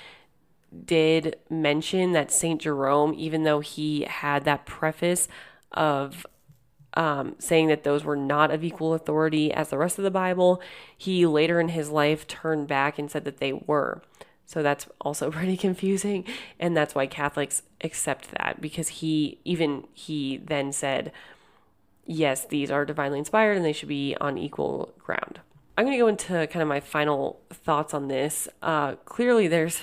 did 0.84 1.36
mention 1.50 2.12
that 2.12 2.32
St. 2.32 2.60
Jerome, 2.60 3.14
even 3.16 3.44
though 3.44 3.60
he 3.60 4.02
had 4.02 4.44
that 4.44 4.66
preface 4.66 5.28
of 5.70 6.26
um, 6.94 7.36
saying 7.38 7.68
that 7.68 7.84
those 7.84 8.04
were 8.04 8.16
not 8.16 8.50
of 8.50 8.64
equal 8.64 8.94
authority 8.94 9.52
as 9.52 9.68
the 9.68 9.78
rest 9.78 9.98
of 9.98 10.04
the 10.04 10.10
Bible, 10.10 10.60
he 10.96 11.26
later 11.26 11.60
in 11.60 11.68
his 11.68 11.90
life 11.90 12.26
turned 12.26 12.68
back 12.68 12.98
and 12.98 13.10
said 13.10 13.24
that 13.24 13.38
they 13.38 13.52
were. 13.52 14.02
So 14.46 14.62
that's 14.62 14.86
also 15.00 15.30
pretty 15.32 15.56
confusing. 15.56 16.24
And 16.58 16.76
that's 16.76 16.94
why 16.94 17.06
Catholics 17.06 17.62
accept 17.82 18.30
that 18.32 18.60
because 18.60 18.88
he, 18.88 19.38
even 19.44 19.86
he 19.92 20.38
then 20.38 20.72
said, 20.72 21.12
yes, 22.06 22.44
these 22.44 22.70
are 22.70 22.84
divinely 22.84 23.18
inspired 23.18 23.56
and 23.56 23.64
they 23.64 23.72
should 23.72 23.88
be 23.88 24.16
on 24.20 24.38
equal 24.38 24.92
ground. 24.98 25.40
I'm 25.76 25.86
going 25.86 25.96
to 25.96 26.02
go 26.02 26.08
into 26.08 26.46
kind 26.48 26.62
of 26.62 26.68
my 26.68 26.80
final 26.80 27.40
thoughts 27.50 27.94
on 27.94 28.08
this. 28.08 28.48
Uh, 28.60 28.96
clearly, 29.06 29.48
there's, 29.48 29.80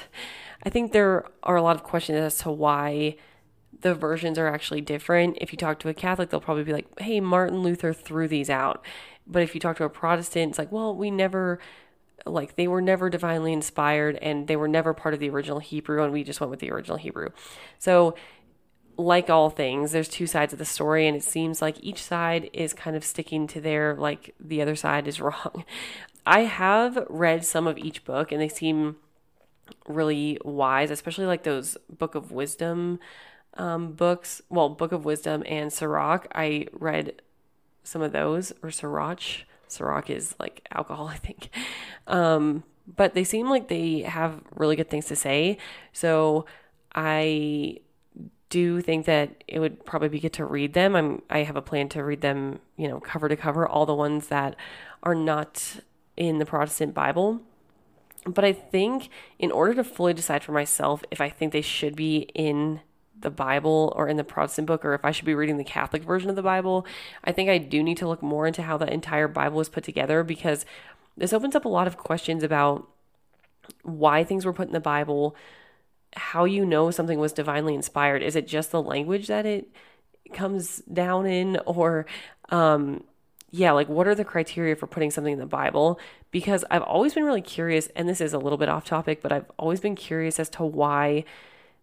I 0.63 0.69
think 0.69 0.91
there 0.91 1.25
are 1.41 1.55
a 1.55 1.63
lot 1.63 1.75
of 1.75 1.83
questions 1.83 2.19
as 2.19 2.37
to 2.39 2.51
why 2.51 3.15
the 3.81 3.95
versions 3.95 4.37
are 4.37 4.47
actually 4.47 4.81
different. 4.81 5.37
If 5.41 5.51
you 5.51 5.57
talk 5.57 5.79
to 5.79 5.89
a 5.89 5.93
Catholic, 5.93 6.29
they'll 6.29 6.41
probably 6.41 6.63
be 6.63 6.73
like, 6.73 6.99
hey, 6.99 7.19
Martin 7.19 7.59
Luther 7.59 7.93
threw 7.93 8.27
these 8.27 8.49
out. 8.49 8.83
But 9.25 9.41
if 9.41 9.55
you 9.55 9.61
talk 9.61 9.77
to 9.77 9.83
a 9.83 9.89
Protestant, 9.89 10.51
it's 10.51 10.59
like, 10.59 10.71
well, 10.71 10.95
we 10.95 11.09
never 11.09 11.59
like 12.25 12.55
they 12.55 12.67
were 12.67 12.81
never 12.81 13.09
divinely 13.09 13.53
inspired 13.53 14.17
and 14.17 14.47
they 14.47 14.55
were 14.55 14.67
never 14.67 14.93
part 14.93 15.13
of 15.13 15.19
the 15.19 15.29
original 15.29 15.59
Hebrew 15.59 16.03
and 16.03 16.13
we 16.13 16.23
just 16.23 16.39
went 16.39 16.51
with 16.51 16.59
the 16.59 16.71
original 16.71 16.97
Hebrew. 16.97 17.29
So 17.77 18.15
like 18.99 19.29
all 19.29 19.49
things, 19.49 19.91
there's 19.91 20.09
two 20.09 20.27
sides 20.27 20.51
of 20.51 20.59
the 20.59 20.65
story, 20.65 21.07
and 21.07 21.15
it 21.15 21.23
seems 21.23 21.61
like 21.61 21.77
each 21.81 22.03
side 22.03 22.49
is 22.51 22.73
kind 22.73 22.95
of 22.97 23.05
sticking 23.05 23.47
to 23.47 23.61
their, 23.61 23.95
like, 23.95 24.35
the 24.39 24.61
other 24.61 24.75
side 24.75 25.07
is 25.07 25.21
wrong. 25.21 25.63
I 26.25 26.41
have 26.41 27.07
read 27.09 27.45
some 27.45 27.65
of 27.65 27.77
each 27.77 28.03
book, 28.03 28.31
and 28.31 28.41
they 28.41 28.49
seem 28.49 28.97
really 29.87 30.37
wise, 30.43 30.91
especially 30.91 31.25
like 31.25 31.43
those 31.43 31.77
Book 31.89 32.13
of 32.13 32.31
Wisdom 32.31 32.99
um, 33.55 33.93
books. 33.93 34.41
Well, 34.49 34.69
Book 34.69 34.91
of 34.91 35.05
Wisdom 35.05 35.43
and 35.45 35.71
Sirach. 35.71 36.27
I 36.35 36.67
read 36.73 37.21
some 37.83 38.01
of 38.01 38.11
those, 38.11 38.51
or 38.61 38.69
Sirach. 38.69 39.45
Ciroc 39.69 40.09
is 40.09 40.35
like 40.39 40.67
alcohol, 40.71 41.07
I 41.13 41.17
think. 41.17 41.49
Um, 42.07 42.63
but 42.95 43.13
they 43.13 43.23
seem 43.23 43.49
like 43.49 43.67
they 43.67 44.01
have 44.01 44.41
really 44.55 44.75
good 44.75 44.89
things 44.89 45.05
to 45.07 45.15
say. 45.15 45.57
So 45.93 46.45
I 46.95 47.79
do 48.49 48.81
think 48.81 49.05
that 49.05 49.43
it 49.47 49.59
would 49.59 49.85
probably 49.85 50.09
be 50.09 50.19
good 50.19 50.33
to 50.33 50.45
read 50.45 50.73
them. 50.73 50.95
I'm 50.95 51.21
I 51.29 51.39
have 51.39 51.55
a 51.55 51.61
plan 51.61 51.87
to 51.89 52.03
read 52.03 52.21
them, 52.21 52.59
you 52.77 52.87
know, 52.87 52.99
cover 52.99 53.29
to 53.29 53.35
cover, 53.35 53.67
all 53.67 53.85
the 53.85 53.95
ones 53.95 54.27
that 54.27 54.55
are 55.03 55.15
not 55.15 55.77
in 56.17 56.39
the 56.39 56.45
Protestant 56.45 56.93
Bible. 56.93 57.41
But 58.25 58.43
I 58.43 58.53
think 58.53 59.09
in 59.37 59.51
order 59.51 59.73
to 59.75 59.83
fully 59.83 60.13
decide 60.13 60.43
for 60.43 60.51
myself 60.51 61.03
if 61.09 61.21
I 61.21 61.29
think 61.29 61.53
they 61.53 61.61
should 61.61 61.95
be 61.95 62.29
in 62.33 62.81
the 63.21 63.29
Bible 63.29 63.93
or 63.95 64.07
in 64.07 64.17
the 64.17 64.23
Protestant 64.23 64.67
book, 64.67 64.85
or 64.85 64.93
if 64.93 65.03
I 65.03 65.11
should 65.11 65.25
be 65.25 65.35
reading 65.35 65.57
the 65.57 65.63
Catholic 65.63 66.03
version 66.03 66.29
of 66.29 66.35
the 66.35 66.41
Bible, 66.41 66.85
I 67.23 67.31
think 67.31 67.49
I 67.49 67.57
do 67.57 67.83
need 67.83 67.97
to 67.97 68.07
look 68.07 68.21
more 68.21 68.47
into 68.47 68.61
how 68.61 68.77
the 68.77 68.91
entire 68.91 69.27
Bible 69.27 69.57
was 69.57 69.69
put 69.69 69.83
together 69.83 70.23
because 70.23 70.65
this 71.17 71.33
opens 71.33 71.55
up 71.55 71.65
a 71.65 71.69
lot 71.69 71.87
of 71.87 71.97
questions 71.97 72.43
about 72.43 72.87
why 73.83 74.23
things 74.23 74.45
were 74.45 74.53
put 74.53 74.67
in 74.67 74.73
the 74.73 74.79
Bible, 74.79 75.35
how 76.15 76.45
you 76.45 76.65
know 76.65 76.91
something 76.91 77.19
was 77.19 77.33
divinely 77.33 77.75
inspired. 77.75 78.23
Is 78.23 78.35
it 78.35 78.47
just 78.47 78.71
the 78.71 78.81
language 78.81 79.27
that 79.27 79.45
it 79.45 79.69
comes 80.33 80.77
down 80.91 81.25
in, 81.25 81.57
or 81.65 82.05
um, 82.49 83.03
yeah, 83.51 83.71
like 83.71 83.89
what 83.89 84.07
are 84.07 84.15
the 84.15 84.25
criteria 84.25 84.75
for 84.75 84.87
putting 84.87 85.11
something 85.11 85.33
in 85.33 85.39
the 85.39 85.45
Bible? 85.45 85.99
Because 86.31 86.63
I've 86.69 86.83
always 86.83 87.13
been 87.13 87.25
really 87.25 87.41
curious, 87.41 87.87
and 87.95 88.07
this 88.07 88.21
is 88.21 88.33
a 88.33 88.39
little 88.39 88.57
bit 88.57 88.69
off 88.69 88.85
topic, 88.85 89.21
but 89.21 89.31
I've 89.31 89.49
always 89.57 89.79
been 89.79 89.95
curious 89.95 90.39
as 90.39 90.49
to 90.51 90.63
why 90.63 91.25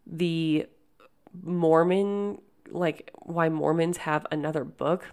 the 0.06 0.66
Mormon, 1.42 2.40
like 2.70 3.10
why 3.22 3.48
Mormons 3.48 3.98
have 3.98 4.26
another 4.30 4.64
book. 4.64 5.12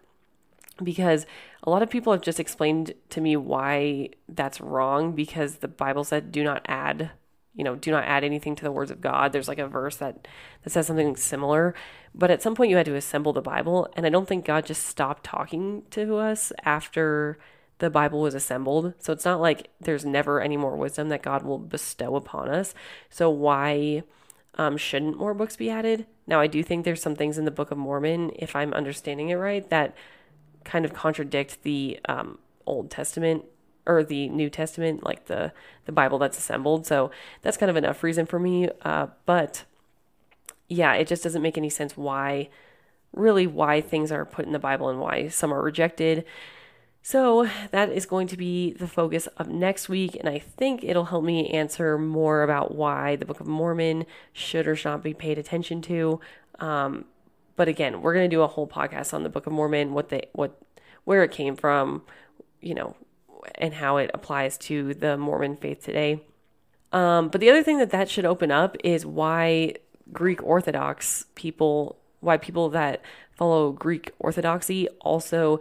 Because 0.83 1.27
a 1.61 1.69
lot 1.69 1.83
of 1.83 1.89
people 1.89 2.11
have 2.13 2.23
just 2.23 2.39
explained 2.39 2.93
to 3.09 3.21
me 3.21 3.35
why 3.35 4.09
that's 4.27 4.59
wrong 4.59 5.13
because 5.13 5.57
the 5.57 5.67
Bible 5.67 6.03
said 6.03 6.31
do 6.31 6.43
not 6.43 6.65
add 6.67 7.11
you 7.55 7.63
know, 7.63 7.75
do 7.75 7.91
not 7.91 8.05
add 8.05 8.23
anything 8.23 8.55
to 8.55 8.63
the 8.63 8.71
words 8.71 8.89
of 8.89 9.01
God. 9.01 9.31
There's 9.31 9.47
like 9.47 9.59
a 9.59 9.67
verse 9.67 9.97
that 9.97 10.27
that 10.63 10.71
says 10.71 10.87
something 10.87 11.15
similar, 11.15 11.75
but 12.15 12.31
at 12.31 12.41
some 12.41 12.55
point 12.55 12.71
you 12.71 12.77
had 12.77 12.85
to 12.87 12.95
assemble 12.95 13.33
the 13.33 13.41
Bible, 13.41 13.87
and 13.95 14.05
I 14.05 14.09
don't 14.09 14.27
think 14.27 14.45
God 14.45 14.65
just 14.65 14.87
stopped 14.87 15.23
talking 15.23 15.83
to 15.91 16.17
us 16.17 16.51
after 16.63 17.37
the 17.79 17.89
Bible 17.89 18.21
was 18.21 18.33
assembled. 18.33 18.93
So 18.97 19.13
it's 19.13 19.25
not 19.25 19.41
like 19.41 19.69
there's 19.79 20.05
never 20.05 20.41
any 20.41 20.57
more 20.57 20.75
wisdom 20.75 21.09
that 21.09 21.21
God 21.21 21.43
will 21.43 21.59
bestow 21.59 22.15
upon 22.15 22.49
us. 22.49 22.73
So 23.09 23.29
why 23.29 24.03
um, 24.55 24.77
shouldn't 24.77 25.17
more 25.17 25.33
books 25.33 25.55
be 25.55 25.69
added? 25.69 26.05
Now 26.27 26.39
I 26.39 26.47
do 26.47 26.63
think 26.63 26.85
there's 26.85 27.01
some 27.01 27.15
things 27.15 27.37
in 27.37 27.45
the 27.45 27.51
Book 27.51 27.71
of 27.71 27.77
Mormon, 27.77 28.31
if 28.35 28.55
I'm 28.55 28.73
understanding 28.73 29.29
it 29.29 29.35
right, 29.35 29.67
that 29.69 29.95
kind 30.63 30.85
of 30.85 30.93
contradict 30.93 31.63
the 31.63 31.99
um, 32.05 32.39
Old 32.65 32.89
Testament 32.89 33.45
or 33.85 34.03
the 34.03 34.29
New 34.29 34.49
Testament, 34.49 35.03
like 35.03 35.25
the 35.25 35.51
the 35.85 35.91
Bible 35.91 36.17
that's 36.17 36.37
assembled. 36.37 36.87
So 36.87 37.11
that's 37.41 37.57
kind 37.57 37.69
of 37.69 37.75
enough 37.75 38.03
reason 38.03 38.25
for 38.25 38.39
me. 38.39 38.69
Uh, 38.83 39.07
but 39.25 39.65
yeah, 40.69 40.93
it 40.93 41.07
just 41.07 41.23
doesn't 41.23 41.41
make 41.41 41.57
any 41.57 41.69
sense 41.69 41.97
why, 41.97 42.49
really, 43.11 43.45
why 43.45 43.81
things 43.81 44.11
are 44.11 44.25
put 44.25 44.45
in 44.45 44.53
the 44.53 44.59
Bible 44.59 44.89
and 44.89 44.99
why 44.99 45.27
some 45.27 45.53
are 45.53 45.61
rejected. 45.61 46.25
So 47.05 47.49
that 47.71 47.89
is 47.89 48.05
going 48.05 48.27
to 48.27 48.37
be 48.37 48.71
the 48.71 48.87
focus 48.87 49.27
of 49.37 49.49
next 49.49 49.89
week, 49.89 50.15
and 50.15 50.29
I 50.29 50.39
think 50.39 50.85
it'll 50.85 51.03
help 51.03 51.25
me 51.25 51.49
answer 51.49 51.97
more 51.97 52.43
about 52.43 52.73
why 52.73 53.17
the 53.17 53.25
Book 53.25 53.41
of 53.41 53.45
Mormon 53.45 54.05
should 54.31 54.69
or 54.69 54.75
should 54.77 54.87
not 54.87 55.03
be 55.03 55.13
paid 55.13 55.37
attention 55.37 55.81
to. 55.81 56.21
Um, 56.59 57.03
but 57.57 57.67
again, 57.67 58.01
we're 58.01 58.13
going 58.13 58.29
to 58.29 58.33
do 58.33 58.41
a 58.41 58.47
whole 58.47 58.67
podcast 58.67 59.13
on 59.13 59.23
the 59.23 59.29
Book 59.29 59.45
of 59.45 59.51
Mormon, 59.51 59.93
what 59.93 60.07
they, 60.07 60.29
what, 60.31 60.57
where 61.03 61.23
it 61.23 61.31
came 61.31 61.57
from, 61.57 62.03
you 62.61 62.73
know, 62.73 62.95
and 63.55 63.73
how 63.73 63.97
it 63.97 64.09
applies 64.13 64.57
to 64.59 64.93
the 64.93 65.17
Mormon 65.17 65.57
faith 65.57 65.83
today. 65.83 66.21
Um, 66.93 67.27
but 67.27 67.41
the 67.41 67.49
other 67.49 67.63
thing 67.63 67.79
that 67.79 67.89
that 67.89 68.09
should 68.09 68.23
open 68.23 68.49
up 68.49 68.77
is 68.81 69.05
why 69.05 69.73
Greek 70.13 70.41
Orthodox 70.41 71.25
people, 71.35 71.99
why 72.21 72.37
people 72.37 72.69
that 72.69 73.01
follow 73.35 73.73
Greek 73.73 74.11
Orthodoxy 74.19 74.87
also 75.01 75.59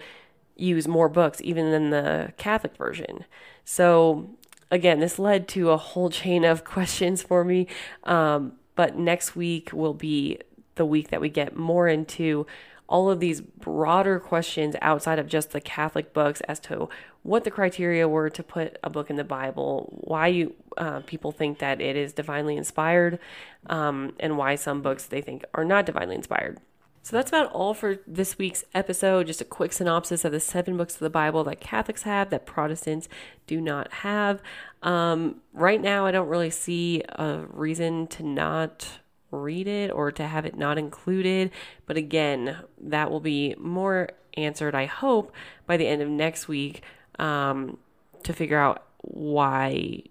use 0.62 0.86
more 0.86 1.08
books 1.08 1.40
even 1.42 1.70
than 1.70 1.90
the 1.90 2.32
Catholic 2.36 2.76
version. 2.76 3.24
So 3.64 4.30
again, 4.70 5.00
this 5.00 5.18
led 5.18 5.48
to 5.48 5.70
a 5.70 5.76
whole 5.76 6.10
chain 6.10 6.44
of 6.44 6.64
questions 6.76 7.22
for 7.22 7.44
me. 7.44 7.66
Um, 8.04 8.54
but 8.74 8.96
next 8.96 9.36
week 9.36 9.72
will 9.72 9.94
be 9.94 10.38
the 10.76 10.86
week 10.86 11.08
that 11.08 11.20
we 11.20 11.28
get 11.28 11.56
more 11.56 11.88
into 11.88 12.46
all 12.88 13.10
of 13.10 13.20
these 13.20 13.40
broader 13.40 14.18
questions 14.18 14.76
outside 14.82 15.18
of 15.18 15.26
just 15.26 15.50
the 15.50 15.60
Catholic 15.60 16.12
books 16.12 16.40
as 16.42 16.60
to 16.60 16.88
what 17.22 17.44
the 17.44 17.50
criteria 17.50 18.08
were 18.08 18.28
to 18.28 18.42
put 18.42 18.78
a 18.82 18.90
book 18.90 19.08
in 19.08 19.16
the 19.16 19.24
Bible, 19.24 19.88
why 20.04 20.26
you 20.26 20.54
uh, 20.76 21.00
people 21.00 21.32
think 21.32 21.58
that 21.58 21.80
it 21.80 21.96
is 21.96 22.12
divinely 22.12 22.56
inspired, 22.56 23.18
um, 23.66 24.14
and 24.20 24.36
why 24.36 24.54
some 24.56 24.82
books 24.82 25.06
they 25.06 25.20
think 25.20 25.44
are 25.54 25.64
not 25.64 25.86
divinely 25.86 26.16
inspired. 26.16 26.58
So 27.02 27.16
that's 27.16 27.30
about 27.30 27.50
all 27.52 27.74
for 27.74 27.98
this 28.06 28.38
week's 28.38 28.64
episode. 28.74 29.26
Just 29.26 29.40
a 29.40 29.44
quick 29.44 29.72
synopsis 29.72 30.24
of 30.24 30.30
the 30.30 30.38
seven 30.38 30.76
books 30.76 30.94
of 30.94 31.00
the 31.00 31.10
Bible 31.10 31.42
that 31.44 31.60
Catholics 31.60 32.02
have 32.02 32.30
that 32.30 32.46
Protestants 32.46 33.08
do 33.46 33.60
not 33.60 33.92
have. 33.92 34.40
Um, 34.82 35.40
right 35.52 35.80
now, 35.80 36.06
I 36.06 36.12
don't 36.12 36.28
really 36.28 36.50
see 36.50 37.02
a 37.08 37.40
reason 37.48 38.06
to 38.08 38.22
not 38.22 39.00
read 39.32 39.66
it 39.66 39.90
or 39.90 40.12
to 40.12 40.26
have 40.26 40.46
it 40.46 40.56
not 40.56 40.78
included. 40.78 41.50
But 41.86 41.96
again, 41.96 42.56
that 42.80 43.10
will 43.10 43.20
be 43.20 43.56
more 43.58 44.10
answered, 44.34 44.74
I 44.74 44.86
hope, 44.86 45.32
by 45.66 45.76
the 45.76 45.88
end 45.88 46.02
of 46.02 46.08
next 46.08 46.46
week 46.46 46.82
um, 47.18 47.78
to 48.22 48.32
figure 48.32 48.58
out 48.58 48.84
why 49.00 50.02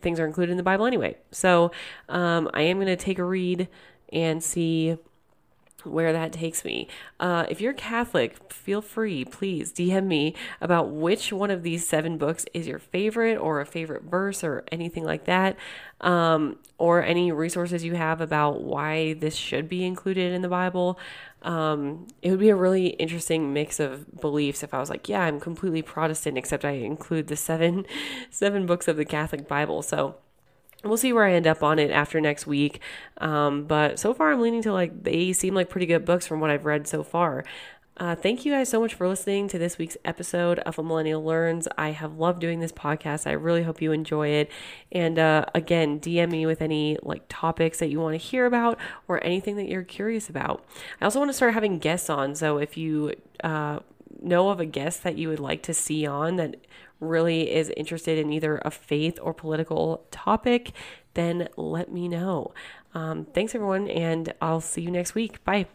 things 0.00 0.20
are 0.20 0.26
included 0.26 0.50
in 0.50 0.58
the 0.58 0.62
Bible 0.62 0.84
anyway. 0.84 1.16
So 1.30 1.72
um, 2.10 2.50
I 2.52 2.62
am 2.62 2.76
going 2.76 2.86
to 2.88 2.96
take 2.96 3.18
a 3.18 3.24
read 3.24 3.68
and 4.12 4.42
see 4.42 4.98
where 5.86 6.12
that 6.12 6.32
takes 6.32 6.64
me. 6.64 6.88
Uh, 7.20 7.46
if 7.48 7.60
you're 7.60 7.72
Catholic, 7.72 8.52
feel 8.52 8.82
free, 8.82 9.24
please 9.24 9.72
DM 9.72 10.06
me 10.06 10.34
about 10.60 10.90
which 10.90 11.32
one 11.32 11.50
of 11.50 11.62
these 11.62 11.86
seven 11.86 12.18
books 12.18 12.44
is 12.52 12.66
your 12.66 12.78
favorite 12.78 13.36
or 13.36 13.60
a 13.60 13.66
favorite 13.66 14.02
verse 14.02 14.42
or 14.44 14.64
anything 14.70 15.04
like 15.04 15.24
that, 15.24 15.56
um, 16.00 16.58
or 16.78 17.02
any 17.02 17.32
resources 17.32 17.84
you 17.84 17.94
have 17.94 18.20
about 18.20 18.62
why 18.62 19.14
this 19.14 19.34
should 19.34 19.68
be 19.68 19.84
included 19.84 20.32
in 20.32 20.42
the 20.42 20.48
Bible. 20.48 20.98
Um, 21.42 22.08
it 22.22 22.30
would 22.30 22.40
be 22.40 22.48
a 22.48 22.56
really 22.56 22.88
interesting 22.88 23.52
mix 23.52 23.78
of 23.78 24.20
beliefs 24.20 24.62
if 24.62 24.74
I 24.74 24.80
was 24.80 24.90
like, 24.90 25.08
yeah, 25.08 25.22
I'm 25.22 25.38
completely 25.38 25.82
Protestant, 25.82 26.36
except 26.36 26.64
I 26.64 26.72
include 26.72 27.28
the 27.28 27.36
seven 27.36 27.86
seven 28.30 28.66
books 28.66 28.88
of 28.88 28.96
the 28.96 29.04
Catholic 29.04 29.46
Bible. 29.46 29.82
So 29.82 30.16
we'll 30.88 30.98
see 30.98 31.12
where 31.12 31.24
I 31.24 31.32
end 31.32 31.46
up 31.46 31.62
on 31.62 31.78
it 31.78 31.90
after 31.90 32.20
next 32.20 32.46
week. 32.46 32.80
Um, 33.18 33.64
but 33.64 33.98
so 33.98 34.14
far, 34.14 34.32
I'm 34.32 34.40
leaning 34.40 34.62
to 34.62 34.72
like 34.72 35.04
they 35.04 35.32
seem 35.32 35.54
like 35.54 35.68
pretty 35.68 35.86
good 35.86 36.04
books 36.04 36.26
from 36.26 36.40
what 36.40 36.50
I've 36.50 36.66
read 36.66 36.86
so 36.86 37.02
far. 37.02 37.44
Uh, 37.98 38.14
thank 38.14 38.44
you 38.44 38.52
guys 38.52 38.68
so 38.68 38.78
much 38.78 38.92
for 38.92 39.08
listening 39.08 39.48
to 39.48 39.58
this 39.58 39.78
week's 39.78 39.96
episode 40.04 40.58
of 40.60 40.78
A 40.78 40.82
Millennial 40.82 41.24
Learns. 41.24 41.66
I 41.78 41.92
have 41.92 42.18
loved 42.18 42.40
doing 42.40 42.60
this 42.60 42.72
podcast. 42.72 43.26
I 43.26 43.32
really 43.32 43.62
hope 43.62 43.80
you 43.80 43.90
enjoy 43.90 44.28
it. 44.28 44.50
And 44.92 45.18
uh, 45.18 45.46
again, 45.54 45.98
DM 45.98 46.30
me 46.30 46.44
with 46.44 46.60
any 46.60 46.98
like 47.02 47.22
topics 47.30 47.78
that 47.78 47.88
you 47.88 47.98
want 47.98 48.12
to 48.12 48.18
hear 48.18 48.44
about 48.44 48.78
or 49.08 49.24
anything 49.24 49.56
that 49.56 49.68
you're 49.68 49.82
curious 49.82 50.28
about. 50.28 50.62
I 51.00 51.06
also 51.06 51.18
want 51.18 51.30
to 51.30 51.34
start 51.34 51.54
having 51.54 51.78
guests 51.78 52.10
on. 52.10 52.34
So 52.34 52.58
if 52.58 52.76
you 52.76 53.14
uh, 53.42 53.80
know 54.20 54.50
of 54.50 54.60
a 54.60 54.66
guest 54.66 55.02
that 55.04 55.16
you 55.16 55.30
would 55.30 55.40
like 55.40 55.62
to 55.62 55.72
see 55.72 56.06
on 56.06 56.36
that 56.36 56.56
really 57.00 57.52
is 57.52 57.70
interested 57.76 58.18
in 58.18 58.32
either 58.32 58.60
a 58.64 58.70
faith 58.70 59.18
or 59.22 59.34
political 59.34 60.06
topic, 60.10 60.72
then 61.14 61.48
let 61.56 61.92
me 61.92 62.08
know. 62.08 62.52
Um, 62.94 63.26
thanks, 63.26 63.54
everyone, 63.54 63.88
and 63.88 64.32
I'll 64.40 64.60
see 64.60 64.82
you 64.82 64.90
next 64.90 65.14
week. 65.14 65.44
Bye 65.44 65.66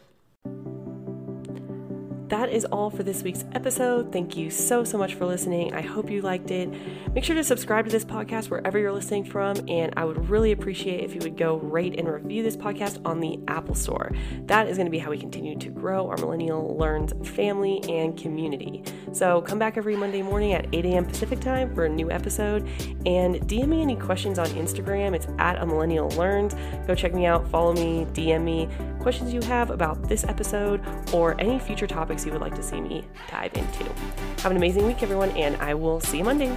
that 2.32 2.50
is 2.50 2.64
all 2.64 2.90
for 2.90 3.04
this 3.04 3.24
week's 3.24 3.44
episode. 3.52 4.14
Thank 4.14 4.38
you 4.38 4.50
so, 4.50 4.86
so 4.86 4.98
much 4.98 5.16
for 5.16 5.26
listening. 5.26 5.74
I 5.74 5.82
hope 5.82 6.10
you 6.10 6.22
liked 6.22 6.50
it. 6.50 6.70
Make 7.14 7.26
sure 7.26 7.36
to 7.36 7.44
subscribe 7.44 7.84
to 7.84 7.92
this 7.92 8.06
podcast 8.06 8.50
wherever 8.50 8.80
you're 8.80 8.94
listening 8.94 9.26
from, 9.26 9.58
and 9.68 9.94
I 9.98 10.06
would 10.06 10.30
really 10.30 10.54
appreciate 10.54 11.04
if 11.04 11.14
you 11.14 11.20
would 11.24 11.36
go 11.36 11.58
rate 11.58 12.00
and 12.00 12.08
review 12.08 12.42
this 12.42 12.56
podcast 12.56 13.06
on 13.06 13.20
the 13.20 13.38
Apple 13.50 13.76
Store. 13.76 14.14
That 14.46 14.70
is 14.70 14.78
going 14.78 14.86
to 14.86 14.92
be 14.92 14.98
how 14.98 15.10
we 15.10 15.18
continue 15.18 15.58
to 15.58 15.70
grow 15.70 16.08
our 16.08 16.16
Millennial 16.16 16.78
Learns 16.78 17.12
family 17.32 17.84
and 17.90 18.18
community. 18.18 18.82
So 19.12 19.42
come 19.42 19.60
back 19.60 19.76
every 19.76 19.98
Monday 19.98 20.22
morning 20.22 20.54
at 20.54 20.68
8 20.72 20.86
a.m. 20.86 21.06
Pacific 21.06 21.42
time 21.42 21.76
for 21.76 21.84
a 21.84 21.90
new 21.90 22.12
episode, 22.12 22.66
and 23.06 23.36
DM 23.42 23.68
me 23.68 23.82
any 23.82 23.98
questions 23.98 24.40
on 24.40 24.48
Instagram. 24.48 25.14
It's 25.14 25.28
at 25.38 25.62
a 25.62 25.66
Millennial 25.66 26.08
Learns. 26.12 26.56
Go 26.88 26.96
check 26.96 27.14
me 27.14 27.26
out, 27.26 27.46
follow 27.50 27.74
me, 27.74 28.06
DM 28.14 28.44
me 28.44 28.70
questions 29.02 29.34
you 29.34 29.42
have 29.42 29.72
about 29.72 30.08
this 30.08 30.24
episode 30.24 30.80
or 31.12 31.40
any 31.42 31.60
future 31.60 31.88
topics 32.22 32.26
you 32.26 32.32
would 32.32 32.42
like 32.42 32.56
to 32.56 32.64
see 32.64 32.82
me 32.82 33.04
dive 33.30 33.54
into. 33.56 33.84
Have 34.42 34.52
an 34.52 34.58
amazing 34.58 34.86
week, 34.86 35.02
everyone, 35.04 35.30
and 35.32 35.56
I 35.58 35.74
will 35.74 36.00
see 36.00 36.20
you 36.20 36.24
Monday. 36.24 36.56